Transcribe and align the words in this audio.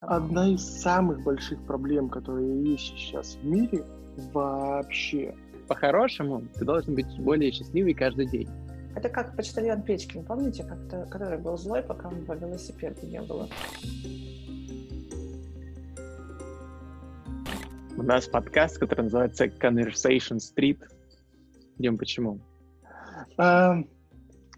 Одна 0.00 0.48
из 0.48 0.62
самых 0.62 1.22
больших 1.22 1.62
проблем, 1.66 2.08
которые 2.08 2.62
есть 2.64 2.96
сейчас 2.96 3.34
в 3.34 3.44
мире, 3.44 3.84
вообще. 4.32 5.34
По-хорошему, 5.68 6.42
ты 6.54 6.64
должен 6.64 6.94
быть 6.94 7.06
более 7.20 7.52
счастливый 7.52 7.92
каждый 7.92 8.26
день. 8.26 8.48
Это 8.96 9.10
как 9.10 9.36
почтальон 9.36 9.82
Печкин, 9.82 10.24
помните, 10.24 10.64
как-то, 10.64 11.06
который 11.10 11.38
был 11.38 11.58
злой, 11.58 11.82
пока 11.82 12.08
у 12.08 12.12
него 12.12 12.32
велосипеда 12.32 13.06
не 13.06 13.20
было? 13.20 13.46
У 17.98 18.02
нас 18.02 18.26
подкаст, 18.26 18.78
который 18.78 19.02
называется 19.02 19.44
Conversation 19.44 20.38
Street. 20.38 20.80
Идем 21.76 21.98
почему? 21.98 22.40
А, 23.36 23.76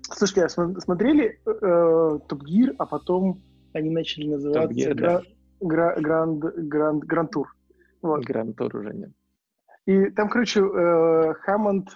слушайте, 0.05 0.45
а 0.45 0.49
смотрели 0.49 1.41
э, 1.45 2.19
Топ 2.29 2.45
Гир, 2.45 2.77
а 2.79 2.87
потом 2.87 3.43
они 3.73 3.91
начали 3.91 4.29
называться 4.29 4.73
Gear, 4.73 4.95
Гра- 4.95 5.21
да. 5.21 5.23
Гра- 5.63 5.97
Гранд, 5.99 6.43
Гранд, 6.43 7.05
Гранд 7.05 7.31
Тур. 7.31 7.55
Вот. 8.03 8.25
Гранд 8.25 8.57
Тур 8.57 8.77
уже 8.77 8.93
нет. 8.93 9.11
И 9.87 10.11
там, 10.11 10.29
короче, 10.29 10.61
э, 10.61 11.35
Хаммонд, 11.41 11.89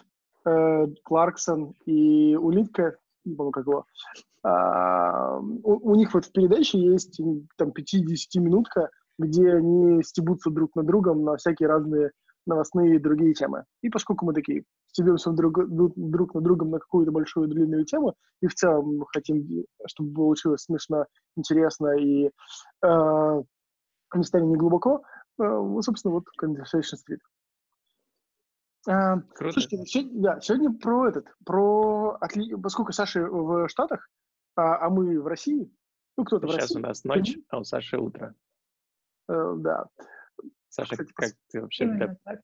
э, 0.44 0.86
Кларксон 1.04 1.74
и 1.84 2.36
Улитка, 2.36 2.96
не 3.24 3.34
помню, 3.34 3.52
как 3.52 3.66
его, 3.66 3.86
а, 4.42 5.38
у, 5.38 5.92
у 5.92 5.94
них 5.96 6.14
вот 6.14 6.26
в 6.26 6.32
передаче 6.32 6.78
есть 6.78 7.20
там 7.56 7.72
5-10 7.72 8.40
минутка, 8.40 8.90
где 9.18 9.54
они 9.54 10.02
стебутся 10.02 10.50
друг 10.50 10.76
над 10.76 10.86
другом 10.86 11.24
на 11.24 11.36
всякие 11.36 11.68
разные 11.68 12.12
новостные 12.46 12.94
и 12.94 13.00
другие 13.00 13.34
темы. 13.34 13.64
И 13.82 13.90
поскольку 13.90 14.24
мы 14.24 14.32
такие 14.32 14.62
стебемся 14.92 15.32
друг, 15.32 15.68
друг, 15.68 16.34
над 16.34 16.44
другом 16.44 16.70
на 16.70 16.78
какую-то 16.78 17.10
большую 17.10 17.48
длинную 17.48 17.84
тему, 17.84 18.14
и 18.40 18.46
в 18.46 18.54
целом 18.54 18.98
мы 18.98 19.04
хотим, 19.12 19.64
чтобы 19.86 20.14
получилось 20.14 20.62
смешно, 20.62 21.06
интересно 21.36 21.98
и 21.98 22.30
э, 22.82 23.42
местами 24.14 24.46
не 24.46 24.56
глубоко, 24.56 25.02
э, 25.38 25.42
ну, 25.42 25.80
собственно, 25.82 26.14
вот 26.14 26.24
Conversation 26.40 26.96
Street. 26.96 27.20
А, 28.88 29.20
Круто. 29.34 29.52
Слушайте, 29.52 29.84
сегодня, 29.86 30.22
да, 30.22 30.40
сегодня 30.40 30.72
про 30.72 31.08
этот, 31.08 31.26
про 31.44 32.16
отли... 32.20 32.54
поскольку 32.54 32.92
Саша 32.92 33.20
в 33.26 33.68
Штатах, 33.68 34.08
а, 34.54 34.86
а 34.86 34.90
мы 34.90 35.20
в 35.20 35.26
России, 35.26 35.70
ну 36.16 36.24
кто-то 36.24 36.46
в 36.46 36.50
Сейчас 36.50 36.62
России, 36.62 36.78
у 36.78 36.82
нас 36.82 37.04
ночь, 37.04 37.36
а 37.48 37.58
у 37.58 37.64
Саши 37.64 37.98
утро. 37.98 38.34
э, 39.28 39.54
да. 39.58 39.86
Саша, 40.68 40.92
Кстати, 40.92 41.12
как 41.14 41.30
ты 41.48 41.62
вообще... 41.62 41.84
Именно 41.84 42.16
так. 42.24 42.40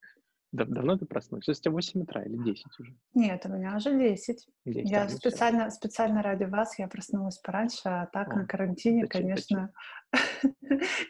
Да- 0.53 0.67
давно 0.67 0.99
ты 0.99 1.07
проснулась? 1.07 1.45
Сейчас 1.45 1.59
у 1.61 1.63
тебя 1.63 1.73
8 1.73 2.03
утра 2.03 2.23
или 2.23 2.37
10 2.37 2.67
уже? 2.79 2.95
Нет, 3.15 3.45
у 3.47 3.49
меня 3.49 3.75
уже 3.77 3.99
10. 3.99 4.47
10, 4.67 4.91
Я 4.91 5.05
а, 5.05 5.09
специально, 5.09 5.71
специально 5.71 6.23
ради 6.23 6.45
вас 6.45 6.79
я 6.79 6.89
проснулась 6.89 7.39
пораньше, 7.39 7.81
а 7.85 8.07
так 8.07 8.29
О, 8.29 8.37
на 8.41 8.47
карантине, 8.47 9.07
зачем, 9.07 9.23
конечно, 9.23 9.73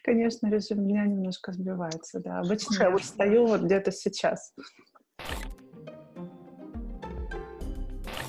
конечно, 0.05 0.47
режим 0.49 0.87
дня 0.87 1.05
немножко 1.07 1.53
сбивается, 1.53 2.21
да. 2.21 2.39
Обычно 2.39 2.67
Слушай, 2.67 2.83
а 2.83 2.84
я 2.84 2.91
вот- 2.93 3.03
встаю 3.03 3.47
вот 3.47 3.62
где-то 3.62 3.91
сейчас. 3.91 4.55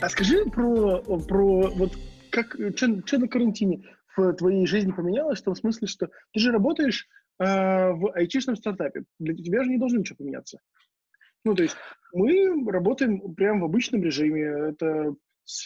А 0.01 0.09
скажи 0.09 0.45
про, 0.45 0.99
про 1.01 1.67
вот 1.69 1.93
как, 2.31 2.57
что 2.75 3.19
на 3.19 3.27
карантине 3.27 3.83
в 4.17 4.33
твоей 4.33 4.65
жизни 4.65 4.91
поменялось, 4.91 5.39
в 5.39 5.43
том 5.43 5.55
смысле, 5.55 5.87
что 5.87 6.07
ты 6.33 6.39
же 6.39 6.51
работаешь 6.51 7.07
э, 7.39 7.45
в 7.91 8.11
айтишном 8.13 8.55
стартапе, 8.55 9.03
для 9.19 9.35
тебя 9.35 9.63
же 9.63 9.69
не 9.69 9.77
должно 9.77 9.99
ничего 9.99 10.17
поменяться. 10.17 10.59
Ну, 11.43 11.55
то 11.55 11.63
есть 11.63 11.75
мы 12.13 12.71
работаем 12.71 13.33
прямо 13.35 13.61
в 13.61 13.65
обычном 13.65 14.03
режиме, 14.03 14.43
это 14.69 15.15
с 15.45 15.65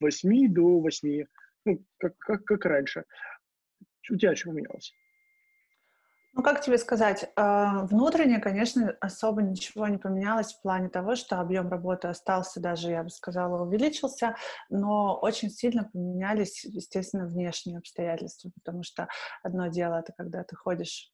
8 0.00 0.52
до 0.52 0.80
8, 0.80 1.24
ну, 1.64 1.84
как, 1.98 2.16
как, 2.18 2.44
как 2.44 2.64
раньше. 2.64 3.04
У 4.10 4.16
тебя 4.16 4.36
что 4.36 4.50
поменялось? 4.50 4.92
Ну, 6.32 6.44
как 6.44 6.60
тебе 6.60 6.78
сказать, 6.78 7.24
э, 7.24 7.86
внутренне, 7.86 8.38
конечно, 8.38 8.96
особо 9.00 9.42
ничего 9.42 9.88
не 9.88 9.98
поменялось 9.98 10.54
в 10.54 10.62
плане 10.62 10.88
того, 10.88 11.16
что 11.16 11.40
объем 11.40 11.68
работы 11.68 12.06
остался 12.06 12.60
даже, 12.60 12.90
я 12.90 13.02
бы 13.02 13.10
сказала, 13.10 13.64
увеличился, 13.64 14.36
но 14.68 15.18
очень 15.20 15.50
сильно 15.50 15.90
поменялись, 15.92 16.64
естественно, 16.64 17.26
внешние 17.26 17.78
обстоятельства, 17.78 18.52
потому 18.54 18.84
что 18.84 19.08
одно 19.42 19.66
дело 19.66 19.96
это 19.96 20.12
когда 20.16 20.44
ты 20.44 20.54
ходишь 20.54 21.10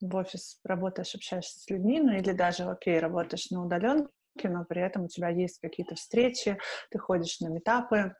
в 0.00 0.14
офис, 0.16 0.60
работаешь, 0.64 1.14
общаешься 1.14 1.58
с 1.58 1.70
людьми, 1.70 2.00
ну 2.00 2.12
или 2.12 2.32
даже, 2.32 2.64
окей, 2.64 2.98
работаешь 2.98 3.50
на 3.50 3.64
удаленке, 3.64 4.10
но 4.44 4.64
при 4.64 4.82
этом 4.82 5.04
у 5.04 5.08
тебя 5.08 5.28
есть 5.28 5.60
какие-то 5.60 5.94
встречи, 5.94 6.58
ты 6.90 6.98
ходишь 6.98 7.40
на 7.40 7.48
метапы, 7.48 8.14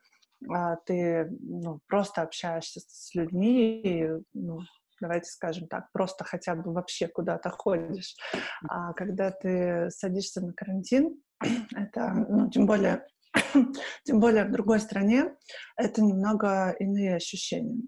а, 0.49 0.77
ты 0.77 1.29
ну, 1.41 1.81
просто 1.87 2.23
общаешься 2.23 2.81
с 2.87 3.15
людьми, 3.15 3.81
и, 3.81 4.09
ну, 4.35 4.61
давайте 5.01 5.31
скажем 5.31 5.69
так, 5.69 5.91
просто 5.93 6.25
хотя 6.25 6.55
бы 6.55 6.73
вообще 6.73 7.09
куда-то 7.09 7.51
ходишь. 7.51 8.15
А 8.69 8.93
когда 8.95 9.31
ты 9.31 9.91
садишься 9.91 10.41
на 10.41 10.53
карантин, 10.53 11.21
это, 11.75 12.13
ну, 12.29 12.51
тем 12.51 12.67
более, 12.67 13.07
тем 14.05 14.21
более 14.21 14.45
в 14.45 14.53
другой 14.53 14.81
стране, 14.81 15.35
это 15.77 16.03
немного 16.03 16.75
иные 16.79 17.17
ощущения. 17.17 17.83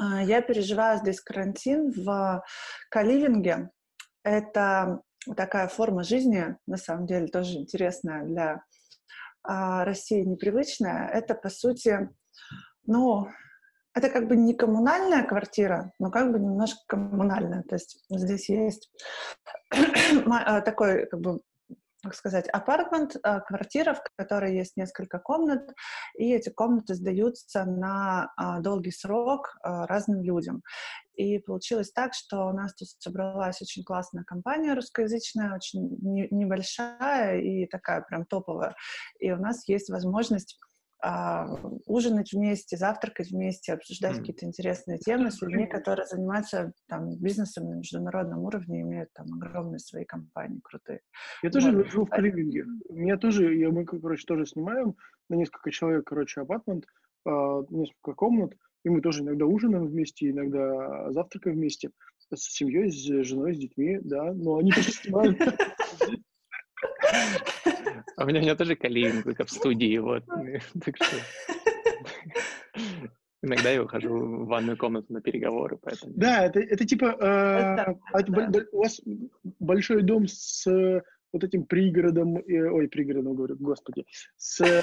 А, 0.00 0.22
Я 0.22 0.42
переживаю 0.42 0.98
здесь 0.98 1.20
карантин 1.20 1.92
в 1.92 2.42
каливинге. 2.90 3.70
Это 4.22 5.00
такая 5.36 5.68
форма 5.68 6.02
жизни, 6.02 6.56
на 6.66 6.76
самом 6.76 7.06
деле, 7.06 7.26
тоже 7.28 7.54
интересная 7.54 8.24
для 8.24 8.62
а, 9.42 9.84
России, 9.84 10.22
непривычная. 10.22 11.08
Это, 11.08 11.34
по 11.34 11.48
сути, 11.48 12.10
ну, 12.86 13.28
это 13.94 14.10
как 14.10 14.26
бы 14.26 14.36
не 14.36 14.54
коммунальная 14.54 15.24
квартира, 15.24 15.92
но 15.98 16.10
как 16.10 16.32
бы 16.32 16.38
немножко 16.38 16.80
коммунальная. 16.88 17.62
То 17.62 17.76
есть 17.76 18.04
здесь 18.10 18.48
есть 18.48 18.90
а, 20.26 20.60
такой, 20.60 21.06
как 21.06 21.20
бы, 21.20 21.40
как 22.04 22.14
сказать, 22.14 22.48
апартмент, 22.48 23.16
а, 23.22 23.40
квартира, 23.40 23.94
в 23.94 24.02
которой 24.16 24.54
есть 24.54 24.76
несколько 24.76 25.18
комнат, 25.18 25.72
и 26.16 26.32
эти 26.32 26.50
комнаты 26.50 26.94
сдаются 26.94 27.64
на 27.64 28.32
а, 28.36 28.60
долгий 28.60 28.92
срок 28.92 29.56
а, 29.62 29.86
разным 29.86 30.22
людям. 30.22 30.62
И 31.14 31.38
получилось 31.38 31.92
так, 31.92 32.12
что 32.12 32.46
у 32.46 32.52
нас 32.52 32.74
тут 32.74 32.88
собралась 32.98 33.62
очень 33.62 33.84
классная 33.84 34.24
компания 34.24 34.74
русскоязычная, 34.74 35.54
очень 35.54 35.96
не- 36.02 36.28
небольшая 36.30 37.40
и 37.40 37.66
такая 37.66 38.02
прям 38.02 38.26
топовая. 38.26 38.74
И 39.18 39.32
у 39.32 39.36
нас 39.36 39.66
есть 39.68 39.88
возможность 39.90 40.58
ужинать 41.86 42.32
вместе, 42.32 42.76
завтракать 42.76 43.30
вместе, 43.30 43.74
обсуждать 43.74 44.14
М. 44.14 44.20
какие-то 44.20 44.46
интересные 44.46 44.98
темы 44.98 45.30
с 45.30 45.42
людьми, 45.42 45.66
которые 45.66 46.06
занимаются 46.06 46.72
там, 46.88 47.14
бизнесом 47.16 47.68
на 47.68 47.74
международном 47.74 48.44
уровне, 48.44 48.80
имеют 48.80 49.12
там 49.12 49.26
огромные 49.34 49.80
свои 49.80 50.04
компании 50.04 50.60
крутые. 50.62 51.00
Я 51.42 51.50
тоже 51.50 51.72
Вот. 51.72 51.90
живу 51.90 52.06
в 52.06 52.10
Каливинге. 52.10 52.64
У 52.88 52.94
меня 52.94 53.18
тоже, 53.18 53.54
я, 53.54 53.70
мы, 53.70 53.84
короче, 53.84 54.24
тоже 54.26 54.46
снимаем 54.46 54.94
на 55.28 55.34
несколько 55.34 55.70
человек, 55.70 56.06
короче, 56.06 56.40
апартмент, 56.40 56.86
а, 57.26 57.62
несколько 57.68 58.14
комнат, 58.14 58.54
и 58.84 58.88
мы 58.88 59.00
тоже 59.00 59.22
иногда 59.22 59.46
ужинаем 59.46 59.86
вместе, 59.86 60.30
иногда 60.30 61.10
завтракаем 61.12 61.56
вместе 61.56 61.90
с 62.32 62.40
семьей, 62.40 62.90
с 62.90 63.26
женой, 63.26 63.54
с 63.54 63.58
детьми, 63.58 63.98
да, 64.02 64.32
но 64.32 64.56
они 64.56 64.72
тоже 64.72 64.92
снимают. 64.92 65.38
А 68.16 68.24
у 68.24 68.26
меня, 68.26 68.40
у 68.40 68.42
меня 68.42 68.54
тоже 68.54 68.76
каливинг, 68.76 69.24
только 69.24 69.44
в 69.44 69.50
студии, 69.50 69.98
вот. 69.98 70.24
Так 70.84 70.96
что... 70.96 71.16
Иногда 73.42 73.70
я 73.70 73.82
ухожу 73.82 74.08
в 74.08 74.46
ванную 74.46 74.78
комнату 74.78 75.12
на 75.12 75.20
переговоры, 75.20 75.78
поэтому... 75.82 76.12
Да, 76.16 76.46
это, 76.46 76.60
это 76.60 76.86
типа, 76.86 77.04
э, 77.04 77.82
Это- 77.82 77.98
а 78.12 78.20
это 78.20 78.32
да. 78.32 78.60
у 78.72 78.78
вас 78.78 79.00
большой 79.58 80.02
дом 80.02 80.26
с 80.26 80.66
э, 80.66 81.02
вот 81.32 81.44
этим 81.44 81.64
пригородом, 81.64 82.38
э, 82.38 82.70
ой, 82.70 82.88
пригородом, 82.88 83.34
говорю, 83.34 83.56
господи, 83.58 84.06
с, 84.36 84.82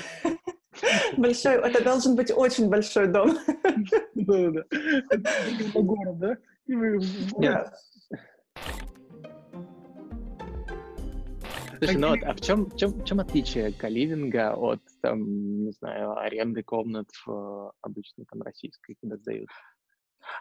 Большой, 1.18 1.56
это 1.56 1.84
должен 1.84 2.16
быть 2.16 2.32
очень 2.32 2.70
большой 2.70 3.08
дом. 3.08 3.38
да-да-да, 4.16 4.64
Это 5.10 5.82
город, 5.82 6.20
да? 6.20 6.38
И 6.66 6.76
вы. 6.76 7.00
Слушай, 11.84 11.98
ну 11.98 12.10
вот, 12.10 12.20
а 12.24 12.34
в 12.34 12.42
чем, 12.42 12.66
в 12.66 12.76
чем, 12.76 12.92
в 12.92 13.04
чем 13.06 13.20
отличие 13.20 13.74
каливинга 13.74 14.54
от, 14.54 14.82
там, 15.02 15.64
не 15.64 15.72
знаю, 15.72 16.16
аренды 16.16 16.62
комнат 16.62 17.08
в 17.26 17.32
э, 17.32 17.72
обычной 17.82 18.26
там 18.26 18.44
российской, 18.44 18.96
куда 19.02 19.18
сдают? 19.18 19.50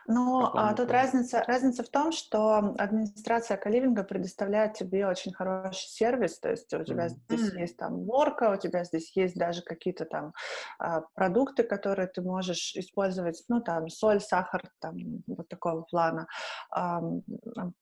Ну, 0.06 0.44
а 0.54 0.74
тут 0.74 0.90
разница, 0.90 1.42
разница 1.46 1.82
в 1.82 1.88
том, 1.88 2.12
что 2.12 2.74
администрация 2.78 3.56
каливинга 3.56 4.04
предоставляет 4.04 4.74
тебе 4.74 5.06
очень 5.06 5.32
хороший 5.32 5.88
сервис, 5.88 6.38
то 6.38 6.50
есть 6.50 6.72
у 6.74 6.84
тебя 6.84 7.08
Мгм. 7.08 7.18
здесь 7.26 7.52
есть 7.54 7.76
там 7.76 7.94
уборка, 8.00 8.50
у 8.52 8.56
тебя 8.58 8.84
здесь 8.84 9.16
есть 9.16 9.36
даже 9.36 9.62
какие-то 9.62 10.04
там 10.04 10.32
а, 10.78 11.02
продукты, 11.14 11.62
которые 11.62 12.08
ты 12.08 12.22
можешь 12.22 12.74
использовать, 12.76 13.42
ну, 13.48 13.60
там, 13.60 13.88
соль, 13.88 14.20
сахар, 14.20 14.62
там, 14.80 14.96
вот 15.26 15.48
такого 15.48 15.82
плана. 15.82 16.26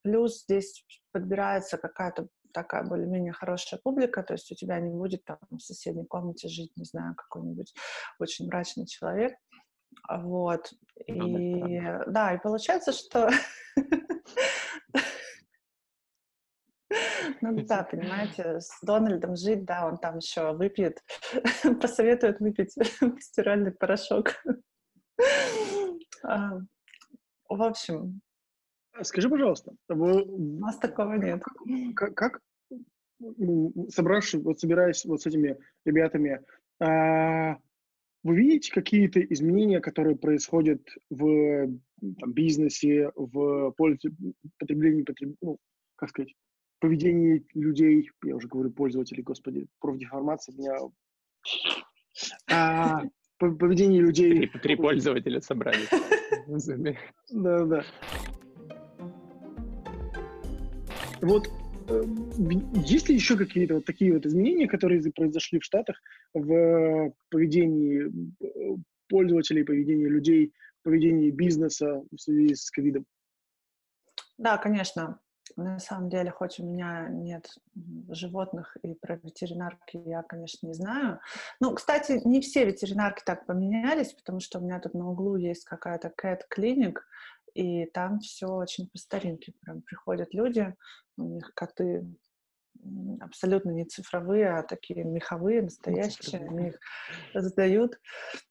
Плюс 0.03 0.43
здесь 0.43 0.85
подбирается 1.11 1.77
какая-то 1.77 2.27
такая 2.53 2.83
более-менее 2.83 3.33
хорошая 3.33 3.79
публика, 3.83 4.23
то 4.23 4.33
есть 4.33 4.51
у 4.51 4.55
тебя 4.55 4.79
не 4.79 4.89
будет 4.89 5.23
там 5.25 5.39
в 5.51 5.59
соседней 5.59 6.05
комнате 6.05 6.47
жить, 6.47 6.71
не 6.75 6.85
знаю, 6.85 7.15
какой-нибудь 7.15 7.73
очень 8.19 8.47
мрачный 8.47 8.85
человек, 8.85 9.33
Вот. 10.09 10.71
Ну, 11.07 11.37
и 11.37 11.81
да, 12.07 12.33
и 12.33 12.41
получается, 12.41 12.91
что 12.91 13.29
Ну 17.41 17.61
да, 17.65 17.83
понимаете, 17.83 18.59
с 18.59 18.79
Дональдом 18.81 19.35
жить, 19.35 19.63
да, 19.65 19.87
он 19.87 19.97
там 19.97 20.17
еще 20.17 20.53
выпьет, 20.53 21.03
посоветует 21.81 22.39
выпить 22.39 22.73
стиральный 23.21 23.71
порошок. 23.71 24.33
А, 26.23 26.59
в 27.47 27.61
общем. 27.61 28.21
А 28.99 29.03
скажи, 29.05 29.29
пожалуйста, 29.29 29.71
вы... 29.87 30.23
у 30.23 30.59
нас 30.59 30.77
такого 30.77 31.13
нет. 31.13 31.41
Как, 31.95 32.15
как 32.15 32.41
собравшись, 33.89 34.41
вот 34.41 34.59
собираясь 34.59 35.05
вот 35.05 35.21
с 35.21 35.25
этими 35.25 35.57
ребятами, 35.85 36.41
а, 36.81 37.57
вы 38.23 38.35
видите 38.35 38.73
какие-то 38.73 39.21
изменения, 39.21 39.79
которые 39.79 40.17
происходят 40.17 40.81
в 41.09 41.69
там, 42.19 42.33
бизнесе, 42.33 43.11
в 43.15 43.71
пользу, 43.71 44.09
потреблении, 44.57 45.03
потреб... 45.03 45.35
ну, 45.41 45.57
как 45.95 46.09
сказать, 46.09 46.33
поведении 46.79 47.45
людей, 47.53 48.09
я 48.25 48.35
уже 48.35 48.49
говорю 48.49 48.71
пользователей, 48.71 49.23
господи, 49.23 49.67
профдеформация 49.79 50.55
меня... 50.57 50.77
А, 52.51 53.03
поведение 53.37 54.01
людей... 54.01 54.47
Три, 54.47 54.59
три 54.59 54.75
пользователя 54.75 55.39
собрались. 55.39 55.89
Да, 57.29 57.63
да. 57.65 57.85
Вот 61.21 61.49
э, 61.89 62.03
есть 62.85 63.09
ли 63.09 63.15
еще 63.15 63.37
какие-то 63.37 63.75
вот 63.75 63.85
такие 63.85 64.13
вот 64.13 64.25
изменения, 64.25 64.67
которые 64.67 65.01
произошли 65.11 65.59
в 65.59 65.63
Штатах 65.63 66.01
в 66.33 67.13
поведении 67.29 68.07
э, 68.41 68.77
пользователей, 69.07 69.63
поведении 69.63 70.05
людей, 70.05 70.53
поведении 70.83 71.31
бизнеса 71.31 72.03
в 72.11 72.17
связи 72.17 72.55
с 72.55 72.71
ковидом? 72.71 73.05
Да, 74.37 74.57
конечно. 74.57 75.19
На 75.55 75.79
самом 75.79 76.09
деле, 76.09 76.31
хоть 76.31 76.59
у 76.59 76.65
меня 76.65 77.07
нет 77.09 77.49
животных 78.09 78.77
и 78.83 78.93
про 78.93 79.17
ветеринарки 79.17 79.97
я, 80.05 80.21
конечно, 80.21 80.67
не 80.67 80.73
знаю. 80.73 81.19
Ну, 81.59 81.73
кстати, 81.73 82.21
не 82.23 82.39
все 82.39 82.65
ветеринарки 82.65 83.23
так 83.25 83.45
поменялись, 83.45 84.13
потому 84.13 84.39
что 84.39 84.59
у 84.59 84.61
меня 84.61 84.79
тут 84.79 84.93
на 84.93 85.09
углу 85.09 85.35
есть 85.35 85.65
какая-то 85.65 86.13
cat 86.21 86.41
клиник, 86.49 87.05
и 87.59 87.85
там 87.87 88.19
все 88.19 88.47
очень 88.47 88.87
по 88.87 88.97
старинке. 88.97 89.53
Прям 89.61 89.81
приходят 89.81 90.33
люди, 90.33 90.73
у 91.17 91.23
них 91.23 91.51
коты 91.53 92.05
абсолютно 93.21 93.71
не 93.71 93.85
цифровые, 93.85 94.49
а 94.49 94.63
такие 94.63 95.03
меховые, 95.03 95.61
настоящие. 95.61 96.47
Они 96.47 96.69
их 96.69 96.79
сдают 97.33 97.99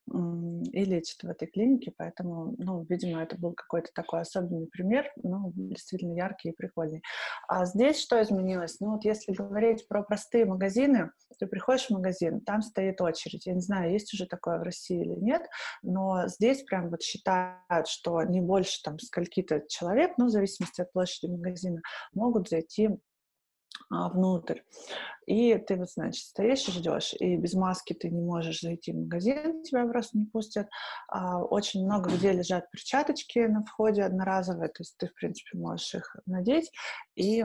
и 0.06 0.84
лечат 0.84 1.22
в 1.22 1.28
этой 1.28 1.48
клинике, 1.48 1.92
поэтому, 1.96 2.54
ну, 2.58 2.84
видимо, 2.88 3.22
это 3.22 3.36
был 3.36 3.52
какой-то 3.52 3.90
такой 3.94 4.20
особенный 4.20 4.66
пример, 4.66 5.10
ну, 5.22 5.52
действительно 5.54 6.14
яркий 6.14 6.50
и 6.50 6.54
прикольный. 6.54 7.02
А 7.46 7.66
здесь 7.66 8.00
что 8.00 8.20
изменилось? 8.22 8.80
Ну, 8.80 8.92
вот 8.92 9.04
если 9.04 9.32
говорить 9.32 9.86
про 9.86 10.02
простые 10.02 10.46
магазины, 10.46 11.10
ты 11.38 11.46
приходишь 11.46 11.86
в 11.86 11.90
магазин, 11.90 12.40
там 12.40 12.62
стоит 12.62 13.00
очередь. 13.00 13.46
Я 13.46 13.54
не 13.54 13.60
знаю, 13.60 13.92
есть 13.92 14.14
уже 14.14 14.26
такое 14.26 14.58
в 14.58 14.62
России 14.62 15.00
или 15.00 15.14
нет, 15.20 15.42
но 15.82 16.26
здесь 16.26 16.62
прям 16.62 16.90
вот 16.90 17.02
считают, 17.02 17.86
что 17.86 18.22
не 18.22 18.40
больше 18.40 18.82
там 18.82 18.98
скольки-то 18.98 19.64
человек, 19.68 20.12
ну, 20.16 20.26
в 20.26 20.30
зависимости 20.30 20.80
от 20.80 20.92
площади 20.92 21.30
магазина, 21.30 21.82
могут 22.12 22.48
зайти 22.48 22.90
внутрь. 23.90 24.60
И 25.26 25.56
ты 25.58 25.76
вот, 25.76 25.90
значит, 25.90 26.24
стоишь 26.24 26.66
и 26.68 26.72
ждешь, 26.72 27.14
и 27.20 27.36
без 27.36 27.52
маски 27.54 27.92
ты 27.92 28.08
не 28.08 28.22
можешь 28.22 28.60
зайти 28.60 28.92
в 28.92 28.96
магазин, 28.96 29.62
тебя 29.62 29.86
просто 29.86 30.16
не 30.18 30.24
пустят. 30.24 30.68
А, 31.08 31.42
очень 31.42 31.84
много 31.84 32.10
где 32.10 32.32
лежат 32.32 32.70
перчаточки 32.70 33.40
на 33.40 33.62
входе 33.62 34.04
одноразовые, 34.04 34.68
то 34.68 34.80
есть 34.80 34.96
ты, 34.96 35.08
в 35.08 35.14
принципе, 35.14 35.58
можешь 35.58 35.94
их 35.94 36.16
надеть 36.24 36.70
и 37.14 37.44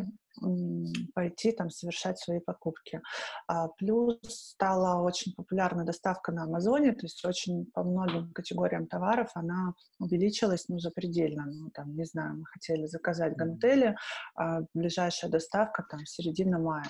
пойти 1.13 1.51
там 1.51 1.69
совершать 1.69 2.19
свои 2.19 2.39
покупки. 2.39 3.01
А, 3.47 3.67
плюс 3.69 4.17
стала 4.23 5.01
очень 5.01 5.33
популярна 5.33 5.85
доставка 5.85 6.31
на 6.31 6.43
Амазоне, 6.43 6.93
то 6.93 7.05
есть 7.05 7.23
очень 7.25 7.65
по 7.73 7.83
многим 7.83 8.31
категориям 8.33 8.87
товаров 8.87 9.29
она 9.35 9.73
увеличилась, 9.99 10.67
ну, 10.67 10.79
запредельно. 10.79 11.45
Ну, 11.45 11.69
там, 11.71 11.95
не 11.95 12.05
знаю, 12.05 12.37
мы 12.37 12.45
хотели 12.45 12.85
заказать 12.85 13.35
гантели, 13.35 13.95
а 14.35 14.61
ближайшая 14.73 15.31
доставка 15.31 15.85
там 15.89 16.05
середина 16.05 16.59
мая. 16.59 16.87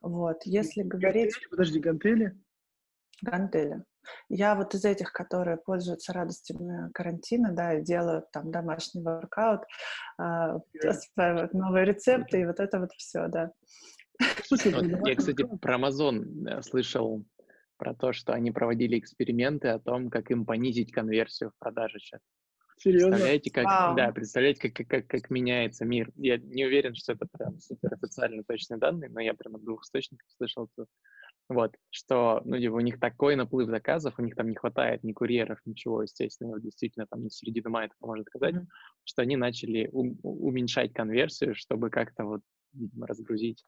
Вот, 0.00 0.42
если 0.44 0.82
говорить... 0.82 1.34
Подожди, 1.50 1.78
гантели? 1.78 2.38
Гантели. 3.22 3.84
Я 4.28 4.54
вот 4.54 4.74
из 4.74 4.84
этих, 4.84 5.12
которые 5.12 5.56
пользуются 5.56 6.12
радостями 6.12 6.90
карантина, 6.92 7.52
да, 7.52 7.74
и 7.74 7.82
делают 7.82 8.30
там 8.32 8.50
домашний 8.50 9.02
воркаут, 9.02 9.62
э, 10.18 10.58
осваивают 10.84 11.54
новые 11.54 11.84
рецепты, 11.84 12.40
и 12.40 12.46
вот 12.46 12.60
это 12.60 12.80
вот 12.80 12.92
все, 12.92 13.28
да. 13.28 13.52
Вот, 14.50 15.08
я, 15.08 15.16
кстати, 15.16 15.44
про 15.60 15.76
Amazon 15.76 16.46
э, 16.46 16.62
слышал 16.62 17.24
про 17.76 17.94
то, 17.94 18.12
что 18.12 18.32
они 18.32 18.52
проводили 18.52 18.98
эксперименты 18.98 19.68
о 19.68 19.80
том, 19.80 20.08
как 20.08 20.30
им 20.30 20.46
понизить 20.46 20.92
конверсию 20.92 21.50
в 21.50 21.58
продаже 21.58 21.98
сейчас. 21.98 22.20
Серьезно? 22.78 23.10
Представляете, 23.10 23.50
как, 23.50 23.64
Вау. 23.64 23.96
да, 23.96 24.12
представляете, 24.12 24.70
как, 24.70 24.86
как, 24.88 25.06
как 25.06 25.30
меняется 25.30 25.84
мир. 25.84 26.10
Я 26.16 26.38
не 26.38 26.64
уверен, 26.64 26.94
что 26.94 27.12
это 27.12 27.26
прям 27.30 27.58
супер 27.60 27.94
официально 27.94 28.42
точные 28.44 28.78
данные, 28.78 29.10
но 29.10 29.20
я 29.20 29.34
прям 29.34 29.56
от 29.56 29.64
двух 29.64 29.82
источников 29.84 30.28
слышал, 30.36 30.68
что 30.72 30.86
вот, 31.48 31.74
что, 31.90 32.40
ну, 32.44 32.56
у 32.56 32.80
них 32.80 32.98
такой 32.98 33.36
наплыв 33.36 33.68
заказов, 33.68 34.18
у 34.18 34.22
них 34.22 34.34
там 34.34 34.48
не 34.48 34.56
хватает 34.56 35.02
ни 35.04 35.12
курьеров, 35.12 35.58
ничего, 35.64 36.02
естественно, 36.02 36.50
вот 36.52 36.62
действительно 36.62 37.06
там 37.06 37.24
на 37.24 37.30
середину 37.30 37.70
мая 37.70 37.86
это 37.86 37.94
может 38.00 38.26
сказать, 38.26 38.54
mm-hmm. 38.54 38.66
что 39.04 39.22
они 39.22 39.36
начали 39.36 39.88
у- 39.92 40.16
уменьшать 40.22 40.92
конверсию, 40.92 41.54
чтобы 41.54 41.90
как-то 41.90 42.24
вот, 42.24 42.40
видимо, 42.72 43.06
разгрузить 43.06 43.64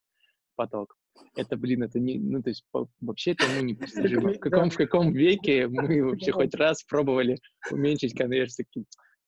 поток. 0.54 0.96
Это, 1.36 1.56
блин, 1.56 1.82
это 1.82 2.00
не, 2.00 2.18
ну, 2.18 2.42
то 2.42 2.50
есть 2.50 2.64
по, 2.70 2.88
вообще 3.00 3.32
это 3.32 3.44
ну, 3.54 3.60
непостижимо. 3.64 4.32
В 4.32 4.38
каком, 4.38 4.70
в 4.70 4.76
каком 4.76 5.12
веке 5.12 5.68
мы 5.68 6.02
вообще 6.10 6.32
хоть 6.32 6.54
раз 6.54 6.82
пробовали 6.84 7.38
уменьшить 7.70 8.16
конверсию? 8.16 8.66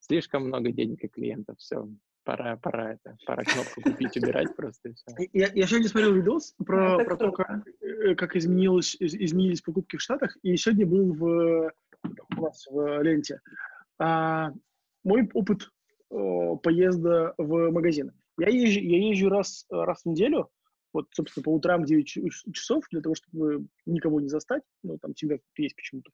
Слишком 0.00 0.46
много 0.46 0.70
денег 0.70 1.02
и 1.02 1.08
клиентов, 1.08 1.58
все, 1.58 1.88
пора, 2.26 2.56
пора 2.56 2.94
это, 2.94 3.16
пора 3.24 3.44
кнопку 3.44 3.80
купить, 3.80 4.16
убирать 4.16 4.54
просто. 4.56 4.92
Я, 5.32 5.48
я 5.54 5.66
сегодня 5.66 5.88
смотрел 5.88 6.12
видос 6.12 6.54
про, 6.58 7.02
про 7.04 7.16
то, 7.16 7.30
как, 7.30 7.66
э, 7.80 8.14
как 8.16 8.36
изменилось, 8.36 8.96
изменились 8.98 9.62
покупки 9.62 9.96
в 9.96 10.02
Штатах, 10.02 10.36
и 10.42 10.56
сегодня 10.56 10.86
был 10.86 11.14
в, 11.14 11.72
у 12.36 12.42
нас 12.42 12.66
в 12.68 13.02
ленте. 13.02 13.40
А, 13.98 14.50
мой 15.04 15.30
опыт 15.32 15.70
о, 16.10 16.56
поезда 16.56 17.32
в 17.38 17.70
магазин. 17.70 18.12
Я 18.38 18.48
езжу, 18.48 18.80
я 18.80 19.08
езжу 19.08 19.28
раз, 19.28 19.64
раз 19.70 20.02
в 20.02 20.06
неделю, 20.06 20.50
вот, 20.92 21.06
собственно, 21.12 21.44
по 21.44 21.54
утрам 21.54 21.84
9 21.84 22.06
часов, 22.52 22.84
для 22.90 23.02
того, 23.02 23.14
чтобы 23.14 23.66
никого 23.86 24.20
не 24.20 24.28
застать, 24.28 24.62
ну, 24.82 24.98
там 24.98 25.14
всегда 25.14 25.36
есть 25.56 25.76
почему-то. 25.76 26.10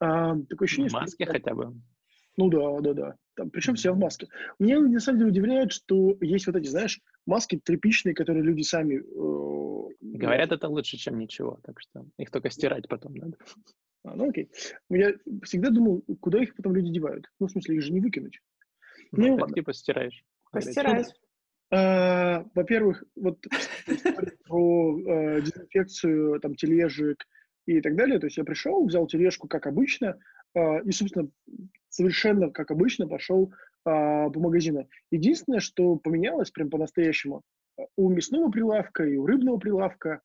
А, 0.00 0.34
такое 0.48 0.66
ощущение, 0.66 0.90
в 0.90 0.94
маске 0.94 1.24
что... 1.24 1.32
хотя 1.32 1.54
бы? 1.54 1.74
Ну 2.36 2.48
да, 2.48 2.80
да, 2.80 2.92
да. 2.94 3.16
Там, 3.34 3.50
причем 3.50 3.74
все 3.74 3.92
в 3.92 3.98
маске. 3.98 4.28
Меня 4.58 4.80
на 4.80 5.00
самом 5.00 5.18
деле 5.18 5.30
удивляет, 5.30 5.72
что 5.72 6.16
есть 6.20 6.46
вот 6.46 6.56
эти, 6.56 6.68
знаешь, 6.68 7.00
маски 7.26 7.60
тряпичные, 7.62 8.14
которые 8.14 8.44
люди 8.44 8.62
сами... 8.62 8.96
Э, 8.96 9.94
Говорят, 10.00 10.52
это 10.52 10.68
лучше, 10.68 10.96
чем 10.96 11.18
ничего, 11.18 11.58
так 11.62 11.80
что 11.80 12.06
их 12.18 12.30
только 12.30 12.50
стирать 12.50 12.88
потом 12.88 13.14
надо. 13.14 13.36
А, 14.04 14.14
ну 14.14 14.28
окей. 14.28 14.50
Я 14.90 15.14
всегда 15.42 15.70
думал, 15.70 16.02
куда 16.20 16.42
их 16.42 16.54
потом 16.54 16.74
люди 16.74 16.92
девают. 16.92 17.30
Ну, 17.40 17.46
в 17.46 17.50
смысле, 17.50 17.76
их 17.76 17.82
же 17.82 17.92
не 17.92 18.00
выкинуть. 18.00 18.40
Ну, 19.12 19.28
ну 19.28 19.34
ладно. 19.36 19.54
типа 19.54 19.72
стираешь. 19.72 20.22
Постираешь. 20.52 21.06
А, 21.70 22.44
во-первых, 22.54 23.02
вот 23.16 23.44
про 24.46 24.98
э, 24.98 25.40
дезинфекцию 25.40 26.38
там 26.40 26.54
тележек 26.54 27.26
и 27.66 27.80
так 27.80 27.96
далее. 27.96 28.20
То 28.20 28.26
есть 28.26 28.36
я 28.36 28.44
пришел, 28.44 28.86
взял 28.86 29.06
тележку, 29.06 29.48
как 29.48 29.66
обычно, 29.66 30.18
э, 30.54 30.82
и, 30.84 30.92
собственно, 30.92 31.28
совершенно 31.94 32.50
как 32.50 32.70
обычно 32.70 33.06
пошел 33.06 33.52
а, 33.84 34.28
по 34.28 34.40
магазину. 34.40 34.88
Единственное, 35.10 35.60
что 35.60 35.96
поменялось 35.96 36.50
прям 36.50 36.68
по-настоящему, 36.68 37.42
у 37.96 38.08
мясного 38.08 38.50
прилавка 38.50 39.04
и 39.04 39.16
у 39.16 39.26
рыбного 39.26 39.58
прилавка 39.58 40.20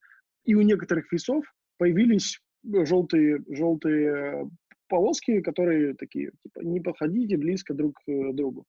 и 0.46 0.56
у 0.56 0.62
некоторых 0.62 1.12
весов 1.12 1.46
появились 1.78 2.40
желтые, 2.64 3.44
желтые 3.48 4.50
полоски, 4.88 5.42
которые 5.42 5.94
такие, 5.94 6.32
типа, 6.44 6.60
не 6.62 6.80
подходите 6.80 7.38
близко 7.38 7.74
друг 7.74 8.00
к 8.04 8.34
другу. 8.34 8.66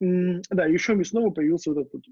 Да, 0.00 0.66
еще 0.66 0.94
мясного 0.94 1.30
появился 1.30 1.72
вот 1.72 1.86
этот 1.86 2.04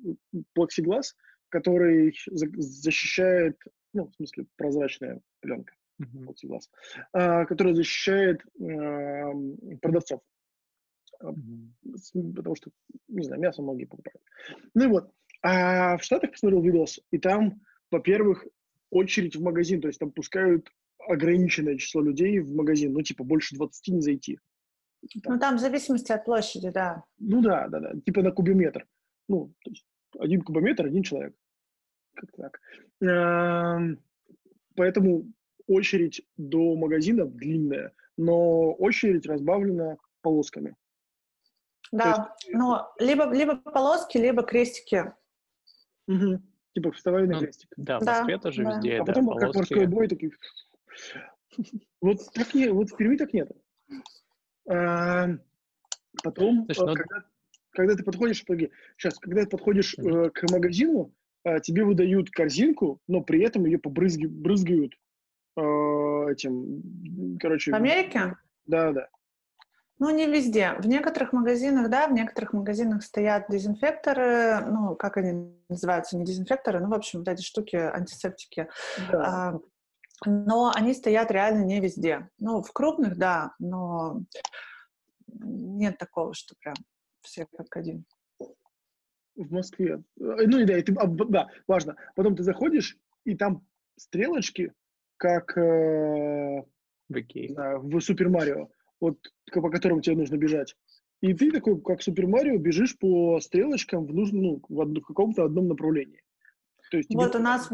плексиглаз, 0.55 1.15
который 1.51 2.15
защищает, 2.31 3.59
ну, 3.93 4.07
в 4.07 4.15
смысле, 4.15 4.47
прозрачная 4.57 5.21
пленка 5.41 5.75
plexiglass, 6.01 6.63
а, 7.13 7.45
который 7.45 7.75
защищает 7.75 8.43
а, 8.61 9.31
продавцов. 9.81 10.21
Mm-hmm. 11.23 12.35
Потому 12.35 12.57
что, 12.57 12.71
не 13.09 13.25
знаю, 13.25 13.43
мясо 13.43 13.63
многие 13.63 13.85
покупают. 13.85 14.23
Ну 14.75 14.85
и 14.85 14.89
вот. 14.89 15.11
А 15.43 15.97
в 15.97 16.03
Штатах 16.03 16.33
посмотрел 16.33 16.63
видос, 16.63 17.01
и 17.11 17.19
там, 17.19 17.61
во-первых, 17.91 18.47
очередь 18.91 19.37
в 19.37 19.43
магазин, 19.43 19.81
то 19.81 19.89
есть 19.89 19.99
там 19.99 20.11
пускают 20.13 20.71
ограниченное 21.09 21.77
число 21.77 22.03
людей 22.03 22.41
в 22.41 22.55
магазин, 22.55 22.93
ну, 22.93 23.03
типа, 23.03 23.25
больше 23.25 23.57
20 23.57 23.89
не 23.89 24.01
зайти. 24.01 24.39
ну, 25.25 25.39
там 25.39 25.57
в 25.57 25.61
зависимости 25.61 26.13
от 26.13 26.25
площади, 26.25 26.71
да. 26.71 27.05
Ну 27.19 27.41
да, 27.41 27.69
да, 27.69 27.81
да, 27.81 27.93
типа 28.05 28.23
на 28.23 28.33
кубометр. 28.33 28.87
Ну, 29.29 29.55
то 29.65 29.71
есть 29.71 29.87
один 30.19 30.43
кубометр, 30.43 30.87
один 30.87 31.03
человек. 31.03 31.35
Как 32.15 32.31
так. 32.33 32.61
Эм, 33.01 34.03
поэтому 34.75 35.33
очередь 35.71 36.23
до 36.37 36.77
магазина 36.77 37.27
длинная, 37.27 37.93
но 38.17 38.73
очередь 38.73 39.27
разбавлена 39.27 39.97
полосками. 40.23 40.77
Да, 41.93 42.35
есть... 42.43 42.55
но 42.55 42.93
либо, 42.99 43.33
либо 43.33 43.57
полоски, 43.57 44.19
либо 44.19 44.43
крестики. 44.43 45.13
Угу. 46.07 46.41
Типа 46.75 46.93
вставай 46.93 47.27
на 47.27 47.35
ну, 47.35 47.41
крестик. 47.41 47.69
Да, 47.77 47.99
в 47.99 48.05
Москве 48.05 48.37
да, 48.37 48.43
тоже 48.43 48.63
да. 48.63 48.71
везде. 48.71 48.99
А 48.99 49.05
потом, 49.05 49.27
полоски. 49.27 49.47
как 49.47 49.55
морской 49.55 49.87
бой, 49.87 50.09
такие... 50.09 50.33
Вот 52.01 52.19
так 52.33 52.55
не, 52.55 52.69
вот 52.69 52.91
в 52.91 52.97
Перми 52.97 53.17
так 53.17 53.33
нет. 53.33 53.51
А, 54.69 55.29
потом, 56.23 56.67
Слушай, 56.67 56.87
ну... 56.87 56.95
когда, 56.95 57.25
когда 57.71 57.97
ты 57.97 58.05
подходишь, 58.05 58.45
сейчас, 58.97 59.19
когда 59.19 59.43
ты 59.43 59.49
подходишь 59.49 59.97
э, 59.99 60.31
к 60.31 60.51
магазину, 60.51 61.13
э, 61.45 61.61
тебе 61.61 61.85
выдают 61.85 62.31
корзинку, 62.31 63.01
но 63.09 63.21
при 63.21 63.43
этом 63.43 63.67
ее 63.67 63.79
побрызги, 63.79 64.27
брызгают 64.27 64.95
э, 64.95 64.97
этим, 65.57 67.39
короче... 67.39 67.73
В 67.73 67.75
Америке? 67.75 68.37
Да, 68.67 68.93
да. 68.93 69.09
Ну, 70.01 70.09
не 70.09 70.27
везде. 70.27 70.73
В 70.79 70.87
некоторых 70.87 71.35
магазинах, 71.35 71.91
да, 71.91 72.09
в 72.09 72.13
некоторых 72.13 72.55
магазинах 72.55 73.03
стоят 73.03 73.51
дезинфекторы, 73.51 74.65
ну, 74.67 74.97
как 74.97 75.19
они 75.19 75.55
называются, 75.69 76.17
не 76.17 76.25
дезинфекторы, 76.25 76.81
ну, 76.81 76.89
в 76.89 76.95
общем, 76.95 77.19
вот 77.19 77.29
эти 77.29 77.43
штуки, 77.43 77.77
антисептики. 77.77 78.69
Да. 79.13 79.53
А, 79.55 79.61
но 80.25 80.73
они 80.75 80.95
стоят 80.95 81.31
реально 81.31 81.65
не 81.65 81.81
везде. 81.81 82.31
Ну, 82.39 82.63
в 82.63 82.73
крупных, 82.73 83.19
да, 83.19 83.55
но 83.59 84.23
нет 85.27 85.99
такого, 85.99 86.33
что 86.33 86.55
прям 86.61 86.77
все 87.21 87.47
как 87.55 87.77
один. 87.77 88.07
В 89.37 89.53
Москве. 89.53 90.03
Э, 90.19 90.47
ну, 90.47 90.59
и 90.61 90.65
да, 90.65 90.79
и 90.79 90.83
ты, 90.83 90.95
да, 91.29 91.49
важно. 91.67 91.97
Потом 92.15 92.37
ты 92.37 92.43
заходишь, 92.43 92.97
и 93.25 93.37
там 93.37 93.67
стрелочки, 93.97 94.73
как 95.21 95.57
э, 95.59 96.63
в, 97.09 97.55
да, 97.55 97.79
в 97.79 98.01
Супер 98.01 98.31
Марио, 98.31 98.69
вот 99.01 99.19
по 99.53 99.71
которым 99.71 100.01
тебе 100.01 100.17
нужно 100.17 100.37
бежать. 100.37 100.75
И 101.21 101.35
ты 101.35 101.53
такой, 101.53 101.81
как 101.83 102.03
Супер 102.03 102.27
Марио, 102.27 102.57
бежишь 102.57 102.99
по 102.99 103.39
стрелочкам 103.41 104.07
в, 104.07 104.15
нужном, 104.15 104.43
ну, 104.43 104.63
в, 104.67 104.81
одну, 104.81 105.03
в 105.03 105.07
каком-то 105.07 105.45
одном 105.45 105.69
направлении. 105.69 106.23
То 106.91 106.97
есть 106.97 107.15
вот 107.15 107.37
у 107.37 107.39
нас 107.39 107.71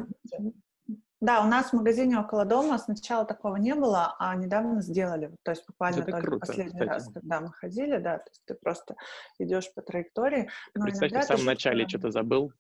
да, 1.21 1.43
у 1.43 1.49
нас 1.49 1.71
в 1.71 1.73
магазине 1.73 2.19
около 2.19 2.45
дома 2.45 2.77
сначала 2.79 3.25
такого 3.25 3.57
не 3.57 3.75
было, 3.75 4.15
а 4.19 4.35
недавно 4.37 4.83
сделали. 4.83 5.35
То 5.45 5.53
есть 5.53 5.65
буквально 5.67 6.01
Это 6.01 6.11
только 6.11 6.27
круто, 6.27 6.47
последний 6.47 6.73
кстати. 6.73 6.89
раз, 6.89 7.09
когда 7.13 7.41
мы 7.41 7.53
ходили, 7.53 7.97
да, 7.97 8.19
то 8.19 8.31
есть 8.31 8.43
ты 8.45 8.55
просто 8.55 8.97
идешь 9.39 9.73
по 9.73 9.81
траектории. 9.81 10.51
Но 10.75 10.85
Представь, 10.85 11.13
в 11.13 11.23
самом 11.23 11.47
начале 11.47 11.89
что-то 11.89 12.11
забыл. 12.11 12.53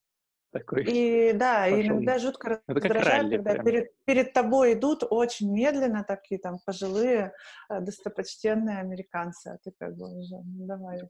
Такой 0.58 0.84
и 0.84 1.32
да, 1.34 1.68
и 1.68 1.86
иногда 1.86 2.18
жутко 2.18 2.62
раздражает, 2.66 3.30
когда 3.30 3.62
перед, 3.62 3.90
перед 4.06 4.32
тобой 4.32 4.72
идут 4.72 5.02
очень 5.08 5.52
медленно 5.52 6.02
такие 6.02 6.40
там 6.40 6.58
пожилые, 6.64 7.32
э, 7.68 7.80
достопочтенные 7.80 8.78
американцы, 8.78 9.48
а 9.48 9.58
ты 9.62 9.72
как 9.78 9.94
бы 9.96 10.06
уже, 10.18 10.36
ну 10.36 10.66
давай. 10.66 11.02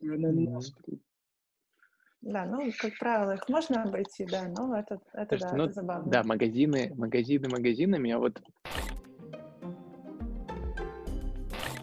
Да, 2.23 2.45
ну, 2.45 2.73
как 2.77 2.99
правило, 2.99 3.35
их 3.35 3.49
можно 3.49 3.85
обойти, 3.85 4.25
да, 4.25 4.49
но 4.49 4.77
это, 4.77 4.99
это, 5.13 5.39
Слушайте, 5.39 5.47
да, 5.49 5.57
ну, 5.57 5.65
это 5.65 5.73
забавно. 5.75 6.11
Да, 6.11 6.23
магазины, 6.25 6.93
магазины 6.97 7.49
магазинами, 7.49 8.11
а 8.11 8.19
вот 8.19 8.43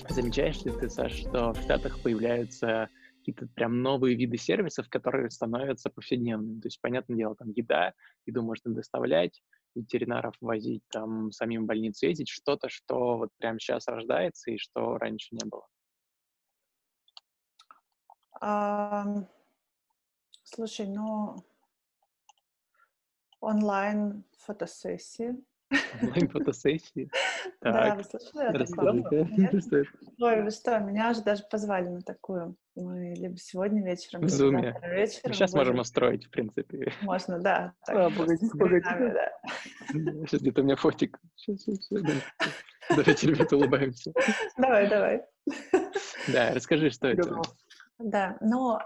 замечаешь 0.10 0.62
ли 0.64 0.72
ты, 0.72 0.90
Саш, 0.90 1.14
что 1.14 1.54
в 1.54 1.62
Штатах 1.62 2.02
появляются 2.02 2.90
какие-то 3.24 3.48
прям 3.48 3.82
новые 3.82 4.16
виды 4.16 4.38
сервисов, 4.38 4.90
которые 4.90 5.30
становятся 5.30 5.90
повседневными. 5.90 6.60
То 6.60 6.68
есть, 6.68 6.82
понятное 6.82 7.16
дело, 7.16 7.36
там 7.36 7.52
еда, 7.52 7.94
еду 8.26 8.44
можно 8.44 8.74
доставлять, 8.74 9.42
ветеринаров 9.76 10.36
возить, 10.42 10.84
там 10.90 11.32
самим 11.32 11.64
в 11.64 11.68
больницу 11.68 12.06
ездить, 12.06 12.28
что-то, 12.30 12.68
что 12.68 13.18
вот 13.18 13.30
прямо 13.38 13.60
сейчас 13.60 13.88
рождается 13.88 14.52
и 14.52 14.58
что 14.58 14.98
раньше 14.98 15.30
не 15.32 15.46
было. 15.50 15.66
Um, 18.42 19.26
Слушай, 20.44 20.88
ну 20.88 21.38
онлайн 23.40 24.26
фотосессии. 24.38 25.36
Онлайн 26.02 26.30
фотосессии? 26.30 27.10
Да, 27.62 27.96
вы 27.96 28.04
слышали 28.04 28.66
такое? 28.66 29.28
Ой, 30.20 30.44
вы 30.44 30.52
что, 30.52 30.80
меня 30.80 31.14
же 31.14 31.22
даже 31.24 31.44
позвали 31.50 31.88
на 31.88 32.02
такую. 32.02 32.56
Мы 32.76 33.14
либо 33.16 33.38
сегодня 33.38 33.84
вечером, 33.84 34.28
зуме. 34.28 34.76
вечером. 34.84 35.34
Сейчас 35.34 35.54
можем 35.54 35.80
устроить, 35.80 36.26
в 36.26 36.32
принципе. 36.32 36.92
Можно, 37.02 37.40
да. 37.40 37.74
А, 37.88 38.10
погоди, 38.10 38.50
погоди. 38.58 38.86
Сейчас 39.92 40.42
где-то 40.42 40.62
у 40.62 40.64
меня 40.64 40.76
фотик. 40.76 41.20
Давайте, 42.90 43.28
ребята, 43.28 43.56
улыбаемся. 43.56 44.12
Давай, 44.58 44.90
давай. 44.90 45.24
Да, 46.28 46.54
расскажи, 46.54 46.90
что 46.90 47.08
это. 47.08 47.42
Да, 48.00 48.38
ну, 48.42 48.80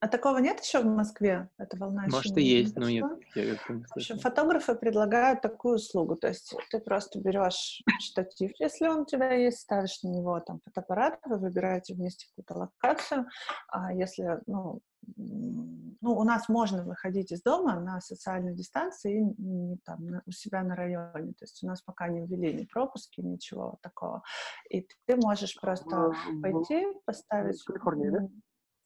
а 0.00 0.08
такого 0.08 0.38
нет 0.38 0.60
еще 0.60 0.80
в 0.80 0.86
Москве? 0.86 1.50
Эта 1.58 1.76
волна 1.76 2.06
Может, 2.08 2.36
и 2.38 2.42
есть, 2.42 2.74
но 2.76 2.88
нет. 2.88 3.04
Я 3.34 3.56
в 3.56 3.96
общем, 3.96 4.18
фотографы 4.18 4.74
предлагают 4.74 5.42
такую 5.42 5.76
услугу. 5.76 6.16
То 6.16 6.28
есть 6.28 6.54
ты 6.70 6.78
просто 6.80 7.20
берешь 7.20 7.82
штатив, 8.00 8.52
если 8.58 8.88
он 8.88 9.00
у 9.00 9.04
тебя 9.04 9.32
есть, 9.32 9.60
ставишь 9.60 10.02
на 10.02 10.08
него 10.08 10.40
там 10.40 10.60
фотоаппарат, 10.64 11.20
вы 11.26 11.36
выбираете 11.36 11.94
вместе 11.94 12.26
какую-то 12.28 12.54
локацию. 12.54 13.26
А 13.68 13.92
если, 13.92 14.40
ну, 14.46 14.80
ну, 15.16 16.16
у 16.16 16.24
нас 16.24 16.48
можно 16.48 16.82
выходить 16.82 17.32
из 17.32 17.42
дома 17.42 17.78
на 17.78 18.00
социальной 18.00 18.54
дистанции 18.54 19.20
и 19.20 19.42
не 19.42 19.76
там 19.84 20.06
на, 20.06 20.22
у 20.24 20.30
себя 20.30 20.62
на 20.62 20.76
районе. 20.76 21.32
То 21.32 21.42
есть 21.42 21.62
у 21.62 21.66
нас 21.66 21.82
пока 21.82 22.08
не 22.08 22.26
ввели 22.26 22.54
ни 22.54 22.64
пропуски, 22.64 23.20
ничего 23.20 23.78
такого. 23.82 24.22
И 24.70 24.86
ты 25.06 25.16
можешь 25.16 25.58
просто 25.60 26.12
пойти, 26.42 26.86
поставить... 27.04 27.60
В 27.60 27.64
Калифорнии, 27.64 28.10
да? 28.10 28.28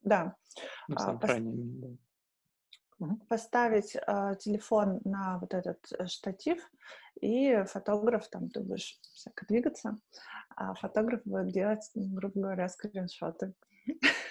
Да. 0.05 0.37
Ну, 0.89 0.97
а, 0.99 1.15
пос... 1.17 1.31
Поставить 3.29 3.97
э, 3.97 4.35
телефон 4.39 5.01
на 5.05 5.39
вот 5.39 5.53
этот 5.53 5.79
э, 5.99 6.07
штатив, 6.07 6.59
и 7.21 7.65
фотограф, 7.67 8.29
там 8.29 8.49
ты 8.51 8.61
будешь 8.61 8.99
всяко 9.15 9.47
двигаться, 9.47 9.99
а 10.57 10.75
фотограф 10.75 11.21
будет 11.25 11.49
делать, 11.53 11.91
грубо 11.95 12.41
говоря, 12.41 12.69
скриншоты. 12.69 13.55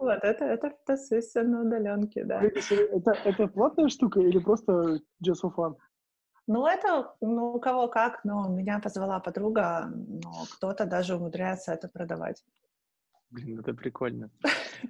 Вот, 0.00 0.24
это, 0.24 0.44
это 0.44 0.70
фотосессия 0.70 1.44
на 1.44 1.60
удаленке, 1.62 2.24
да. 2.24 2.42
Это, 2.42 3.12
это 3.24 3.46
платная 3.46 3.88
штука 3.88 4.20
или 4.20 4.38
просто 4.40 5.00
just 5.24 5.42
for 5.44 5.54
fun? 5.54 5.76
Ну, 6.48 6.66
это, 6.66 7.14
ну, 7.20 7.52
у 7.54 7.60
кого 7.60 7.86
как, 7.86 8.24
но 8.24 8.48
меня 8.48 8.80
позвала 8.80 9.20
подруга, 9.20 9.88
но 9.94 10.32
кто-то 10.52 10.84
даже 10.84 11.14
умудряется 11.14 11.72
это 11.72 11.88
продавать. 11.88 12.42
Блин, 13.30 13.60
это 13.60 13.74
прикольно. 13.74 14.30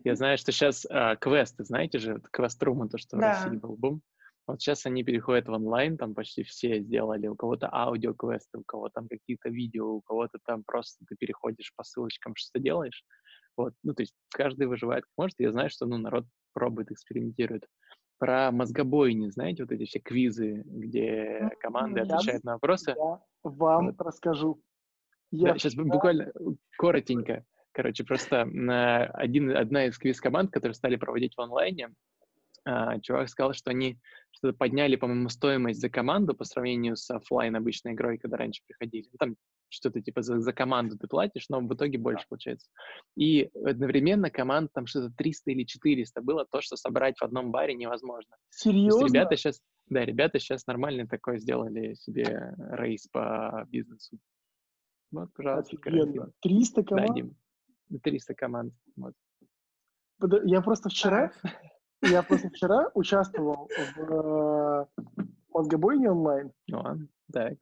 Я 0.04 0.14
знаю, 0.16 0.38
что 0.38 0.50
сейчас 0.52 0.86
а, 0.88 1.16
квесты, 1.16 1.64
знаете 1.64 1.98
же, 1.98 2.22
квест-румы, 2.32 2.88
то, 2.88 2.98
что 2.98 3.16
да. 3.16 3.34
в 3.34 3.44
России 3.44 3.58
был 3.58 3.76
бум. 3.76 4.02
Вот 4.46 4.60
сейчас 4.60 4.86
они 4.86 5.04
переходят 5.04 5.46
в 5.46 5.52
онлайн, 5.52 5.96
там 5.96 6.14
почти 6.14 6.42
все 6.42 6.80
сделали. 6.80 7.28
У 7.28 7.36
кого-то 7.36 7.68
аудиоквесты, 7.72 8.58
у 8.58 8.64
кого 8.64 8.88
там 8.88 9.08
какие-то 9.08 9.48
видео, 9.48 9.92
у 9.92 10.00
кого-то 10.00 10.38
там 10.44 10.64
просто 10.64 11.04
ты 11.06 11.16
переходишь 11.16 11.72
по 11.76 11.84
ссылочкам, 11.84 12.34
что 12.34 12.50
ты 12.54 12.60
делаешь. 12.60 13.04
Вот, 13.56 13.74
ну, 13.82 13.94
то 13.94 14.02
есть 14.02 14.14
каждый 14.30 14.66
выживает 14.66 15.04
как 15.04 15.12
может. 15.16 15.36
Я 15.38 15.52
знаю, 15.52 15.70
что, 15.70 15.86
ну, 15.86 15.98
народ 15.98 16.24
пробует, 16.52 16.90
экспериментирует. 16.90 17.66
Про 18.18 18.50
мозгобойни, 18.50 19.30
знаете, 19.30 19.62
вот 19.62 19.72
эти 19.72 19.84
все 19.84 19.98
квизы, 20.00 20.62
где 20.66 21.50
команды 21.60 22.00
я, 22.00 22.04
отвечают 22.04 22.44
на 22.44 22.54
вопросы. 22.54 22.94
Я 22.96 23.20
вам 23.44 23.86
вот. 23.86 24.00
расскажу. 24.00 24.62
Я 25.30 25.52
да, 25.52 25.58
сейчас 25.58 25.74
буквально 25.74 26.32
коротенько. 26.76 27.44
Короче, 27.72 28.04
просто 28.04 28.42
один, 29.14 29.56
одна 29.56 29.86
из 29.86 29.98
квиз-команд, 29.98 30.50
которые 30.50 30.74
стали 30.74 30.96
проводить 30.96 31.36
в 31.36 31.40
онлайне, 31.40 31.90
а, 32.64 32.98
чувак 33.00 33.28
сказал, 33.28 33.52
что 33.54 33.70
они 33.70 33.98
что-то 34.32 34.56
подняли, 34.56 34.96
по-моему, 34.96 35.28
стоимость 35.28 35.80
за 35.80 35.88
команду 35.88 36.34
по 36.34 36.44
сравнению 36.44 36.96
с 36.96 37.10
офлайн 37.10 37.56
обычной 37.56 37.92
игрой, 37.92 38.18
когда 38.18 38.36
раньше 38.36 38.62
приходили. 38.66 39.08
Ну, 39.12 39.18
там 39.18 39.36
что-то 39.68 40.00
типа 40.00 40.22
за, 40.22 40.40
за 40.40 40.52
команду 40.52 40.98
ты 40.98 41.06
платишь, 41.06 41.48
но 41.48 41.60
в 41.60 41.74
итоге 41.74 41.98
больше 41.98 42.26
получается. 42.28 42.68
И 43.16 43.50
одновременно 43.64 44.30
команд 44.30 44.72
там 44.72 44.86
что-то 44.86 45.12
300 45.16 45.52
или 45.52 45.64
400 45.64 46.20
было, 46.20 46.44
то, 46.44 46.60
что 46.60 46.76
собрать 46.76 47.18
в 47.18 47.22
одном 47.22 47.50
баре 47.50 47.74
невозможно. 47.74 48.36
Серьезно? 48.50 49.06
ребята 49.06 49.36
сейчас, 49.36 49.60
да, 49.86 50.04
ребята 50.04 50.38
сейчас 50.38 50.66
нормально 50.66 51.06
такое 51.06 51.38
сделали 51.38 51.94
себе 51.94 52.54
рейс 52.72 53.06
по 53.08 53.66
бизнесу. 53.70 54.18
Вот, 55.12 55.32
пожалуйста. 55.34 55.76
300 56.40 56.82
команд? 56.84 57.08
Да, 57.08 57.14
Дим. 57.14 57.36
300 57.98 58.34
команд. 58.34 58.74
Вот. 58.96 59.14
Я 60.44 60.60
просто 60.60 60.88
вчера, 60.88 61.32
я 62.02 62.22
просто 62.22 62.48
вчера 62.50 62.90
участвовал 62.94 63.68
в 63.96 64.86
э, 64.98 65.24
мозгобойне 65.52 66.10
онлайн. 66.10 66.52
О, 66.72 66.96
так. 67.32 67.58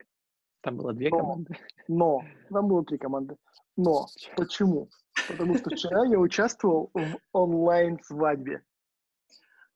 Там 0.61 0.77
было 0.77 0.93
две 0.93 1.09
но, 1.09 1.19
команды. 1.19 1.55
Но, 1.87 2.21
там 2.49 2.67
было 2.67 2.83
три 2.83 2.97
команды. 2.97 3.37
Но, 3.77 4.07
почему? 4.35 4.89
Потому 5.27 5.55
что 5.55 5.69
вчера 5.69 6.05
я 6.05 6.19
участвовал 6.19 6.91
в 6.93 7.17
онлайн-свадьбе. 7.31 8.61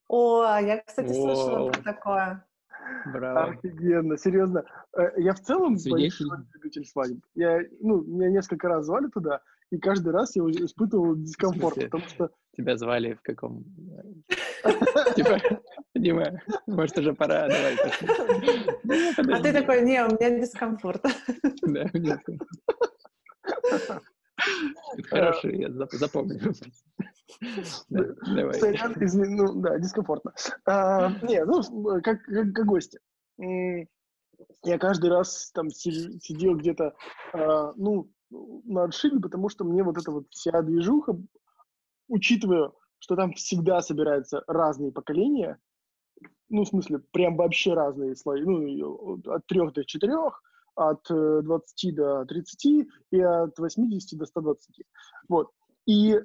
О, 0.10 0.44
я, 0.60 0.82
кстати, 0.82 1.14
слышала 1.14 1.70
про 1.72 1.82
такое. 1.82 2.46
Браво. 3.06 3.52
Офигенно, 3.52 4.18
серьезно. 4.18 4.66
Э, 4.98 5.12
я 5.18 5.34
в 5.34 5.40
целом 5.40 5.78
большой 5.90 6.28
любитель 6.54 6.86
свадеб. 6.86 7.24
Я, 7.34 7.62
ну, 7.80 8.02
меня 8.02 8.30
несколько 8.30 8.68
раз 8.68 8.86
звали 8.86 9.08
туда, 9.08 9.42
и 9.74 9.80
каждый 9.80 10.14
раз 10.14 10.36
я 10.36 10.44
испытывал 10.44 11.16
дискомфорт, 11.16 11.76
потому 11.76 12.04
что... 12.08 12.30
Тебя 12.56 12.78
звали 12.78 13.14
в 13.16 13.22
каком... 13.24 13.64
Типа, 15.16 15.40
Дима, 15.96 16.40
может, 16.68 16.96
уже 17.00 17.14
пора, 17.16 17.48
давай. 17.48 17.76
А 19.40 19.42
ты 19.42 19.52
такой, 19.52 19.82
не, 19.82 20.04
у 20.04 20.10
меня 20.10 20.40
дискомфорт. 20.40 21.04
Да, 21.64 21.90
Хороший, 25.10 25.60
я 25.60 25.70
запомню. 25.92 26.40
Давай. 27.90 28.60
Ну, 28.60 29.62
да, 29.62 29.80
дискомфортно. 29.80 30.34
А, 30.66 31.12
не, 31.24 31.44
ну, 31.46 31.62
как 32.04 32.20
гости. 32.66 33.00
Я 33.38 34.78
каждый 34.78 35.10
раз 35.10 35.52
там 35.54 35.70
сидел 35.70 36.58
где-то, 36.58 36.94
а, 37.34 37.74
ну, 37.76 38.10
на 38.66 38.84
отшибе, 38.84 39.20
потому 39.20 39.50
что 39.50 39.64
мне 39.64 39.84
вот 39.84 39.98
эта 39.98 40.12
вот 40.12 40.28
вся 40.30 40.62
движуха, 40.62 41.18
учитывая, 42.08 42.72
что 43.00 43.16
там 43.16 43.34
всегда 43.34 43.82
собираются 43.82 44.44
разные 44.48 44.92
поколения, 44.92 45.60
ну, 46.50 46.64
в 46.64 46.68
смысле, 46.68 47.00
прям 47.12 47.36
вообще 47.36 47.74
разные 47.74 48.16
слои, 48.16 48.44
ну, 48.44 49.22
от 49.26 49.46
трех 49.48 49.74
до 49.74 49.84
четырех, 49.86 50.42
от 50.76 51.06
20 51.08 51.86
э, 51.86 51.92
до 51.94 52.26
30 52.26 52.66
и 53.12 53.20
от 53.20 53.58
80 53.58 54.20
до 54.20 54.26
120. 54.26 54.86
Вот. 55.30 55.52
И 55.86 56.20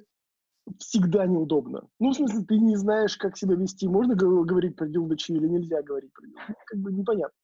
всегда 0.77 1.25
неудобно. 1.25 1.87
Ну, 1.99 2.11
в 2.11 2.15
смысле, 2.15 2.43
ты 2.45 2.59
не 2.59 2.75
знаешь, 2.75 3.17
как 3.17 3.37
себя 3.37 3.55
вести. 3.55 3.87
Можно 3.87 4.15
говорить 4.15 4.75
про 4.75 4.87
дилдочи 4.87 5.31
или 5.31 5.47
нельзя 5.47 5.81
говорить 5.81 6.13
про 6.13 6.27
дилдочи. 6.27 6.55
Как 6.65 6.79
бы 6.79 6.91
непонятно. 6.91 7.37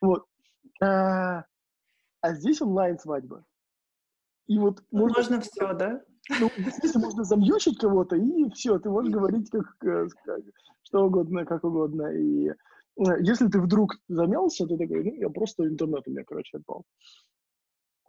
Вот. 0.00 0.24
А, 0.82 1.44
а 2.22 2.34
здесь 2.34 2.62
онлайн-свадьба. 2.62 3.44
И 4.50 4.58
вот 4.58 4.82
можно, 4.90 5.16
можно 5.16 5.40
все, 5.40 5.72
да? 5.74 6.02
Ну, 6.40 6.48
в 6.48 6.96
можно 6.96 7.22
замьючить 7.22 7.78
кого-то, 7.78 8.16
и 8.16 8.50
все, 8.50 8.80
ты 8.80 8.90
можешь 8.90 9.12
говорить 9.12 9.48
как, 9.48 9.76
э, 9.84 10.08
как, 10.24 10.40
что 10.82 11.06
угодно, 11.06 11.44
как 11.44 11.62
угодно. 11.62 12.08
И 12.08 12.48
э, 12.48 12.54
если 13.20 13.46
ты 13.46 13.60
вдруг 13.60 13.94
замялся, 14.08 14.66
ты 14.66 14.76
такой, 14.76 15.04
ну, 15.04 15.14
я 15.14 15.28
просто 15.28 15.68
интернет 15.68 16.02
у 16.04 16.10
меня, 16.10 16.24
короче, 16.24 16.56
отпал. 16.56 16.84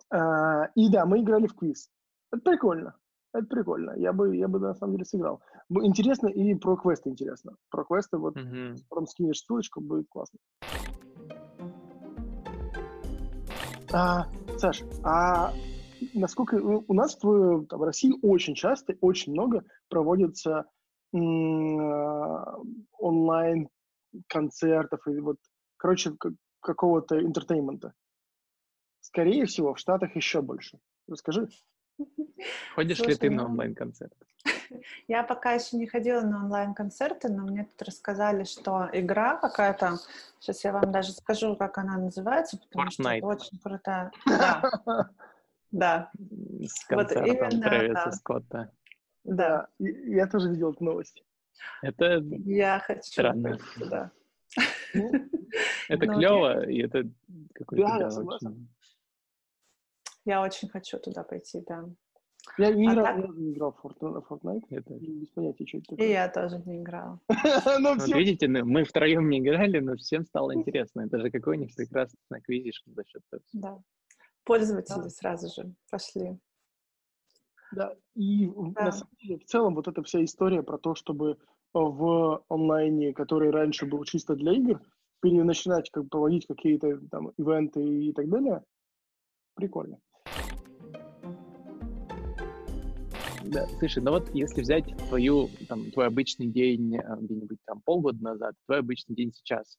А, 0.09 0.65
и 0.73 0.89
да, 0.89 1.05
мы 1.05 1.21
играли 1.21 1.45
в 1.45 1.53
квиз. 1.53 1.91
Это 2.31 2.41
прикольно. 2.41 2.95
Это 3.33 3.45
прикольно. 3.45 3.93
Я 3.97 4.11
бы, 4.11 4.35
я 4.35 4.47
бы 4.47 4.59
на 4.59 4.73
самом 4.73 4.93
деле 4.93 5.05
сыграл. 5.05 5.43
Интересно 5.69 6.27
и 6.27 6.55
про 6.55 6.75
квесты 6.75 7.11
интересно. 7.11 7.55
Про 7.69 7.85
квесты 7.85 8.17
вот 8.17 8.35
mm-hmm. 8.35 8.77
потом 8.89 9.05
скинешь 9.05 9.41
ссылочку, 9.41 9.79
будет 9.79 10.07
классно. 10.09 10.39
А, 13.93 14.25
Саш, 14.57 14.81
а 15.03 15.53
насколько 16.13 16.55
у 16.55 16.93
нас 16.93 17.17
в, 17.21 17.65
там, 17.65 17.79
в 17.79 17.83
России 17.83 18.13
очень 18.21 18.55
часто, 18.55 18.95
очень 19.01 19.33
много 19.33 19.65
проводится 19.89 20.65
онлайн 21.13 22.07
концертов 24.27 25.05
и 25.07 25.19
вот, 25.19 25.37
короче, 25.77 26.13
какого-то 26.61 27.21
entertainment 27.21 27.84
а. 27.84 27.93
Скорее 29.01 29.45
всего, 29.45 29.73
в 29.73 29.79
Штатах 29.79 30.15
еще 30.15 30.41
больше. 30.41 30.79
Расскажи. 31.07 31.49
Ходишь 32.75 32.97
Слушай, 32.97 33.09
ли 33.09 33.15
ты 33.17 33.29
на 33.29 33.43
ну, 33.43 33.49
онлайн-концерт? 33.49 34.13
Я 35.07 35.23
пока 35.23 35.53
еще 35.53 35.77
не 35.77 35.87
ходила 35.87 36.21
на 36.21 36.45
онлайн-концерты, 36.45 37.29
но 37.29 37.43
мне 37.43 37.65
тут 37.65 37.81
рассказали, 37.87 38.45
что 38.45 38.89
игра 38.93 39.37
какая-то, 39.37 39.99
сейчас 40.39 40.63
я 40.63 40.71
вам 40.71 40.91
даже 40.91 41.11
скажу, 41.11 41.55
как 41.55 41.77
она 41.77 41.97
называется, 41.97 42.57
потому 42.57 42.87
Fortnite. 42.87 42.91
что 42.91 43.11
это 43.11 43.27
очень 43.27 43.59
крутая. 43.59 44.11
Да. 44.25 44.61
Да. 45.71 46.11
С 46.59 46.85
концертом 46.85 47.25
вот 47.25 47.53
именно, 47.53 47.61
Трэвиса 47.61 48.05
да. 48.05 48.11
Скотта. 48.11 48.71
Да. 49.23 49.67
Я 49.79 50.27
тоже 50.27 50.49
видел 50.49 50.71
эту 50.71 50.83
новость. 50.83 51.23
Это 51.81 52.23
я 52.45 52.79
хочу 52.79 53.03
странно. 53.03 53.57
Да. 53.77 54.11
Ну, 54.93 55.11
это 55.89 56.05
ну, 56.05 56.13
клево, 56.17 56.65
и 56.67 56.81
это 56.81 57.09
какой-то... 57.53 57.85
Да, 57.85 58.07
очень... 58.07 58.67
Я 60.25 60.41
очень 60.41 60.69
хочу 60.69 60.99
туда 60.99 61.23
пойти, 61.23 61.63
да. 61.67 61.85
Я 62.57 62.73
не, 62.73 62.89
а 62.89 62.93
играл, 62.93 63.05
так... 63.05 63.29
не 63.35 63.53
играл 63.53 63.71
в 63.71 63.85
Fortnite, 63.85 64.65
это 64.69 64.93
без 64.95 65.29
понятия, 65.29 65.65
что 65.67 65.77
это 65.77 65.87
такое. 65.89 66.07
И 66.07 66.11
я 66.11 66.27
тоже 66.27 66.61
не 66.65 66.81
играл. 66.81 67.19
ну, 67.79 67.95
вот 67.95 68.07
видите, 68.07 68.47
мы 68.47 68.83
втроем 68.83 69.29
не 69.29 69.39
играли, 69.39 69.79
но 69.79 69.95
всем 69.95 70.25
стало 70.25 70.53
интересно. 70.55 71.01
Это 71.01 71.19
же 71.19 71.29
какой-нибудь 71.29 71.75
прекрасный 71.75 72.41
квизиш 72.41 72.81
за 72.85 73.03
счет 73.05 73.21
того. 73.29 73.43
Да. 73.53 73.79
Пользователи 74.43 75.03
да. 75.03 75.09
сразу 75.09 75.47
же 75.49 75.73
пошли. 75.89 76.39
Да, 77.71 77.95
и 78.15 78.47
да. 78.47 78.85
на 78.85 78.91
самом 78.91 79.13
деле 79.21 79.39
в 79.39 79.45
целом 79.45 79.75
вот 79.75 79.87
эта 79.87 80.03
вся 80.03 80.23
история 80.23 80.61
про 80.61 80.77
то, 80.77 80.95
чтобы 80.95 81.37
в 81.73 82.43
онлайне, 82.49 83.13
который 83.13 83.49
раньше 83.49 83.85
был 83.85 84.03
чисто 84.03 84.35
для 84.35 84.53
игр, 84.53 84.81
начинать 85.23 85.89
как 85.91 86.09
проводить 86.09 86.47
какие-то 86.47 86.99
там 87.09 87.29
ивенты 87.37 87.81
и 87.81 88.11
так 88.11 88.27
далее, 88.27 88.63
прикольно. 89.55 89.99
Да, 93.45 93.67
слушай, 93.79 94.01
ну 94.01 94.11
вот 94.11 94.33
если 94.33 94.61
взять 94.61 94.85
твою, 95.09 95.49
там, 95.67 95.91
твой 95.91 96.07
обычный 96.07 96.47
день 96.47 96.95
э, 96.95 97.17
где-нибудь 97.19 97.57
там 97.65 97.81
полгода 97.81 98.23
назад, 98.23 98.55
твой 98.65 98.79
обычный 98.79 99.15
день 99.15 99.33
сейчас, 99.33 99.77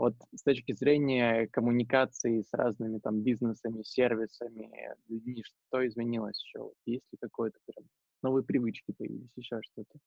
вот 0.00 0.14
с 0.34 0.42
точки 0.42 0.72
зрения 0.72 1.46
коммуникации 1.48 2.40
с 2.42 2.52
разными 2.54 2.98
там 3.00 3.22
бизнесами, 3.22 3.82
сервисами, 3.82 4.70
людьми, 5.08 5.44
что 5.44 5.86
изменилось 5.86 6.42
еще? 6.42 6.70
Есть 6.86 7.04
ли 7.12 7.18
какое-то 7.20 7.58
прям 7.66 7.84
новые 8.22 8.44
привычки 8.44 8.92
появились, 8.96 9.30
еще 9.36 9.60
что-то? 9.62 9.98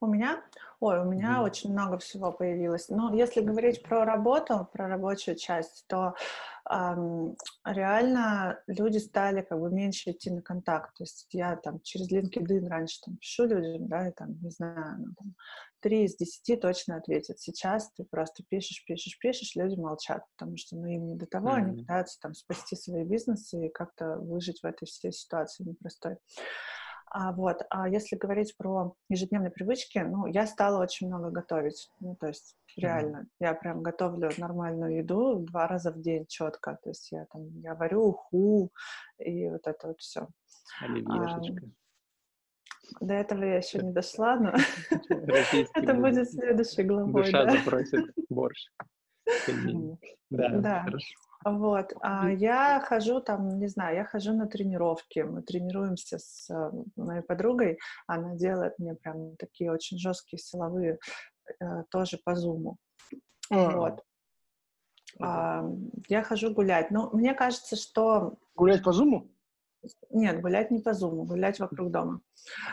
У 0.00 0.06
меня? 0.06 0.42
Ой, 0.78 1.00
у 1.00 1.04
меня 1.04 1.38
mm. 1.38 1.42
очень 1.42 1.72
много 1.72 1.98
всего 1.98 2.30
появилось. 2.30 2.88
Но 2.88 3.12
если 3.12 3.40
говорить 3.40 3.82
про 3.82 4.04
работу, 4.04 4.68
про 4.72 4.86
рабочую 4.86 5.36
часть, 5.36 5.84
то 5.88 6.14
эм, 6.70 7.36
реально 7.64 8.62
люди 8.68 8.98
стали 8.98 9.42
как 9.42 9.58
бы 9.58 9.72
меньше 9.72 10.12
идти 10.12 10.30
на 10.30 10.40
контакт. 10.40 10.96
То 10.96 11.02
есть 11.02 11.26
я 11.32 11.56
там 11.56 11.80
через 11.82 12.12
LinkedIn 12.12 12.68
раньше 12.68 13.00
там 13.04 13.16
пишу 13.16 13.46
людям, 13.46 13.88
да, 13.88 14.08
и 14.08 14.12
там, 14.12 14.40
не 14.40 14.50
знаю, 14.50 14.98
ну, 14.98 15.14
там, 15.18 15.34
3 15.80 16.04
из 16.04 16.16
10 16.16 16.60
точно 16.60 16.96
ответят. 16.96 17.40
Сейчас 17.40 17.90
ты 17.92 18.04
просто 18.04 18.44
пишешь, 18.48 18.84
пишешь, 18.86 19.18
пишешь, 19.18 19.56
люди 19.56 19.74
молчат, 19.80 20.22
потому 20.36 20.56
что 20.56 20.76
ну, 20.76 20.86
им 20.86 21.06
не 21.08 21.16
до 21.16 21.26
того, 21.26 21.48
mm-hmm. 21.48 21.56
они 21.56 21.80
пытаются 21.80 22.20
там 22.20 22.34
спасти 22.34 22.76
свои 22.76 23.04
бизнесы 23.04 23.66
и 23.66 23.68
как-то 23.68 24.16
выжить 24.18 24.60
в 24.62 24.64
этой 24.64 24.86
всей 24.86 25.10
ситуации 25.10 25.64
непростой. 25.64 26.18
А, 27.10 27.32
вот. 27.32 27.62
А 27.70 27.88
если 27.88 28.16
говорить 28.16 28.56
про 28.56 28.94
ежедневные 29.08 29.50
привычки, 29.50 29.98
ну, 29.98 30.26
я 30.26 30.46
стала 30.46 30.82
очень 30.82 31.08
много 31.08 31.30
готовить. 31.30 31.90
Ну, 32.00 32.16
то 32.16 32.28
есть 32.28 32.56
реально, 32.76 33.18
mm-hmm. 33.18 33.46
я 33.46 33.54
прям 33.54 33.82
готовлю 33.82 34.30
нормальную 34.38 34.98
еду 34.98 35.38
два 35.40 35.66
раза 35.66 35.92
в 35.92 36.00
день 36.00 36.26
четко. 36.26 36.78
То 36.82 36.90
есть 36.90 37.10
я 37.12 37.26
там, 37.26 37.48
я 37.60 37.74
варю 37.74 38.08
уху 38.08 38.70
и 39.18 39.48
вот 39.48 39.66
это 39.66 39.88
вот 39.88 40.00
все. 40.00 40.28
Оливьешечка. 40.80 41.66
А, 41.66 43.04
до 43.04 43.14
этого 43.14 43.44
я 43.44 43.56
еще 43.56 43.78
не 43.78 43.92
дошла, 43.92 44.36
но 44.36 44.52
это 45.74 45.94
будет 45.94 46.30
следующей 46.30 46.82
главой. 46.82 47.24
Душа 47.24 47.50
запросит 47.50 48.14
борщ. 48.28 48.68
Да, 50.30 50.48
да. 50.48 50.86
Вот. 51.44 51.92
А 52.00 52.30
я 52.30 52.80
хожу 52.80 53.20
там, 53.20 53.58
не 53.58 53.68
знаю, 53.68 53.96
я 53.96 54.04
хожу 54.04 54.32
на 54.32 54.46
тренировки. 54.46 55.20
Мы 55.20 55.42
тренируемся 55.42 56.18
с 56.18 56.50
э, 56.50 56.70
моей 56.96 57.22
подругой. 57.22 57.78
Она 58.06 58.34
делает 58.34 58.78
мне 58.78 58.94
прям 58.94 59.36
такие 59.36 59.70
очень 59.70 59.98
жесткие 59.98 60.40
силовые 60.40 60.98
э, 61.60 61.84
тоже 61.90 62.18
по 62.24 62.34
зуму. 62.34 62.78
Mm. 63.52 63.76
Вот. 63.76 64.02
А, 65.20 65.64
я 66.08 66.22
хожу 66.22 66.52
гулять. 66.52 66.90
Ну, 66.90 67.10
мне 67.12 67.34
кажется, 67.34 67.76
что... 67.76 68.34
Гулять 68.54 68.82
по 68.82 68.92
зуму? 68.92 69.30
Нет, 70.10 70.40
гулять 70.40 70.70
не 70.70 70.80
по 70.80 70.92
зуму, 70.94 71.24
гулять 71.24 71.58
вокруг 71.60 71.90
дома. 71.90 72.20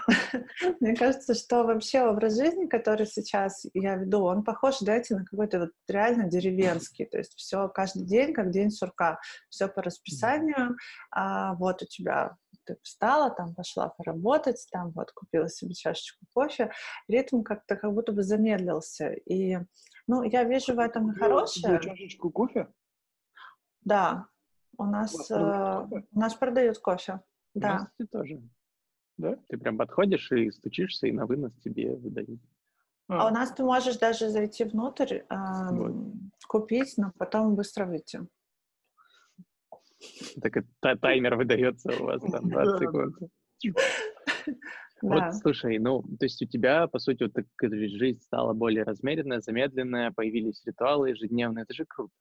Мне 0.80 0.96
кажется, 0.96 1.34
что 1.34 1.64
вообще 1.64 2.02
образ 2.02 2.38
жизни, 2.38 2.66
который 2.66 3.06
сейчас 3.06 3.66
я 3.74 3.96
веду, 3.96 4.24
он 4.24 4.44
похож, 4.44 4.80
знаете, 4.80 5.16
на 5.16 5.26
какой-то 5.26 5.60
вот 5.60 5.72
реально 5.88 6.30
деревенский. 6.30 7.06
То 7.06 7.18
есть 7.18 7.34
все 7.36 7.68
каждый 7.70 8.06
день, 8.06 8.34
как 8.34 8.52
день 8.52 8.72
сурка. 8.72 9.20
Все 9.50 9.68
по 9.68 9.82
расписанию. 9.82 10.76
А 11.12 11.56
вот 11.56 11.82
у 11.82 11.86
тебя 11.86 12.38
ты 12.66 12.78
встала, 12.82 13.30
там 13.30 13.54
пошла 13.54 13.90
поработать, 13.90 14.66
там 14.72 14.92
вот 14.92 15.12
купила 15.12 15.50
себе 15.50 15.74
чашечку 15.74 16.26
кофе. 16.34 16.72
Ритм 17.08 17.44
как-то 17.44 17.76
как 17.76 17.94
будто 17.94 18.12
бы 18.12 18.24
замедлился. 18.24 19.10
И, 19.10 19.58
ну, 20.08 20.24
я 20.24 20.44
вижу 20.44 20.74
в 20.74 20.80
этом 20.80 21.14
хорошее. 21.16 21.80
Чашечку 21.82 22.32
кофе? 22.32 22.68
Да, 23.82 24.28
У 24.78 24.84
нас, 24.86 25.32
у, 25.32 25.34
э, 25.34 25.88
у 26.12 26.20
нас 26.20 26.36
продают 26.36 26.80
кофе. 26.80 27.22
У 27.54 27.60
да. 27.60 27.74
нас 27.80 28.10
тоже. 28.12 28.42
Да? 29.18 29.38
Ты 29.48 29.58
прям 29.58 29.78
подходишь 29.78 30.32
и 30.32 30.52
стучишься, 30.52 31.08
и 31.08 31.12
на 31.12 31.26
вынос 31.26 31.54
тебе 31.64 31.96
выдают. 31.96 32.42
А, 33.08 33.22
а 33.22 33.28
у 33.30 33.34
нас 33.34 33.52
ты 33.52 33.64
можешь 33.64 33.98
даже 33.98 34.30
зайти 34.30 34.64
внутрь, 34.64 35.22
э, 35.30 35.36
вот. 35.72 35.96
купить, 36.48 36.94
но 36.98 37.12
потом 37.18 37.56
быстро 37.56 37.86
выйти. 37.86 38.28
Так 40.42 40.58
это 40.58 40.98
таймер 40.98 41.36
выдается 41.36 41.92
у 42.00 42.06
вас 42.06 42.22
там 42.22 42.50
20 42.50 42.80
секунд. 42.80 43.16
Вот, 45.02 45.36
слушай, 45.36 45.78
ну, 45.78 46.02
то 46.02 46.26
есть 46.26 46.42
у 46.42 46.46
тебя, 46.46 46.88
по 46.88 47.00
сути, 47.00 47.24
вот 47.24 47.34
так, 47.34 47.46
жизнь 47.62 48.22
стала 48.22 48.54
более 48.54 48.84
размеренная, 48.84 49.42
замедленная, 49.42 50.12
появились 50.12 50.64
ритуалы 50.66 51.10
ежедневные, 51.10 51.64
это 51.64 51.74
же 51.74 51.86
круто. 51.86 52.14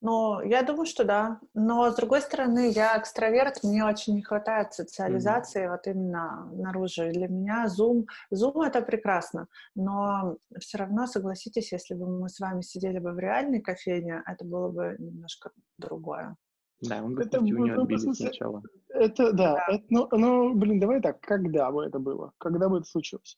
Ну, 0.00 0.40
я 0.42 0.62
думаю, 0.62 0.86
что 0.86 1.04
да. 1.04 1.40
Но, 1.54 1.90
с 1.90 1.96
другой 1.96 2.20
стороны, 2.20 2.70
я 2.70 2.98
экстраверт, 2.98 3.62
мне 3.62 3.84
очень 3.84 4.14
не 4.14 4.22
хватает 4.22 4.72
социализации 4.72 5.66
mm-hmm. 5.66 5.70
вот 5.70 5.86
именно 5.86 6.50
наружу. 6.52 7.04
И 7.04 7.12
для 7.12 7.28
меня 7.28 7.66
Zoom, 7.66 8.04
Zoom— 8.32 8.64
это 8.66 8.82
прекрасно, 8.82 9.46
но 9.74 10.36
все 10.58 10.78
равно, 10.78 11.06
согласитесь, 11.06 11.72
если 11.72 11.94
бы 11.94 12.06
мы 12.06 12.28
с 12.28 12.40
вами 12.40 12.62
сидели 12.62 12.98
бы 12.98 13.12
в 13.12 13.18
реальной 13.18 13.60
кофейне, 13.60 14.22
это 14.26 14.44
было 14.44 14.68
бы 14.68 14.96
немножко 14.98 15.50
другое. 15.78 16.36
Да, 16.80 17.02
он 17.02 17.14
бы 17.14 17.22
это, 17.22 17.40
у 17.40 17.42
него 17.42 17.64
отбили 17.64 18.12
сначала. 18.12 18.62
Это, 18.88 19.32
да, 19.32 19.54
да. 19.54 19.74
Это, 19.74 19.84
ну, 19.88 20.08
ну, 20.12 20.54
блин, 20.54 20.78
давай 20.78 21.00
так, 21.00 21.20
когда 21.20 21.70
бы 21.70 21.84
это 21.84 21.98
было? 21.98 22.32
Когда 22.38 22.68
бы 22.68 22.78
это 22.78 22.86
случилось? 22.86 23.36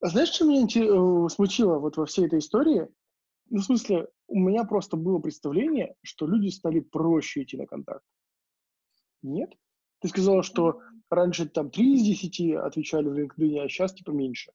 Знаешь, 0.00 0.30
что 0.30 0.46
меня 0.46 0.64
э, 0.64 1.28
смутило 1.28 1.78
вот 1.78 1.96
во 1.96 2.06
всей 2.06 2.26
этой 2.26 2.38
истории? 2.38 2.88
Ну, 3.50 3.60
в 3.60 3.64
смысле, 3.64 4.08
у 4.28 4.38
меня 4.38 4.64
просто 4.64 4.96
было 4.96 5.18
представление, 5.18 5.94
что 6.02 6.26
люди 6.26 6.48
стали 6.48 6.80
проще 6.80 7.42
идти 7.42 7.56
на 7.56 7.66
контакт. 7.66 8.04
Нет? 9.22 9.52
Ты 10.00 10.08
сказала, 10.08 10.42
что 10.42 10.80
раньше 11.10 11.48
там 11.48 11.70
3 11.70 11.94
из 11.94 12.02
10 12.02 12.56
отвечали 12.56 13.08
в 13.08 13.14
LinkedIn, 13.14 13.64
а 13.64 13.68
сейчас 13.68 13.94
типа 13.94 14.10
меньше. 14.10 14.52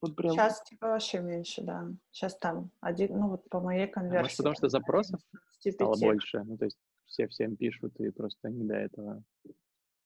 Вот 0.00 0.14
прям... 0.14 0.32
Сейчас 0.32 0.62
типа 0.62 0.88
вообще 0.88 1.20
меньше, 1.20 1.62
да. 1.62 1.88
Сейчас 2.10 2.36
там 2.36 2.70
один, 2.80 3.18
ну 3.18 3.28
вот 3.30 3.48
по 3.48 3.60
моей 3.60 3.88
конверсии. 3.88 4.22
Может, 4.22 4.36
потому 4.36 4.54
что 4.54 4.68
запросов 4.68 5.20
стало 5.58 5.96
больше. 5.98 6.42
Ну, 6.44 6.56
то 6.56 6.66
есть 6.66 6.78
все 7.06 7.26
всем 7.28 7.56
пишут, 7.56 7.98
и 7.98 8.10
просто 8.10 8.48
не 8.48 8.64
до 8.64 8.74
этого. 8.74 9.24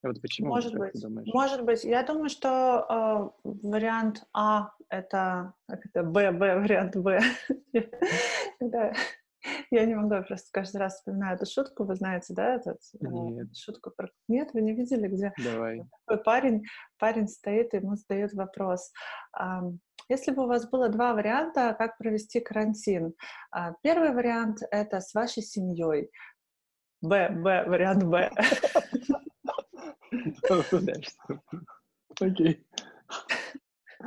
А 0.02 0.08
вот 0.08 0.20
почему? 0.20 0.48
Может 0.48 0.74
быть. 0.74 0.94
Может 1.26 1.64
быть. 1.64 1.84
Я 1.84 2.02
думаю, 2.04 2.28
что 2.28 3.32
э, 3.44 3.48
вариант 3.62 4.26
А 4.32 4.72
это, 4.88 5.52
это 5.68 6.02
Б, 6.02 6.32
Б, 6.32 6.60
вариант 6.60 6.96
Б. 6.96 7.20
Я 9.70 9.84
не 9.84 9.94
могу, 9.94 10.24
просто 10.24 10.48
каждый 10.52 10.78
раз 10.78 10.96
вспоминаю 10.96 11.36
эту 11.36 11.46
шутку, 11.46 11.84
вы 11.84 11.94
знаете, 11.94 12.34
да, 12.34 12.54
эту 12.54 12.70
э, 12.70 12.74
Нет. 13.00 13.56
шутку 13.56 13.92
про... 13.96 14.08
Нет, 14.28 14.50
вы 14.52 14.62
не 14.62 14.74
видели, 14.74 15.06
где 15.06 15.32
Давай. 15.38 15.82
такой 16.06 16.24
парень, 16.24 16.64
парень 16.98 17.28
стоит, 17.28 17.72
и 17.72 17.76
ему 17.76 17.94
задают 17.96 18.32
вопрос. 18.34 18.92
Если 20.08 20.32
бы 20.32 20.44
у 20.44 20.46
вас 20.46 20.68
было 20.68 20.88
два 20.88 21.14
варианта, 21.14 21.74
как 21.76 21.98
провести 21.98 22.40
карантин. 22.40 23.14
А, 23.50 23.72
первый 23.82 24.12
вариант— 24.12 24.58
это 24.70 25.00
с 25.00 25.12
вашей 25.14 25.42
семьей. 25.42 26.10
Б, 27.02 27.28
Б, 27.30 27.64
вариант 27.66 28.04
Б. 28.04 28.30
Окей. 32.20 32.64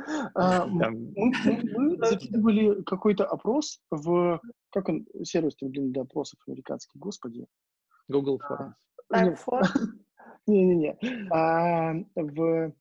А, 0.34 0.66
мы 0.66 1.96
закидывали 1.98 2.82
какой-то 2.82 3.26
опрос 3.26 3.80
в... 3.90 4.40
Как 4.70 4.88
он? 4.88 5.06
Сервис 5.22 5.56
для 5.60 6.02
опросов 6.02 6.38
американский, 6.46 6.98
господи. 6.98 7.46
Google 9.08 9.36
Forms. 9.46 9.68
Не-не-не. 10.46 10.98
А, 11.30 11.94
в 12.14 12.72